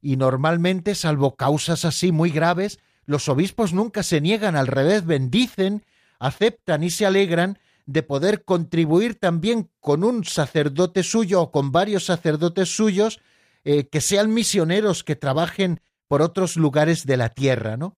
Y 0.02 0.18
normalmente, 0.18 0.96
salvo 0.96 1.36
causas 1.36 1.86
así 1.86 2.12
muy 2.12 2.32
graves, 2.32 2.80
los 3.06 3.28
obispos 3.30 3.74
nunca 3.74 4.04
se 4.04 4.22
niegan, 4.22 4.56
al 4.56 4.68
revés, 4.68 5.06
bendicen, 5.06 5.84
aceptan 6.20 6.84
y 6.84 6.90
se 6.90 7.06
alegran 7.06 7.58
de 7.86 8.04
poder 8.04 8.44
contribuir 8.44 9.16
también 9.16 9.70
con 9.80 10.04
un 10.04 10.24
sacerdote 10.24 11.02
suyo 11.02 11.42
o 11.42 11.52
con 11.52 11.72
varios 11.72 12.06
sacerdotes 12.06 12.76
suyos 12.76 13.20
eh, 13.64 13.88
que 13.88 14.00
sean 14.00 14.32
misioneros, 14.32 15.04
que 15.04 15.16
trabajen 15.16 15.82
por 16.10 16.24
otros 16.24 16.58
lugares 16.58 17.06
de 17.06 17.18
la 17.18 17.30
tierra, 17.30 17.78
¿no? 17.78 17.96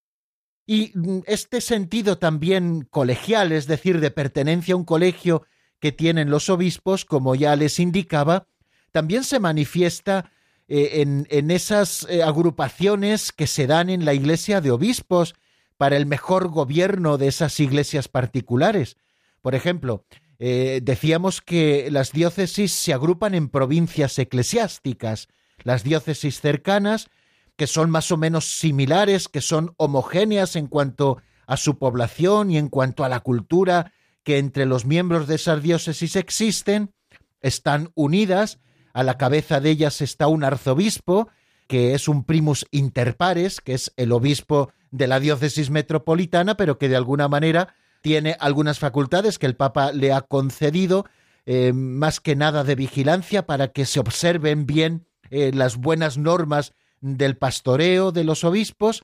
Y 0.67 0.91
mm, 0.93 1.21
este 1.25 1.61
sentido 1.61 2.19
también 2.19 2.87
colegial, 2.91 3.51
es 3.53 3.67
decir, 3.67 3.99
de 4.01 4.11
pertenencia 4.11 4.75
a 4.75 4.77
un 4.77 4.85
colegio 4.85 5.43
que 5.79 5.91
tienen 5.91 6.29
los 6.29 6.49
obispos, 6.49 7.05
como 7.05 7.33
ya 7.33 7.55
les 7.55 7.79
indicaba, 7.79 8.47
también 8.91 9.23
se 9.23 9.39
manifiesta 9.39 10.29
eh, 10.67 11.01
en, 11.29 11.51
esas 11.51 12.05
eh, 12.09 12.21
agrupaciones 12.21 13.31
que 13.31 13.47
se 13.47 13.65
dan 13.65 13.89
en 13.89 14.03
la 14.05 14.13
iglesia 14.13 14.61
de 14.61 14.71
obispos 14.71 15.33
para 15.77 15.95
el 15.95 16.05
mejor 16.05 16.49
gobierno 16.49 17.17
de 17.17 17.29
esas 17.29 17.59
iglesias 17.61 18.09
particulares. 18.09 18.97
Por 19.41 19.55
ejemplo, 19.55 20.05
eh, 20.37 20.81
decíamos 20.83 21.41
que 21.41 21.89
las 21.91 22.11
diócesis 22.11 22.73
se 22.73 22.93
agrupan 22.93 23.35
en 23.35 23.47
provincias 23.47 24.19
eclesiásticas, 24.19 25.29
las 25.63 25.83
diócesis 25.83 26.41
cercanas, 26.41 27.09
que 27.55 27.67
son 27.67 27.89
más 27.89 28.11
o 28.11 28.17
menos 28.17 28.45
similares, 28.59 29.27
que 29.27 29.41
son 29.41 29.73
homogéneas 29.77 30.55
en 30.55 30.67
cuanto 30.67 31.21
a 31.47 31.57
su 31.57 31.77
población 31.77 32.51
y 32.51 32.57
en 32.57 32.69
cuanto 32.69 33.03
a 33.03 33.09
la 33.09 33.19
cultura 33.19 33.91
que 34.23 34.37
entre 34.37 34.65
los 34.65 34.85
miembros 34.85 35.27
de 35.27 35.35
esas 35.35 35.61
diócesis 35.61 36.15
existen, 36.15 36.93
están 37.41 37.91
unidas 37.95 38.59
a 38.93 39.03
la 39.03 39.17
cabeza 39.17 39.59
de 39.59 39.69
ellas 39.69 40.01
está 40.01 40.27
un 40.27 40.43
arzobispo, 40.43 41.29
que 41.67 41.93
es 41.93 42.07
un 42.07 42.23
primus 42.23 42.65
inter 42.71 43.15
pares, 43.15 43.61
que 43.61 43.73
es 43.73 43.93
el 43.95 44.11
obispo 44.11 44.71
de 44.91 45.07
la 45.07 45.19
diócesis 45.19 45.69
metropolitana, 45.69 46.57
pero 46.57 46.77
que 46.77 46.89
de 46.89 46.97
alguna 46.97 47.27
manera 47.27 47.75
tiene 48.01 48.35
algunas 48.39 48.79
facultades 48.79 49.39
que 49.39 49.45
el 49.45 49.55
Papa 49.55 49.91
le 49.93 50.11
ha 50.11 50.21
concedido, 50.21 51.05
eh, 51.45 51.71
más 51.73 52.19
que 52.19 52.35
nada 52.35 52.63
de 52.63 52.75
vigilancia, 52.75 53.45
para 53.45 53.69
que 53.69 53.85
se 53.85 53.99
observen 53.99 54.65
bien 54.65 55.07
eh, 55.29 55.51
las 55.53 55.77
buenas 55.77 56.17
normas 56.17 56.73
del 57.01 57.37
pastoreo 57.37 58.11
de 58.11 58.23
los 58.23 58.43
obispos 58.43 59.03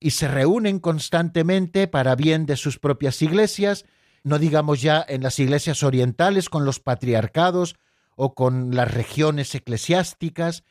y 0.00 0.12
se 0.12 0.28
reúnen 0.28 0.78
constantemente 0.78 1.86
para 1.88 2.16
bien 2.16 2.46
de 2.46 2.56
sus 2.56 2.78
propias 2.78 3.20
iglesias, 3.22 3.84
no 4.24 4.38
digamos 4.38 4.80
ya 4.80 5.04
en 5.06 5.22
las 5.22 5.38
iglesias 5.38 5.82
orientales 5.82 6.48
con 6.48 6.64
los 6.64 6.80
patriarcados 6.80 7.76
o 8.16 8.34
con 8.34 8.74
las 8.74 8.92
regiones 8.92 9.54
eclesiásticas. 9.54 10.64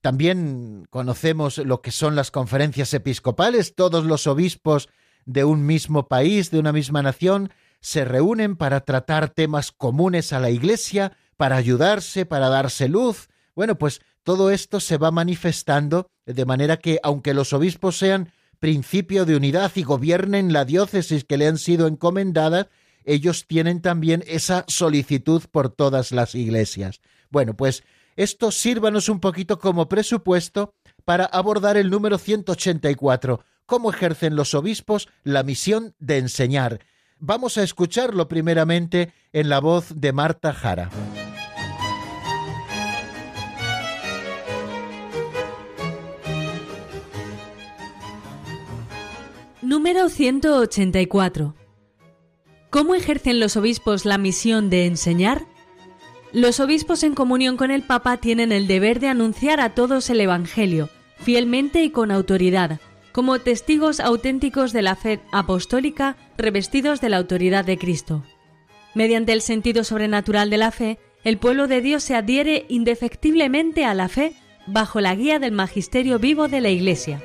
También 0.00 0.86
conocemos 0.90 1.58
lo 1.58 1.80
que 1.80 1.90
son 1.90 2.16
las 2.16 2.30
conferencias 2.30 2.92
episcopales. 2.92 3.74
Todos 3.74 4.04
los 4.04 4.26
obispos 4.26 4.88
de 5.24 5.44
un 5.44 5.64
mismo 5.64 6.08
país, 6.08 6.50
de 6.50 6.58
una 6.58 6.72
misma 6.72 7.02
nación, 7.02 7.52
se 7.80 8.04
reúnen 8.04 8.56
para 8.56 8.80
tratar 8.80 9.30
temas 9.30 9.72
comunes 9.72 10.32
a 10.32 10.40
la 10.40 10.50
Iglesia, 10.50 11.16
para 11.36 11.56
ayudarse, 11.56 12.26
para 12.26 12.48
darse 12.48 12.88
luz. 12.88 13.28
Bueno, 13.54 13.76
pues 13.76 14.00
todo 14.22 14.50
esto 14.50 14.80
se 14.80 14.98
va 14.98 15.10
manifestando 15.10 16.06
de 16.26 16.44
manera 16.44 16.76
que, 16.76 17.00
aunque 17.02 17.34
los 17.34 17.52
obispos 17.52 17.98
sean 17.98 18.32
principio 18.58 19.24
de 19.24 19.36
unidad 19.36 19.72
y 19.74 19.82
gobiernen 19.82 20.52
la 20.52 20.64
diócesis 20.64 21.24
que 21.24 21.36
le 21.36 21.48
han 21.48 21.58
sido 21.58 21.86
encomendadas, 21.86 22.68
ellos 23.04 23.46
tienen 23.48 23.82
también 23.82 24.22
esa 24.26 24.64
solicitud 24.68 25.42
por 25.50 25.68
todas 25.68 26.12
las 26.12 26.34
iglesias. 26.34 27.00
Bueno, 27.30 27.54
pues 27.54 27.82
esto 28.14 28.52
sírvanos 28.52 29.08
un 29.08 29.20
poquito 29.20 29.58
como 29.58 29.88
presupuesto 29.88 30.74
para 31.04 31.24
abordar 31.24 31.76
el 31.76 31.90
número 31.90 32.18
184, 32.18 33.44
cómo 33.66 33.90
ejercen 33.90 34.36
los 34.36 34.54
obispos 34.54 35.08
la 35.24 35.42
misión 35.42 35.94
de 35.98 36.18
enseñar. 36.18 36.80
Vamos 37.18 37.58
a 37.58 37.62
escucharlo 37.62 38.28
primeramente 38.28 39.12
en 39.32 39.48
la 39.48 39.60
voz 39.60 39.92
de 39.96 40.12
Marta 40.12 40.52
Jara. 40.52 40.90
Número 49.72 50.10
184 50.10 51.54
¿Cómo 52.68 52.94
ejercen 52.94 53.40
los 53.40 53.56
obispos 53.56 54.04
la 54.04 54.18
misión 54.18 54.68
de 54.68 54.84
enseñar? 54.84 55.46
Los 56.30 56.60
obispos 56.60 57.02
en 57.04 57.14
comunión 57.14 57.56
con 57.56 57.70
el 57.70 57.80
Papa 57.80 58.18
tienen 58.18 58.52
el 58.52 58.66
deber 58.66 59.00
de 59.00 59.08
anunciar 59.08 59.60
a 59.60 59.74
todos 59.74 60.10
el 60.10 60.20
Evangelio, 60.20 60.90
fielmente 61.16 61.82
y 61.82 61.88
con 61.88 62.10
autoridad, 62.10 62.80
como 63.12 63.38
testigos 63.38 63.98
auténticos 63.98 64.74
de 64.74 64.82
la 64.82 64.94
fe 64.94 65.20
apostólica 65.32 66.18
revestidos 66.36 67.00
de 67.00 67.08
la 67.08 67.16
autoridad 67.16 67.64
de 67.64 67.78
Cristo. 67.78 68.24
Mediante 68.94 69.32
el 69.32 69.40
sentido 69.40 69.84
sobrenatural 69.84 70.50
de 70.50 70.58
la 70.58 70.70
fe, 70.70 70.98
el 71.24 71.38
pueblo 71.38 71.66
de 71.66 71.80
Dios 71.80 72.02
se 72.02 72.14
adhiere 72.14 72.66
indefectiblemente 72.68 73.86
a 73.86 73.94
la 73.94 74.10
fe 74.10 74.34
bajo 74.66 75.00
la 75.00 75.14
guía 75.14 75.38
del 75.38 75.52
magisterio 75.52 76.18
vivo 76.18 76.48
de 76.48 76.60
la 76.60 76.68
Iglesia. 76.68 77.22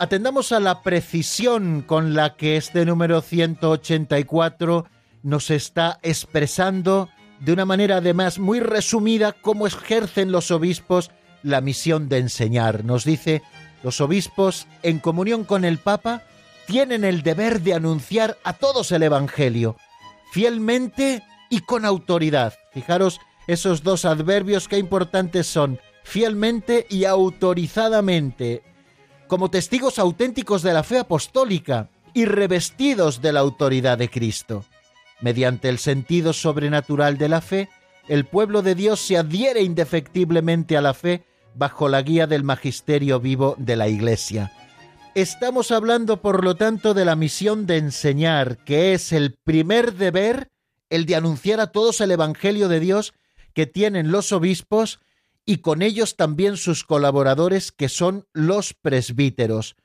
Atendamos 0.00 0.50
a 0.50 0.58
la 0.58 0.82
precisión 0.82 1.82
con 1.82 2.14
la 2.14 2.34
que 2.34 2.56
este 2.56 2.84
número 2.84 3.20
184 3.20 4.86
nos 5.22 5.50
está 5.50 6.00
expresando 6.02 7.08
de 7.38 7.52
una 7.52 7.64
manera 7.64 7.98
además 7.98 8.40
muy 8.40 8.58
resumida 8.58 9.32
cómo 9.32 9.68
ejercen 9.68 10.32
los 10.32 10.50
obispos 10.50 11.12
la 11.44 11.60
misión 11.60 12.08
de 12.08 12.18
enseñar. 12.18 12.84
Nos 12.84 13.04
dice, 13.04 13.42
los 13.84 14.00
obispos, 14.00 14.66
en 14.82 14.98
comunión 14.98 15.44
con 15.44 15.64
el 15.64 15.78
Papa, 15.78 16.22
tienen 16.66 17.04
el 17.04 17.22
deber 17.22 17.60
de 17.60 17.74
anunciar 17.74 18.36
a 18.42 18.54
todos 18.54 18.90
el 18.90 19.04
Evangelio, 19.04 19.76
fielmente 20.32 21.22
y 21.50 21.60
con 21.60 21.84
autoridad. 21.84 22.54
Fijaros 22.72 23.20
esos 23.46 23.84
dos 23.84 24.04
adverbios 24.04 24.66
que 24.66 24.78
importantes 24.78 25.46
son, 25.46 25.78
fielmente 26.02 26.84
y 26.90 27.04
autorizadamente 27.04 28.73
como 29.34 29.50
testigos 29.50 29.98
auténticos 29.98 30.62
de 30.62 30.72
la 30.72 30.84
fe 30.84 30.96
apostólica 30.96 31.90
y 32.12 32.24
revestidos 32.24 33.20
de 33.20 33.32
la 33.32 33.40
autoridad 33.40 33.98
de 33.98 34.08
Cristo. 34.08 34.64
Mediante 35.20 35.68
el 35.68 35.80
sentido 35.80 36.32
sobrenatural 36.32 37.18
de 37.18 37.28
la 37.28 37.40
fe, 37.40 37.68
el 38.06 38.26
pueblo 38.26 38.62
de 38.62 38.76
Dios 38.76 39.00
se 39.00 39.16
adhiere 39.18 39.62
indefectiblemente 39.62 40.76
a 40.76 40.80
la 40.80 40.94
fe 40.94 41.24
bajo 41.56 41.88
la 41.88 42.00
guía 42.02 42.28
del 42.28 42.44
magisterio 42.44 43.18
vivo 43.18 43.56
de 43.58 43.74
la 43.74 43.88
Iglesia. 43.88 44.52
Estamos 45.16 45.72
hablando, 45.72 46.22
por 46.22 46.44
lo 46.44 46.54
tanto, 46.54 46.94
de 46.94 47.04
la 47.04 47.16
misión 47.16 47.66
de 47.66 47.78
enseñar, 47.78 48.58
que 48.58 48.94
es 48.94 49.10
el 49.10 49.34
primer 49.42 49.94
deber, 49.94 50.52
el 50.90 51.06
de 51.06 51.16
anunciar 51.16 51.58
a 51.58 51.72
todos 51.72 52.00
el 52.00 52.12
Evangelio 52.12 52.68
de 52.68 52.78
Dios 52.78 53.14
que 53.52 53.66
tienen 53.66 54.12
los 54.12 54.30
obispos 54.30 55.00
y 55.46 55.58
con 55.58 55.82
ellos 55.82 56.16
también 56.16 56.56
sus 56.56 56.84
colaboradores, 56.84 57.72
que 57.72 57.88
son 57.88 58.26
los 58.32 58.74
presbíteros. 58.74 59.76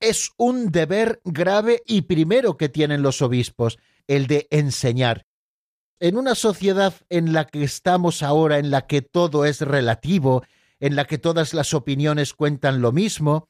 Es 0.00 0.30
un 0.36 0.70
deber 0.70 1.20
grave 1.24 1.82
y 1.86 2.02
primero 2.02 2.56
que 2.56 2.68
tienen 2.68 3.02
los 3.02 3.22
obispos, 3.22 3.78
el 4.06 4.26
de 4.26 4.48
enseñar. 4.50 5.26
En 6.00 6.16
una 6.16 6.34
sociedad 6.34 6.94
en 7.08 7.32
la 7.32 7.46
que 7.46 7.64
estamos 7.64 8.22
ahora, 8.22 8.58
en 8.58 8.70
la 8.70 8.86
que 8.86 9.02
todo 9.02 9.44
es 9.44 9.60
relativo, 9.60 10.42
en 10.80 10.96
la 10.96 11.06
que 11.06 11.18
todas 11.18 11.54
las 11.54 11.72
opiniones 11.72 12.34
cuentan 12.34 12.80
lo 12.80 12.92
mismo, 12.92 13.48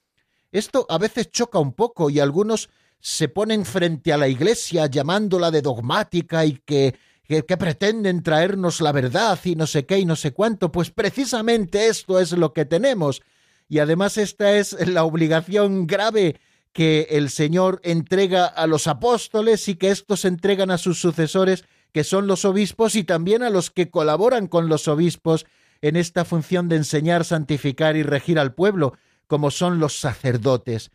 esto 0.52 0.86
a 0.88 0.98
veces 0.98 1.30
choca 1.30 1.58
un 1.58 1.72
poco 1.72 2.10
y 2.10 2.20
algunos 2.20 2.68
se 3.00 3.28
ponen 3.28 3.64
frente 3.64 4.12
a 4.12 4.16
la 4.16 4.28
Iglesia 4.28 4.86
llamándola 4.86 5.50
de 5.50 5.62
dogmática 5.62 6.44
y 6.44 6.60
que, 6.64 6.94
que, 7.26 7.42
pretenden 7.42 8.22
traernos 8.22 8.80
la 8.80 8.92
verdad 8.92 9.38
y 9.44 9.56
no 9.56 9.66
sé 9.66 9.86
qué 9.86 9.98
y 9.98 10.04
no 10.04 10.16
sé 10.16 10.32
cuánto, 10.32 10.70
pues 10.70 10.90
precisamente 10.90 11.88
esto 11.88 12.20
es 12.20 12.32
lo 12.32 12.52
que 12.52 12.64
tenemos. 12.64 13.22
Y 13.68 13.78
además 13.78 14.18
esta 14.18 14.52
es 14.52 14.76
la 14.86 15.04
obligación 15.04 15.86
grave 15.86 16.40
que 16.72 17.06
el 17.10 17.30
Señor 17.30 17.80
entrega 17.82 18.46
a 18.46 18.66
los 18.66 18.86
apóstoles 18.86 19.68
y 19.68 19.76
que 19.76 19.90
éstos 19.90 20.24
entregan 20.24 20.70
a 20.70 20.78
sus 20.78 21.00
sucesores, 21.00 21.64
que 21.92 22.04
son 22.04 22.26
los 22.26 22.44
obispos, 22.44 22.96
y 22.96 23.04
también 23.04 23.42
a 23.42 23.50
los 23.50 23.70
que 23.70 23.90
colaboran 23.90 24.48
con 24.48 24.68
los 24.68 24.88
obispos 24.88 25.46
en 25.80 25.96
esta 25.96 26.24
función 26.24 26.68
de 26.68 26.76
enseñar, 26.76 27.24
santificar 27.24 27.96
y 27.96 28.02
regir 28.02 28.38
al 28.38 28.54
pueblo, 28.54 28.94
como 29.26 29.50
son 29.50 29.78
los 29.78 29.98
sacerdotes. 29.98 30.90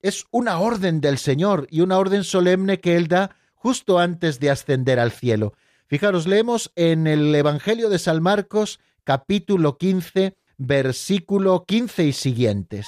Es 0.00 0.26
una 0.30 0.58
orden 0.58 1.00
del 1.00 1.18
Señor 1.18 1.66
y 1.70 1.80
una 1.80 1.98
orden 1.98 2.24
solemne 2.24 2.80
que 2.80 2.96
Él 2.96 3.08
da 3.08 3.36
justo 3.54 3.98
antes 3.98 4.38
de 4.38 4.50
ascender 4.50 5.00
al 5.00 5.12
cielo. 5.12 5.54
Fijaros, 5.92 6.26
leemos 6.26 6.72
en 6.74 7.06
el 7.06 7.34
Evangelio 7.34 7.90
de 7.90 7.98
San 7.98 8.22
Marcos, 8.22 8.80
capítulo 9.04 9.76
15, 9.76 10.38
versículo 10.56 11.66
15 11.66 12.04
y 12.04 12.12
siguientes. 12.14 12.86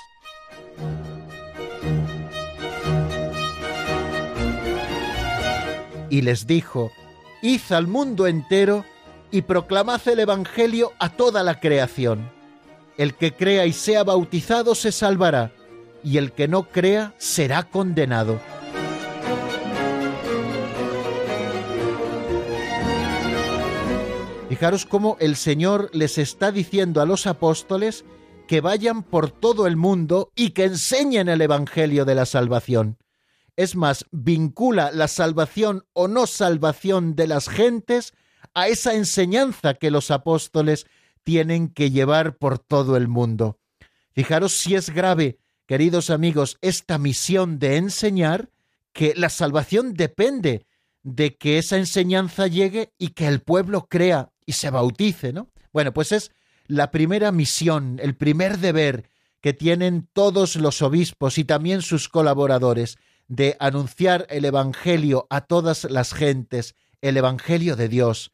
y 6.09 6.23
les 6.23 6.47
dijo, 6.47 6.91
Id 7.43 7.61
al 7.73 7.89
mundo 7.89 8.27
entero 8.27 8.87
y 9.31 9.43
proclamad 9.43 10.01
el 10.09 10.21
Evangelio 10.21 10.93
a 10.99 11.11
toda 11.11 11.43
la 11.43 11.61
creación. 11.61 12.31
El 12.97 13.13
que 13.17 13.35
crea 13.35 13.67
y 13.67 13.75
sea 13.75 14.03
bautizado 14.03 14.75
se 14.75 14.93
salvará, 14.93 15.53
y 16.03 16.17
el 16.17 16.33
que 16.33 16.49
no 16.49 16.71
crea 16.71 17.13
será 17.19 17.65
condenado. 17.65 18.41
Fijaros 24.55 24.87
cómo 24.87 25.17
el 25.19 25.35
Señor 25.35 25.91
les 25.93 26.17
está 26.17 26.53
diciendo 26.53 27.01
a 27.01 27.07
los 27.07 27.27
apóstoles 27.27 28.05
que 28.47 28.61
vayan 28.61 29.03
por 29.03 29.33
todo 29.33 29.67
el 29.67 29.75
mundo 29.75 30.31
y 30.37 30.51
que 30.51 30.63
enseñen 30.63 31.29
el 31.29 31.41
Evangelio 31.41 32.05
de 32.05 32.15
la 32.15 32.25
salvación. 32.25 32.97
Es 33.57 33.75
más, 33.75 34.07
vincula 34.13 34.93
la 34.93 35.09
salvación 35.09 35.87
o 35.93 36.07
no 36.07 36.29
salvación 36.29 37.17
de 37.17 37.27
las 37.27 37.49
gentes 37.49 38.15
a 38.55 38.69
esa 38.69 38.95
enseñanza 38.95 39.75
que 39.75 39.91
los 39.91 40.13
apóstoles 40.13 40.87
tienen 41.25 41.67
que 41.67 41.91
llevar 41.91 42.37
por 42.37 42.61
todo 42.61 42.97
el 42.97 43.09
mundo. 43.09 43.59
Fijaros 44.13 44.53
si 44.53 44.77
es 44.77 44.91
grave, 44.91 45.41
queridos 45.67 46.11
amigos, 46.11 46.59
esta 46.61 46.97
misión 46.99 47.59
de 47.59 47.77
enseñar, 47.77 48.51
que 48.93 49.15
la 49.17 49.31
salvación 49.31 49.95
depende 49.95 50.65
de 51.03 51.35
que 51.37 51.59
esa 51.59 51.77
enseñanza 51.77 52.47
llegue 52.47 52.93
y 52.99 53.09
que 53.09 53.27
el 53.27 53.41
pueblo 53.41 53.89
crea 53.89 54.31
y 54.47 54.53
se 54.53 54.71
bautice, 54.71 55.33
¿no? 55.33 55.51
Bueno, 55.73 55.93
pues 55.93 56.13
es 56.13 56.33
la 56.67 56.91
primera 56.91 57.33
misión, 57.33 57.99
el 58.03 58.17
primer 58.17 58.59
deber 58.59 59.09
que 59.41 59.53
tienen 59.53 60.09
todos 60.13 60.57
los 60.57 60.81
obispos 60.81 61.37
y 61.39 61.45
también 61.45 61.83
sus 61.83 62.09
colaboradores, 62.09 62.97
de 63.29 63.57
anunciar 63.59 64.27
el 64.31 64.45
Evangelio 64.45 65.27
a 65.31 65.43
todas 65.43 65.85
las 65.85 66.13
gentes, 66.13 66.75
el 67.01 67.17
Evangelio 67.17 67.77
de 67.77 67.89
Dios. 67.89 68.33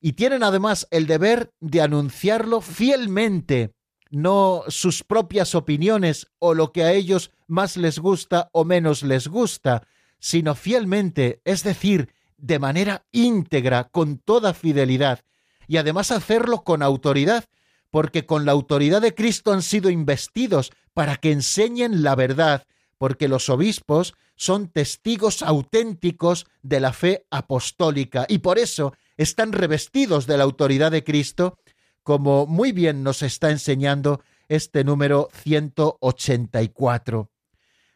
Y 0.00 0.12
tienen 0.12 0.42
además 0.42 0.86
el 0.90 1.06
deber 1.06 1.52
de 1.60 1.80
anunciarlo 1.80 2.60
fielmente, 2.60 3.72
no 4.10 4.62
sus 4.68 5.02
propias 5.02 5.54
opiniones 5.54 6.28
o 6.38 6.54
lo 6.54 6.72
que 6.72 6.84
a 6.84 6.92
ellos 6.92 7.32
más 7.46 7.76
les 7.76 7.98
gusta 7.98 8.48
o 8.52 8.64
menos 8.64 9.02
les 9.02 9.26
gusta, 9.28 9.86
sino 10.18 10.54
fielmente, 10.54 11.40
es 11.44 11.62
decir, 11.64 12.12
de 12.36 12.58
manera 12.58 13.04
íntegra, 13.12 13.84
con 13.84 14.18
toda 14.18 14.54
fidelidad, 14.54 15.20
y 15.66 15.76
además 15.76 16.10
hacerlo 16.10 16.62
con 16.62 16.82
autoridad, 16.82 17.44
porque 17.90 18.26
con 18.26 18.44
la 18.44 18.52
autoridad 18.52 19.00
de 19.00 19.14
Cristo 19.14 19.52
han 19.52 19.62
sido 19.62 19.90
investidos 19.90 20.72
para 20.92 21.16
que 21.16 21.32
enseñen 21.32 22.02
la 22.02 22.14
verdad 22.14 22.66
porque 22.98 23.28
los 23.28 23.48
obispos 23.48 24.14
son 24.36 24.68
testigos 24.68 25.42
auténticos 25.42 26.46
de 26.62 26.80
la 26.80 26.92
fe 26.92 27.26
apostólica 27.30 28.26
y 28.28 28.38
por 28.38 28.58
eso 28.58 28.94
están 29.16 29.52
revestidos 29.52 30.26
de 30.26 30.36
la 30.36 30.44
autoridad 30.44 30.90
de 30.90 31.04
Cristo, 31.04 31.58
como 32.02 32.46
muy 32.46 32.72
bien 32.72 33.02
nos 33.02 33.22
está 33.22 33.50
enseñando 33.50 34.22
este 34.48 34.84
número 34.84 35.28
184. 35.42 37.30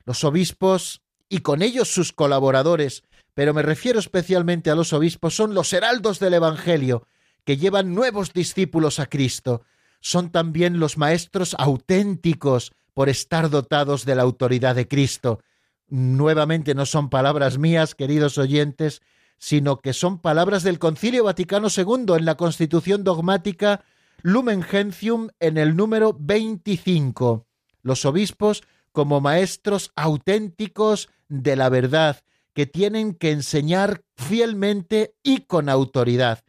Los 0.04 0.24
obispos 0.24 1.02
y 1.28 1.40
con 1.40 1.62
ellos 1.62 1.92
sus 1.92 2.12
colaboradores, 2.12 3.04
pero 3.34 3.54
me 3.54 3.62
refiero 3.62 3.98
especialmente 4.00 4.70
a 4.70 4.74
los 4.74 4.92
obispos, 4.92 5.34
son 5.34 5.54
los 5.54 5.72
heraldos 5.72 6.18
del 6.18 6.34
Evangelio, 6.34 7.06
que 7.44 7.56
llevan 7.56 7.94
nuevos 7.94 8.32
discípulos 8.32 8.98
a 8.98 9.06
Cristo. 9.06 9.62
Son 10.00 10.30
también 10.30 10.78
los 10.78 10.98
maestros 10.98 11.54
auténticos 11.58 12.72
por 12.94 13.08
estar 13.08 13.50
dotados 13.50 14.04
de 14.04 14.14
la 14.14 14.22
autoridad 14.22 14.74
de 14.74 14.88
Cristo. 14.88 15.40
Nuevamente 15.88 16.74
no 16.74 16.86
son 16.86 17.10
palabras 17.10 17.58
mías, 17.58 17.94
queridos 17.94 18.38
oyentes, 18.38 19.02
sino 19.38 19.78
que 19.78 19.92
son 19.92 20.18
palabras 20.18 20.62
del 20.62 20.78
Concilio 20.78 21.24
Vaticano 21.24 21.68
II 21.74 22.14
en 22.16 22.24
la 22.24 22.36
Constitución 22.36 23.04
dogmática 23.04 23.84
Lumen 24.22 24.62
Gentium 24.62 25.28
en 25.40 25.56
el 25.56 25.76
número 25.76 26.14
25. 26.18 27.46
Los 27.82 28.04
obispos 28.04 28.62
como 28.92 29.20
maestros 29.20 29.92
auténticos 29.96 31.08
de 31.28 31.56
la 31.56 31.68
verdad, 31.68 32.20
que 32.52 32.66
tienen 32.66 33.14
que 33.14 33.30
enseñar 33.30 34.02
fielmente 34.16 35.14
y 35.22 35.42
con 35.42 35.68
autoridad. 35.68 36.44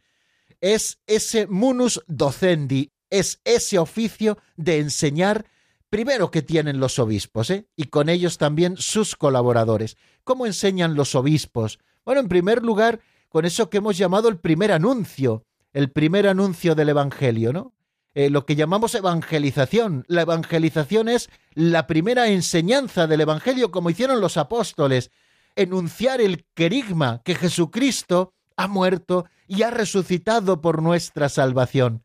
Es 0.62 1.00
ese 1.06 1.46
munus 1.46 2.02
docendi, 2.06 2.90
es 3.10 3.42
ese 3.44 3.78
oficio 3.78 4.38
de 4.56 4.78
enseñar 4.78 5.44
primero 5.90 6.30
que 6.30 6.40
tienen 6.40 6.80
los 6.80 6.98
obispos, 6.98 7.50
¿eh? 7.50 7.66
y 7.76 7.84
con 7.84 8.08
ellos 8.08 8.38
también 8.38 8.78
sus 8.78 9.14
colaboradores. 9.14 9.98
¿Cómo 10.24 10.46
enseñan 10.46 10.94
los 10.94 11.14
obispos? 11.14 11.78
Bueno, 12.06 12.22
en 12.22 12.28
primer 12.28 12.62
lugar, 12.62 13.00
con 13.28 13.44
eso 13.44 13.68
que 13.68 13.76
hemos 13.76 13.98
llamado 13.98 14.30
el 14.30 14.38
primer 14.38 14.72
anuncio, 14.72 15.44
el 15.74 15.90
primer 15.90 16.26
anuncio 16.26 16.74
del 16.74 16.88
Evangelio, 16.88 17.52
¿no? 17.52 17.74
Eh, 18.14 18.30
lo 18.30 18.46
que 18.46 18.56
llamamos 18.56 18.94
evangelización. 18.94 20.04
La 20.06 20.22
evangelización 20.22 21.08
es 21.08 21.28
la 21.54 21.86
primera 21.86 22.28
enseñanza 22.28 23.06
del 23.06 23.22
Evangelio, 23.22 23.70
como 23.70 23.90
hicieron 23.90 24.22
los 24.22 24.38
apóstoles, 24.38 25.10
enunciar 25.56 26.22
el 26.22 26.46
querigma 26.54 27.20
que 27.22 27.34
Jesucristo 27.34 28.32
ha 28.56 28.68
muerto 28.68 29.26
y 29.46 29.62
ha 29.62 29.70
resucitado 29.70 30.60
por 30.60 30.82
nuestra 30.82 31.28
salvación. 31.28 32.04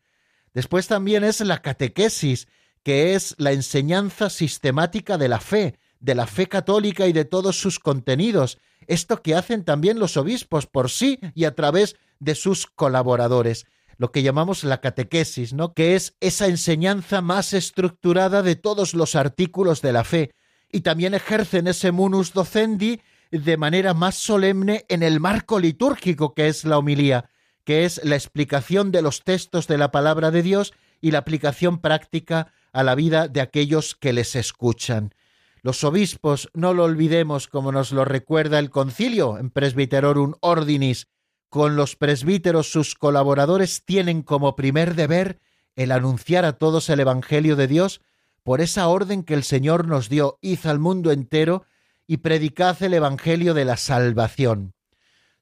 Después 0.53 0.87
también 0.87 1.23
es 1.23 1.39
la 1.41 1.61
catequesis, 1.61 2.47
que 2.83 3.15
es 3.15 3.35
la 3.37 3.51
enseñanza 3.51 4.29
sistemática 4.29 5.17
de 5.17 5.27
la 5.27 5.39
fe, 5.39 5.77
de 5.99 6.15
la 6.15 6.27
fe 6.27 6.47
católica 6.47 7.07
y 7.07 7.13
de 7.13 7.25
todos 7.25 7.59
sus 7.59 7.79
contenidos, 7.79 8.59
esto 8.87 9.21
que 9.21 9.35
hacen 9.35 9.63
también 9.63 9.99
los 9.99 10.17
obispos 10.17 10.65
por 10.67 10.89
sí 10.89 11.19
y 11.35 11.45
a 11.45 11.55
través 11.55 11.95
de 12.19 12.35
sus 12.35 12.65
colaboradores, 12.65 13.65
lo 13.97 14.11
que 14.11 14.23
llamamos 14.23 14.63
la 14.63 14.79
catequesis, 14.79 15.53
¿no? 15.53 15.73
que 15.73 15.95
es 15.95 16.15
esa 16.19 16.47
enseñanza 16.47 17.21
más 17.21 17.53
estructurada 17.53 18.41
de 18.41 18.55
todos 18.55 18.93
los 18.93 19.15
artículos 19.15 19.81
de 19.81 19.93
la 19.93 20.03
fe, 20.03 20.31
y 20.71 20.81
también 20.81 21.13
ejercen 21.13 21.67
ese 21.67 21.91
munus 21.91 22.33
docendi 22.33 23.01
de 23.31 23.57
manera 23.57 23.93
más 23.93 24.15
solemne 24.15 24.85
en 24.89 25.03
el 25.03 25.19
marco 25.19 25.59
litúrgico 25.59 26.33
que 26.33 26.47
es 26.47 26.65
la 26.65 26.77
homilía, 26.77 27.29
que 27.63 27.85
es 27.85 28.01
la 28.03 28.15
explicación 28.15 28.91
de 28.91 29.01
los 29.01 29.23
textos 29.23 29.67
de 29.67 29.77
la 29.77 29.91
palabra 29.91 30.31
de 30.31 30.41
Dios 30.41 30.73
y 31.01 31.11
la 31.11 31.19
aplicación 31.19 31.79
práctica 31.79 32.53
a 32.71 32.83
la 32.83 32.95
vida 32.95 33.27
de 33.27 33.41
aquellos 33.41 33.95
que 33.95 34.13
les 34.13 34.35
escuchan. 34.35 35.13
Los 35.61 35.83
obispos, 35.83 36.49
no 36.53 36.73
lo 36.73 36.83
olvidemos 36.83 37.47
como 37.47 37.71
nos 37.71 37.91
lo 37.91 38.05
recuerda 38.05 38.59
el 38.59 38.69
concilio 38.69 39.37
en 39.37 39.49
Presbyterorum 39.49 40.35
Ordinis, 40.39 41.07
con 41.49 41.75
los 41.75 41.95
presbíteros 41.95 42.71
sus 42.71 42.95
colaboradores 42.95 43.83
tienen 43.83 44.21
como 44.21 44.55
primer 44.55 44.95
deber 44.95 45.39
el 45.75 45.91
anunciar 45.91 46.45
a 46.45 46.53
todos 46.53 46.89
el 46.89 46.99
Evangelio 46.99 47.55
de 47.55 47.67
Dios 47.67 48.01
por 48.43 48.61
esa 48.61 48.87
orden 48.87 49.23
que 49.23 49.33
el 49.33 49.43
Señor 49.43 49.87
nos 49.87 50.09
dio, 50.09 50.39
id 50.41 50.65
al 50.65 50.79
mundo 50.79 51.11
entero 51.11 51.65
y 52.07 52.17
predicad 52.17 52.81
el 52.81 52.93
Evangelio 52.93 53.53
de 53.53 53.65
la 53.65 53.77
salvación. 53.77 54.73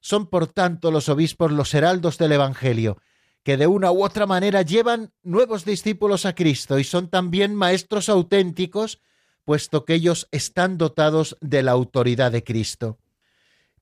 Son 0.00 0.26
por 0.26 0.48
tanto 0.48 0.90
los 0.90 1.08
obispos 1.08 1.52
los 1.52 1.72
heraldos 1.72 2.18
del 2.18 2.32
Evangelio, 2.32 2.98
que 3.44 3.56
de 3.56 3.68
una 3.68 3.92
u 3.92 4.04
otra 4.04 4.26
manera 4.26 4.62
llevan 4.62 5.12
nuevos 5.22 5.64
discípulos 5.64 6.26
a 6.26 6.34
Cristo 6.34 6.80
y 6.80 6.84
son 6.84 7.08
también 7.08 7.54
maestros 7.54 8.08
auténticos, 8.08 9.00
puesto 9.44 9.84
que 9.84 9.94
ellos 9.94 10.26
están 10.32 10.76
dotados 10.76 11.36
de 11.40 11.62
la 11.62 11.70
autoridad 11.70 12.32
de 12.32 12.42
Cristo. 12.42 12.98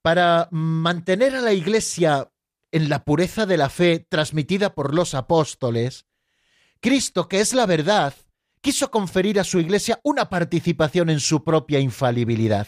Para 0.03 0.49
mantener 0.51 1.35
a 1.35 1.41
la 1.41 1.55
Iglesia 1.55 2.31
en 2.71 2.91
la 2.91 3.05
pureza 3.05 3.47
de 3.47 3.57
la 3.57 3.71
fe 3.71 4.07
transmitida 4.07 4.75
por 4.75 4.95
los 4.95 5.15
apóstoles, 5.15 6.05
Cristo, 6.81 7.29
que 7.29 7.41
es 7.41 7.55
la 7.55 7.65
verdad, 7.65 8.13
quiso 8.65 8.91
conferir 8.91 9.39
a 9.39 9.45
su 9.45 9.61
Iglesia 9.61 10.01
una 10.03 10.31
participación 10.31 11.11
en 11.11 11.21
su 11.21 11.45
propia 11.45 11.81
infalibilidad. 11.81 12.67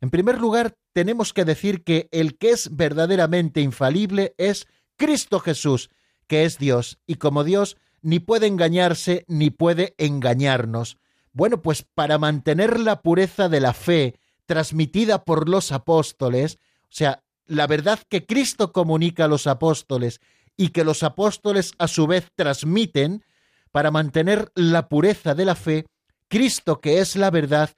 En 0.00 0.10
primer 0.10 0.38
lugar, 0.38 0.76
tenemos 0.92 1.32
que 1.32 1.44
decir 1.44 1.82
que 1.82 2.08
el 2.12 2.38
que 2.38 2.50
es 2.50 2.76
verdaderamente 2.76 3.60
infalible 3.60 4.36
es 4.38 4.68
Cristo 4.96 5.40
Jesús, 5.40 5.90
que 6.28 6.44
es 6.44 6.58
Dios, 6.58 7.00
y 7.04 7.16
como 7.16 7.42
Dios 7.42 7.76
ni 8.00 8.20
puede 8.20 8.46
engañarse 8.46 9.24
ni 9.26 9.50
puede 9.50 9.96
engañarnos. 9.98 10.98
Bueno, 11.32 11.62
pues 11.62 11.82
para 11.82 12.16
mantener 12.16 12.78
la 12.78 13.02
pureza 13.02 13.48
de 13.48 13.58
la 13.58 13.72
fe 13.72 14.14
transmitida 14.46 15.24
por 15.24 15.48
los 15.48 15.72
apóstoles, 15.72 16.60
o 16.84 16.92
sea, 16.92 17.24
la 17.46 17.66
verdad 17.66 17.98
que 18.08 18.24
Cristo 18.24 18.72
comunica 18.72 19.24
a 19.24 19.28
los 19.28 19.48
apóstoles 19.48 20.20
y 20.56 20.68
que 20.68 20.84
los 20.84 21.02
apóstoles 21.02 21.72
a 21.78 21.88
su 21.88 22.06
vez 22.06 22.30
transmiten, 22.36 23.24
para 23.74 23.90
mantener 23.90 24.52
la 24.54 24.88
pureza 24.88 25.34
de 25.34 25.44
la 25.44 25.56
fe, 25.56 25.86
Cristo, 26.28 26.80
que 26.80 27.00
es 27.00 27.16
la 27.16 27.32
verdad, 27.32 27.70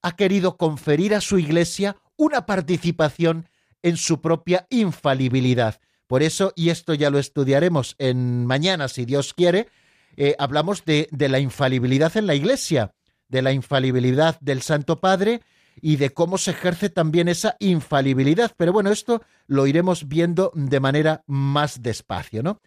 ha 0.00 0.16
querido 0.16 0.56
conferir 0.56 1.14
a 1.14 1.20
su 1.20 1.38
Iglesia 1.38 1.98
una 2.16 2.46
participación 2.46 3.50
en 3.82 3.98
su 3.98 4.22
propia 4.22 4.66
infalibilidad. 4.70 5.78
Por 6.06 6.22
eso, 6.22 6.54
y 6.56 6.70
esto 6.70 6.94
ya 6.94 7.10
lo 7.10 7.18
estudiaremos 7.18 7.96
en 7.98 8.46
mañana, 8.46 8.88
si 8.88 9.04
Dios 9.04 9.34
quiere, 9.34 9.68
eh, 10.16 10.36
hablamos 10.38 10.86
de, 10.86 11.06
de 11.10 11.28
la 11.28 11.38
infalibilidad 11.38 12.16
en 12.16 12.26
la 12.26 12.34
Iglesia, 12.34 12.94
de 13.28 13.42
la 13.42 13.52
infalibilidad 13.52 14.40
del 14.40 14.62
Santo 14.62 15.00
Padre 15.00 15.42
y 15.82 15.96
de 15.96 16.14
cómo 16.14 16.38
se 16.38 16.52
ejerce 16.52 16.88
también 16.88 17.28
esa 17.28 17.58
infalibilidad. 17.60 18.52
Pero 18.56 18.72
bueno, 18.72 18.90
esto 18.90 19.20
lo 19.48 19.66
iremos 19.66 20.08
viendo 20.08 20.50
de 20.54 20.80
manera 20.80 21.24
más 21.26 21.82
despacio, 21.82 22.42
¿no? 22.42 22.62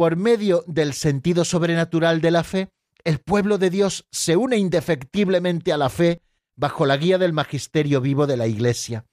Por 0.00 0.16
medio 0.16 0.64
del 0.66 0.94
sentido 0.94 1.44
sobrenatural 1.44 2.22
de 2.22 2.30
la 2.30 2.42
fe, 2.42 2.70
el 3.04 3.18
pueblo 3.18 3.58
de 3.58 3.68
Dios 3.68 4.06
se 4.10 4.34
une 4.34 4.56
indefectiblemente 4.56 5.74
a 5.74 5.76
la 5.76 5.90
fe 5.90 6.22
bajo 6.56 6.86
la 6.86 6.96
guía 6.96 7.18
del 7.18 7.34
magisterio 7.34 8.00
vivo 8.00 8.26
de 8.26 8.38
la 8.38 8.46
Iglesia. 8.46 9.04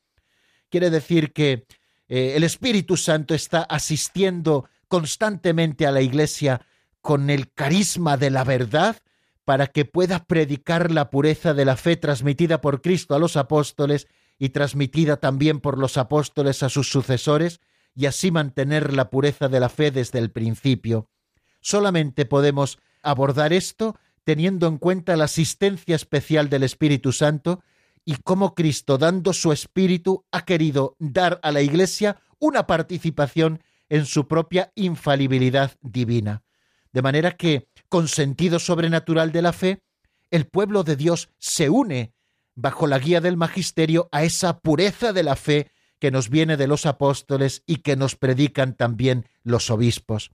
Quiere 0.70 0.90
decir 0.90 1.34
que 1.34 1.66
eh, 2.08 2.36
el 2.38 2.46
Espíritu 2.46 2.96
Santo 2.96 3.36
está 3.36 3.64
asistiendo 3.64 4.70
constantemente 4.88 5.86
a 5.86 5.92
la 5.92 6.00
Iglesia 6.00 6.66
con 7.02 7.30
el 7.30 7.52
carisma 7.52 8.16
de 8.16 8.30
la 8.30 8.46
verdad 8.46 8.96
para 9.44 9.68
que 9.68 9.84
pueda 9.84 10.24
predicar 10.24 10.90
la 10.90 11.10
pureza 11.10 11.54
de 11.54 11.66
la 11.66 11.76
fe 11.76 11.98
transmitida 11.98 12.62
por 12.62 12.82
Cristo 12.82 13.14
a 13.14 13.20
los 13.20 13.36
apóstoles 13.36 14.08
y 14.40 14.52
transmitida 14.52 15.18
también 15.18 15.60
por 15.60 15.80
los 15.80 15.98
apóstoles 15.98 16.64
a 16.64 16.70
sus 16.70 16.90
sucesores, 16.90 17.60
y 17.98 18.06
así 18.06 18.30
mantener 18.30 18.94
la 18.94 19.10
pureza 19.10 19.50
de 19.50 19.60
la 19.60 19.70
fe 19.70 19.90
desde 19.90 20.20
el 20.20 20.30
principio. 20.30 21.10
Solamente 21.62 22.26
podemos 22.26 22.78
abordar 23.02 23.54
esto 23.54 23.98
teniendo 24.24 24.68
en 24.68 24.78
cuenta 24.78 25.18
la 25.18 25.24
asistencia 25.24 25.96
especial 25.96 26.48
del 26.48 26.62
Espíritu 26.62 27.12
Santo 27.12 27.64
y 28.06 28.18
cómo 28.18 28.54
Cristo, 28.54 29.00
dando 29.00 29.34
su 29.34 29.52
espíritu, 29.52 30.26
ha 30.32 30.46
querido 30.46 30.96
dar 31.00 31.40
a 31.42 31.52
la 31.52 31.62
Iglesia 31.62 32.22
una 32.38 32.68
participación 32.68 33.64
en 33.90 34.06
su 34.06 34.28
propia 34.28 34.72
infalibilidad 34.76 35.72
divina. 35.82 36.44
De 36.94 37.02
manera 37.02 37.36
que, 37.36 37.68
con 37.90 38.08
sentido 38.08 38.60
sobrenatural 38.60 39.32
de 39.32 39.42
la 39.42 39.54
fe, 39.54 39.82
el 40.30 40.46
pueblo 40.46 40.84
de 40.84 40.98
Dios 40.98 41.30
se 41.40 41.70
une 41.70 42.14
bajo 42.54 42.86
la 42.86 43.00
guía 43.00 43.22
del 43.22 43.38
magisterio 43.38 44.08
a 44.12 44.24
esa 44.24 44.60
pureza 44.60 45.14
de 45.14 45.24
la 45.24 45.36
fe 45.36 45.72
que 46.00 46.12
nos 46.12 46.30
viene 46.30 46.58
de 46.58 46.68
los 46.68 46.86
apóstoles 46.86 47.64
y 47.66 47.78
que 47.78 47.96
nos 47.96 48.16
predican 48.16 48.76
también 48.76 49.26
los 49.44 49.70
obispos. 49.70 50.32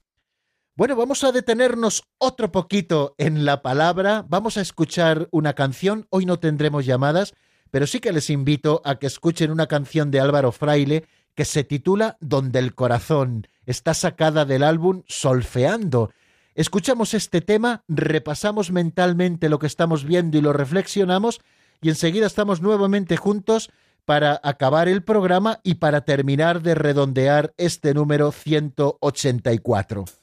Bueno, 0.76 0.96
vamos 0.96 1.24
a 1.24 1.32
detenernos 1.32 2.04
otro 2.18 2.52
poquito 2.52 3.14
en 3.20 3.46
la 3.46 3.62
palabra, 3.62 4.26
vamos 4.28 4.58
a 4.58 4.62
escuchar 4.62 5.28
una 5.32 5.54
canción, 5.54 6.08
hoy 6.10 6.26
no 6.26 6.40
tendremos 6.40 6.86
llamadas, 6.86 7.36
pero 7.70 7.86
sí 7.86 8.00
que 8.00 8.12
les 8.12 8.30
invito 8.30 8.82
a 8.84 8.96
que 8.96 9.08
escuchen 9.08 9.52
una 9.52 9.68
canción 9.68 10.10
de 10.10 10.20
Álvaro 10.20 10.52
Fraile 10.52 11.06
que 11.36 11.46
se 11.46 11.64
titula 11.64 12.18
Donde 12.20 12.60
el 12.60 12.76
corazón. 12.76 13.48
Está 13.66 13.94
sacada 13.94 14.46
del 14.46 14.64
álbum 14.64 15.04
Solfeando. 15.08 16.12
Escuchamos 16.56 17.14
este 17.14 17.42
tema, 17.42 17.84
repasamos 17.88 18.72
mentalmente 18.72 19.50
lo 19.50 19.60
que 19.60 19.68
estamos 19.68 20.06
viendo 20.06 20.38
y 20.38 20.42
lo 20.42 20.54
reflexionamos 20.54 21.42
y 21.82 21.90
enseguida 21.90 22.28
estamos 22.28 22.62
nuevamente 22.62 23.18
juntos 23.18 23.72
para 24.06 24.40
acabar 24.44 24.88
el 24.88 25.04
programa 25.04 25.60
y 25.64 25.76
para 25.76 26.02
terminar 26.02 26.62
de 26.62 26.76
redondear 26.76 27.54
este 27.58 27.94
número 27.94 28.32
184. 28.32 30.23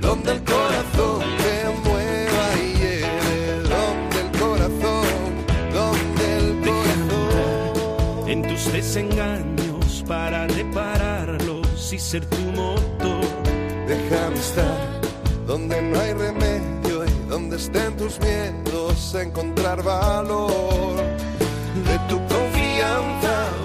donde 0.00 0.32
el 0.32 0.42
corazón 0.44 1.20
te 1.42 1.88
mueva 1.88 2.44
y 2.62 2.74
lleve, 2.80 3.60
donde 3.74 4.20
el 4.20 4.30
corazón, 4.40 5.06
donde 5.72 6.36
el 6.38 6.48
corazón. 6.68 8.28
En 8.28 8.42
tus 8.42 8.72
desengaños 8.72 10.04
para 10.06 10.46
repararlos 10.46 11.92
y 11.92 11.98
ser 11.98 12.24
tu 12.26 12.42
motor. 12.52 13.24
Déjame 13.86 14.36
estar 14.36 15.00
donde 15.46 15.80
no 15.82 16.00
hay 16.00 16.12
remedio 16.12 17.04
y 17.04 17.28
donde 17.28 17.56
estén 17.56 17.96
tus 17.96 18.18
miedos, 18.20 19.14
encontrar 19.14 19.82
valor 19.82 20.96
de 20.96 21.98
tu 22.08 22.26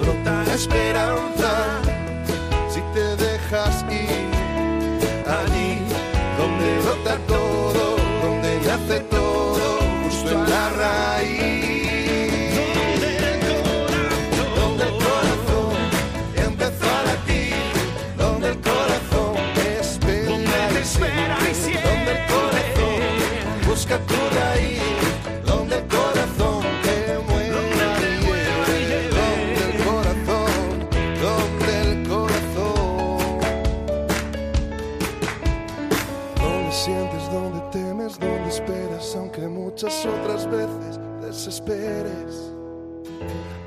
brota 0.02 0.43
la 0.45 0.54
esperanza 0.54 1.81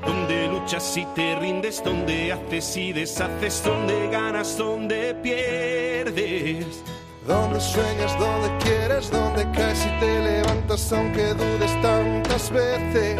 Donde 0.05 0.47
luchas 0.47 0.95
y 0.95 1.05
te 1.15 1.35
rindes, 1.37 1.83
donde 1.83 2.31
haces 2.33 2.77
y 2.77 2.93
deshaces, 2.93 3.63
donde 3.63 4.09
ganas, 4.09 4.57
donde 4.57 5.15
pierdes. 5.15 6.83
Donde 7.25 7.59
sueñas, 7.59 8.17
donde 8.19 8.55
quieres, 8.63 9.09
donde 9.09 9.49
caes 9.51 9.83
y 9.87 9.99
te 9.99 10.19
levantas 10.21 10.93
aunque 10.93 11.33
dudes 11.33 11.81
tantas 11.81 12.51
veces. 12.51 13.17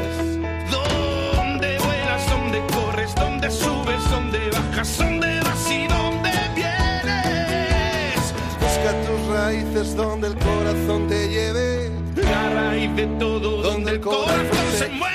Donde 0.69 1.77
vuelas, 1.79 2.29
donde 2.29 2.61
corres, 2.71 3.15
donde 3.15 3.49
subes, 3.49 4.11
donde 4.11 4.51
bajas, 4.51 4.97
donde 4.99 5.39
vas 5.41 5.71
y 5.71 5.87
donde 5.87 6.31
vienes. 6.53 8.33
Busca 8.61 8.93
tus 9.07 9.35
raíces 9.35 9.95
donde 9.95 10.27
el 10.27 10.35
corazón 10.37 11.07
te 11.07 11.27
lleve. 11.27 11.89
La 12.15 12.49
raíz 12.49 12.95
de 12.95 13.07
todo, 13.19 13.63
donde 13.63 13.91
el 13.91 14.01
corazón 14.01 14.54
se 14.75 14.89
mueve. 14.89 15.14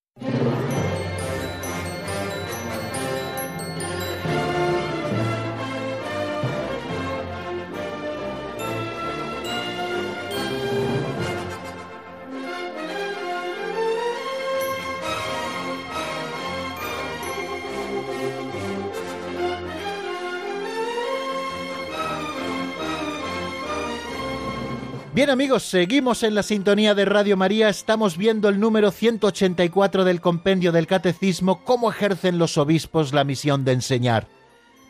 Bien 25.13 25.29
amigos, 25.29 25.63
seguimos 25.63 26.23
en 26.23 26.35
la 26.35 26.41
sintonía 26.41 26.95
de 26.95 27.03
Radio 27.03 27.35
María, 27.35 27.67
estamos 27.67 28.15
viendo 28.15 28.47
el 28.47 28.61
número 28.61 28.91
184 28.91 30.05
del 30.05 30.21
compendio 30.21 30.71
del 30.71 30.87
Catecismo, 30.87 31.65
cómo 31.65 31.91
ejercen 31.91 32.37
los 32.37 32.57
obispos 32.57 33.11
la 33.11 33.25
misión 33.25 33.65
de 33.65 33.73
enseñar. 33.73 34.29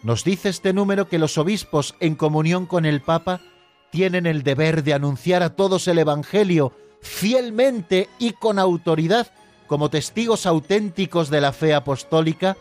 Nos 0.04 0.24
dice 0.24 0.50
este 0.50 0.74
número 0.74 1.08
que 1.10 1.18
los 1.18 1.40
obispos, 1.40 1.96
en 2.00 2.14
comunión 2.14 2.68
con 2.68 2.86
el 2.86 3.02
Papa, 3.02 3.42
tienen 3.90 4.28
el 4.28 4.44
deber 4.44 4.84
de 4.84 4.94
anunciar 4.94 5.42
a 5.42 5.56
todos 5.56 5.88
el 5.88 5.98
Evangelio 5.98 6.72
fielmente 7.02 8.08
y 8.20 8.34
con 8.34 8.60
autoridad, 8.60 9.32
como 9.66 9.90
testigos 9.90 10.46
auténticos 10.46 11.32
de 11.32 11.42
la 11.42 11.52
fe 11.52 11.74
apostólica, 11.74 12.58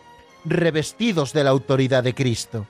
revestidos 0.46 1.34
de 1.34 1.44
la 1.44 1.50
autoridad 1.50 2.04
de 2.04 2.14
Cristo. 2.14 2.66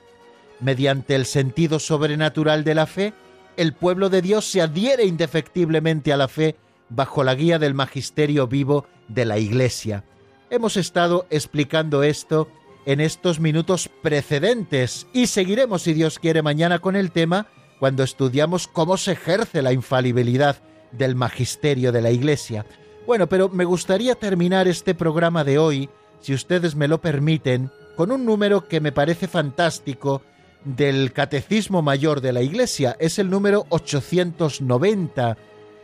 Mediante 0.59 1.15
el 1.15 1.25
sentido 1.25 1.79
sobrenatural 1.79 2.65
de 2.65 2.75
la 2.75 2.87
fe, 2.87 3.13
el 3.57 3.73
pueblo 3.73 4.09
de 4.09 4.21
Dios 4.21 4.45
se 4.49 4.61
adhiere 4.61 5.05
indefectiblemente 5.05 6.13
a 6.13 6.17
la 6.17 6.27
fe 6.27 6.55
bajo 6.89 7.23
la 7.23 7.35
guía 7.35 7.59
del 7.59 7.73
magisterio 7.73 8.47
vivo 8.47 8.85
de 9.07 9.25
la 9.25 9.37
Iglesia. 9.37 10.03
Hemos 10.49 10.77
estado 10.77 11.25
explicando 11.29 12.03
esto 12.03 12.49
en 12.85 12.99
estos 12.99 13.39
minutos 13.39 13.89
precedentes 14.01 15.07
y 15.13 15.27
seguiremos, 15.27 15.83
si 15.83 15.93
Dios 15.93 16.19
quiere, 16.19 16.41
mañana 16.41 16.79
con 16.79 16.95
el 16.95 17.11
tema 17.11 17.47
cuando 17.79 18.03
estudiamos 18.03 18.67
cómo 18.67 18.97
se 18.97 19.13
ejerce 19.13 19.61
la 19.61 19.73
infalibilidad 19.73 20.57
del 20.91 21.15
magisterio 21.15 21.91
de 21.91 22.01
la 22.01 22.11
Iglesia. 22.11 22.65
Bueno, 23.07 23.27
pero 23.27 23.49
me 23.49 23.65
gustaría 23.65 24.15
terminar 24.15 24.67
este 24.67 24.93
programa 24.93 25.43
de 25.43 25.57
hoy, 25.57 25.89
si 26.19 26.33
ustedes 26.33 26.75
me 26.75 26.87
lo 26.87 27.01
permiten, 27.01 27.71
con 27.95 28.11
un 28.11 28.25
número 28.25 28.67
que 28.67 28.81
me 28.81 28.91
parece 28.91 29.27
fantástico 29.27 30.21
del 30.63 31.13
Catecismo 31.13 31.81
Mayor 31.81 32.21
de 32.21 32.33
la 32.33 32.41
Iglesia. 32.41 32.95
Es 32.99 33.19
el 33.19 33.29
número 33.29 33.65
890 33.69 35.37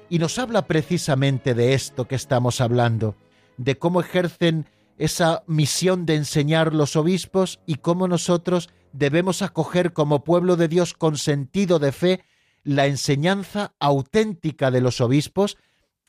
y 0.10 0.20
nos 0.20 0.40
habla 0.40 0.68
precisamente 0.68 1.54
de 1.54 1.74
esto 1.74 2.08
que 2.08 2.16
estamos 2.16 2.62
hablando, 2.62 3.16
de 3.58 3.78
cómo 3.78 4.02
ejercen 4.02 4.68
esa 4.98 5.44
misión 5.48 6.06
de 6.06 6.16
enseñar 6.16 6.74
los 6.74 6.96
obispos 6.96 7.60
y 7.66 7.76
cómo 7.76 8.08
nosotros 8.08 8.70
debemos 8.94 9.42
acoger 9.42 9.94
como 9.94 10.24
pueblo 10.24 10.56
de 10.56 10.68
Dios 10.68 10.94
con 10.94 11.18
sentido 11.18 11.80
de 11.80 11.92
fe 11.92 12.24
la 12.64 12.88
enseñanza 12.88 13.74
auténtica 13.80 14.72
de 14.72 14.82
los 14.82 15.02
obispos 15.02 15.58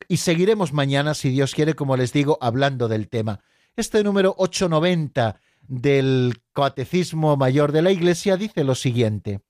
y 0.09 0.19
seguiremos 0.19 0.73
mañana, 0.73 1.15
si 1.15 1.31
Dios 1.31 1.55
quiere, 1.55 1.75
como 1.75 1.97
les 1.97 2.13
digo, 2.13 2.39
hablando 2.41 2.89
del 2.89 3.09
tema. 3.09 3.41
Este 3.77 4.03
número 4.03 4.35
890 4.39 5.41
del 5.69 6.43
Catecismo 6.55 7.37
Mayor 7.37 7.73
de 7.73 7.83
la 7.83 7.93
Iglesia 7.93 8.37
dice 8.37 8.65
lo 8.65 8.75
siguiente. 8.75 9.41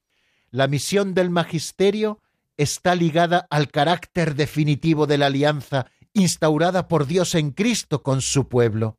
La 0.51 0.66
misión 0.66 1.14
del 1.14 1.31
magisterio 1.31 2.21
está 2.57 2.95
ligada 2.95 3.47
al 3.51 3.71
carácter 3.71 4.35
definitivo 4.35 5.07
de 5.07 5.16
la 5.16 5.27
alianza 5.27 5.87
instaurada 6.12 6.89
por 6.89 7.07
Dios 7.07 7.35
en 7.35 7.53
Cristo 7.53 8.03
con 8.03 8.21
su 8.21 8.49
pueblo. 8.49 8.99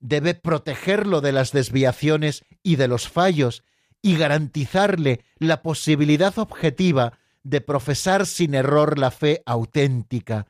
Debe 0.00 0.34
protegerlo 0.34 1.20
de 1.20 1.32
las 1.32 1.52
desviaciones 1.52 2.44
y 2.62 2.76
de 2.76 2.88
los 2.88 3.08
fallos 3.08 3.62
y 4.00 4.16
garantizarle 4.16 5.24
la 5.38 5.62
posibilidad 5.62 6.38
objetiva 6.38 7.18
de 7.42 7.60
profesar 7.60 8.26
sin 8.26 8.54
error 8.54 8.98
la 8.98 9.10
fe 9.10 9.42
auténtica. 9.44 10.46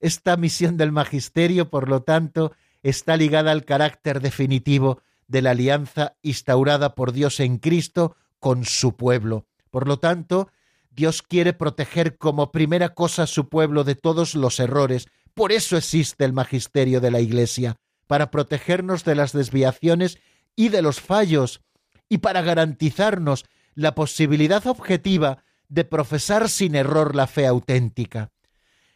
Esta 0.00 0.36
misión 0.36 0.76
del 0.76 0.92
magisterio, 0.92 1.70
por 1.70 1.88
lo 1.88 2.02
tanto, 2.02 2.52
está 2.82 3.16
ligada 3.16 3.52
al 3.52 3.64
carácter 3.64 4.20
definitivo 4.20 5.00
de 5.28 5.42
la 5.42 5.50
alianza 5.50 6.16
instaurada 6.22 6.94
por 6.94 7.12
Dios 7.12 7.38
en 7.40 7.58
Cristo 7.58 8.16
con 8.40 8.64
su 8.64 8.96
pueblo. 8.96 9.46
Por 9.70 9.86
lo 9.86 9.98
tanto, 9.98 10.48
Dios 10.90 11.22
quiere 11.22 11.52
proteger 11.52 12.16
como 12.18 12.50
primera 12.50 12.94
cosa 12.94 13.24
a 13.24 13.26
su 13.26 13.48
pueblo 13.48 13.84
de 13.84 13.94
todos 13.94 14.34
los 14.34 14.58
errores. 14.58 15.06
Por 15.34 15.52
eso 15.52 15.76
existe 15.76 16.24
el 16.24 16.32
magisterio 16.32 17.00
de 17.00 17.10
la 17.10 17.20
Iglesia, 17.20 17.76
para 18.06 18.30
protegernos 18.30 19.04
de 19.04 19.14
las 19.14 19.32
desviaciones 19.32 20.18
y 20.56 20.70
de 20.70 20.82
los 20.82 21.00
fallos, 21.00 21.60
y 22.08 22.18
para 22.18 22.42
garantizarnos 22.42 23.44
la 23.74 23.94
posibilidad 23.94 24.66
objetiva 24.66 25.44
de 25.68 25.84
profesar 25.84 26.48
sin 26.48 26.74
error 26.74 27.14
la 27.14 27.26
fe 27.26 27.46
auténtica. 27.46 28.32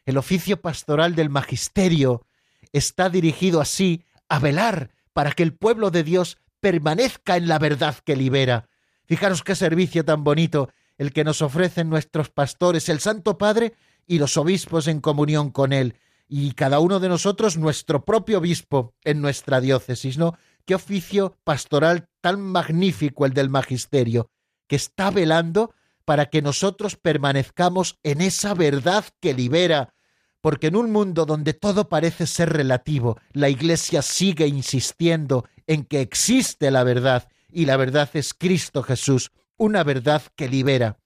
El 0.05 0.17
oficio 0.17 0.61
pastoral 0.61 1.15
del 1.15 1.31
magisterio 1.31 2.27
está 2.73 3.11
dirigido 3.11 3.61
así 3.61 4.05
a 4.29 4.39
velar 4.39 4.91
para 5.13 5.33
que 5.33 5.43
el 5.43 5.55
pueblo 5.55 5.91
de 5.91 6.05
Dios 6.05 6.39
permanezca 6.61 7.37
en 7.37 7.49
la 7.49 7.59
verdad 7.59 7.97
que 8.05 8.17
libera. 8.17 8.69
Fijaros 9.05 9.43
qué 9.43 9.55
servicio 9.55 10.05
tan 10.05 10.25
bonito 10.25 10.71
el 10.99 11.13
que 11.13 11.25
nos 11.25 11.43
ofrecen 11.43 11.91
nuestros 11.91 12.31
pastores, 12.31 12.89
el 12.89 13.01
Santo 13.01 13.39
Padre 13.39 13.75
y 14.07 14.19
los 14.19 14.37
obispos 14.37 14.87
en 14.87 15.01
comunión 15.01 15.51
con 15.51 15.73
él, 15.73 15.97
y 16.29 16.53
cada 16.53 16.79
uno 16.79 17.01
de 17.01 17.09
nosotros 17.09 17.59
nuestro 17.59 18.05
propio 18.05 18.39
obispo 18.39 18.95
en 19.05 19.21
nuestra 19.21 19.61
diócesis, 19.61 20.17
¿no? 20.19 20.37
Qué 20.65 20.75
oficio 20.75 21.37
pastoral 21.45 22.09
tan 22.21 22.41
magnífico 22.41 23.27
el 23.27 23.33
del 23.33 23.51
magisterio, 23.51 24.31
que 24.69 24.77
está 24.77 25.11
velando 25.11 25.75
para 26.05 26.31
que 26.31 26.43
nosotros 26.43 26.97
permanezcamos 26.97 27.99
en 28.03 28.21
esa 28.21 28.55
verdad 28.55 29.05
que 29.21 29.35
libera, 29.35 29.95
porque 30.43 30.67
en 30.67 30.77
un 30.77 30.91
mundo 30.91 31.25
donde 31.25 31.55
todo 31.55 31.89
parece 31.89 32.27
ser 32.27 32.53
relativo, 32.53 33.19
la 33.33 33.49
Iglesia 33.49 34.03
sigue 34.03 34.49
insistiendo 34.49 35.47
en 35.69 35.85
que 35.85 36.01
existe 36.01 36.71
la 36.71 36.83
verdad, 36.83 37.29
y 37.51 37.65
la 37.65 37.77
verdad 37.77 38.11
es 38.15 38.35
Cristo 38.35 38.83
Jesús, 38.83 39.31
una 39.57 39.85
verdad 39.85 40.21
que 40.35 40.49
libera. 40.49 40.99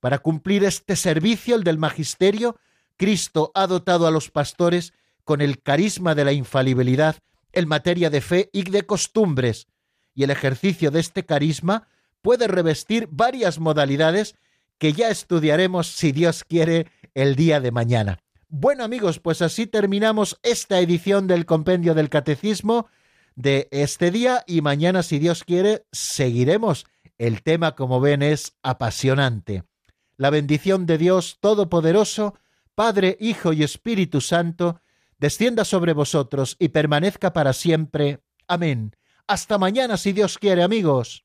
Para 0.00 0.18
cumplir 0.18 0.64
este 0.64 0.96
servicio, 0.96 1.56
el 1.56 1.62
del 1.62 1.76
magisterio, 1.76 2.56
Cristo 2.96 3.52
ha 3.54 3.66
dotado 3.66 4.06
a 4.06 4.10
los 4.10 4.30
pastores 4.30 4.94
con 5.24 5.42
el 5.42 5.62
carisma 5.62 6.14
de 6.14 6.24
la 6.24 6.32
infalibilidad 6.32 7.16
en 7.52 7.68
materia 7.68 8.08
de 8.08 8.22
fe 8.22 8.48
y 8.50 8.62
de 8.62 8.86
costumbres, 8.86 9.66
y 10.14 10.22
el 10.22 10.30
ejercicio 10.30 10.90
de 10.90 11.00
este 11.00 11.26
carisma 11.26 11.86
puede 12.22 12.48
revestir 12.48 13.08
varias 13.10 13.58
modalidades 13.58 14.36
que 14.78 14.94
ya 14.94 15.10
estudiaremos, 15.10 15.88
si 15.88 16.12
Dios 16.12 16.44
quiere, 16.44 16.86
el 17.12 17.36
día 17.36 17.60
de 17.60 17.72
mañana. 17.72 18.20
Bueno 18.52 18.82
amigos, 18.82 19.20
pues 19.20 19.42
así 19.42 19.68
terminamos 19.68 20.40
esta 20.42 20.80
edición 20.80 21.28
del 21.28 21.46
Compendio 21.46 21.94
del 21.94 22.08
Catecismo 22.08 22.88
de 23.36 23.68
este 23.70 24.10
día 24.10 24.42
y 24.44 24.60
mañana, 24.60 25.04
si 25.04 25.20
Dios 25.20 25.44
quiere, 25.44 25.86
seguiremos. 25.92 26.84
El 27.16 27.44
tema, 27.44 27.76
como 27.76 28.00
ven, 28.00 28.22
es 28.22 28.56
apasionante. 28.64 29.62
La 30.16 30.30
bendición 30.30 30.84
de 30.84 30.98
Dios 30.98 31.38
Todopoderoso, 31.38 32.34
Padre, 32.74 33.16
Hijo 33.20 33.52
y 33.52 33.62
Espíritu 33.62 34.20
Santo, 34.20 34.80
descienda 35.18 35.64
sobre 35.64 35.92
vosotros 35.92 36.56
y 36.58 36.70
permanezca 36.70 37.32
para 37.32 37.52
siempre. 37.52 38.18
Amén. 38.48 38.96
Hasta 39.28 39.58
mañana, 39.58 39.96
si 39.96 40.10
Dios 40.10 40.38
quiere, 40.38 40.64
amigos. 40.64 41.24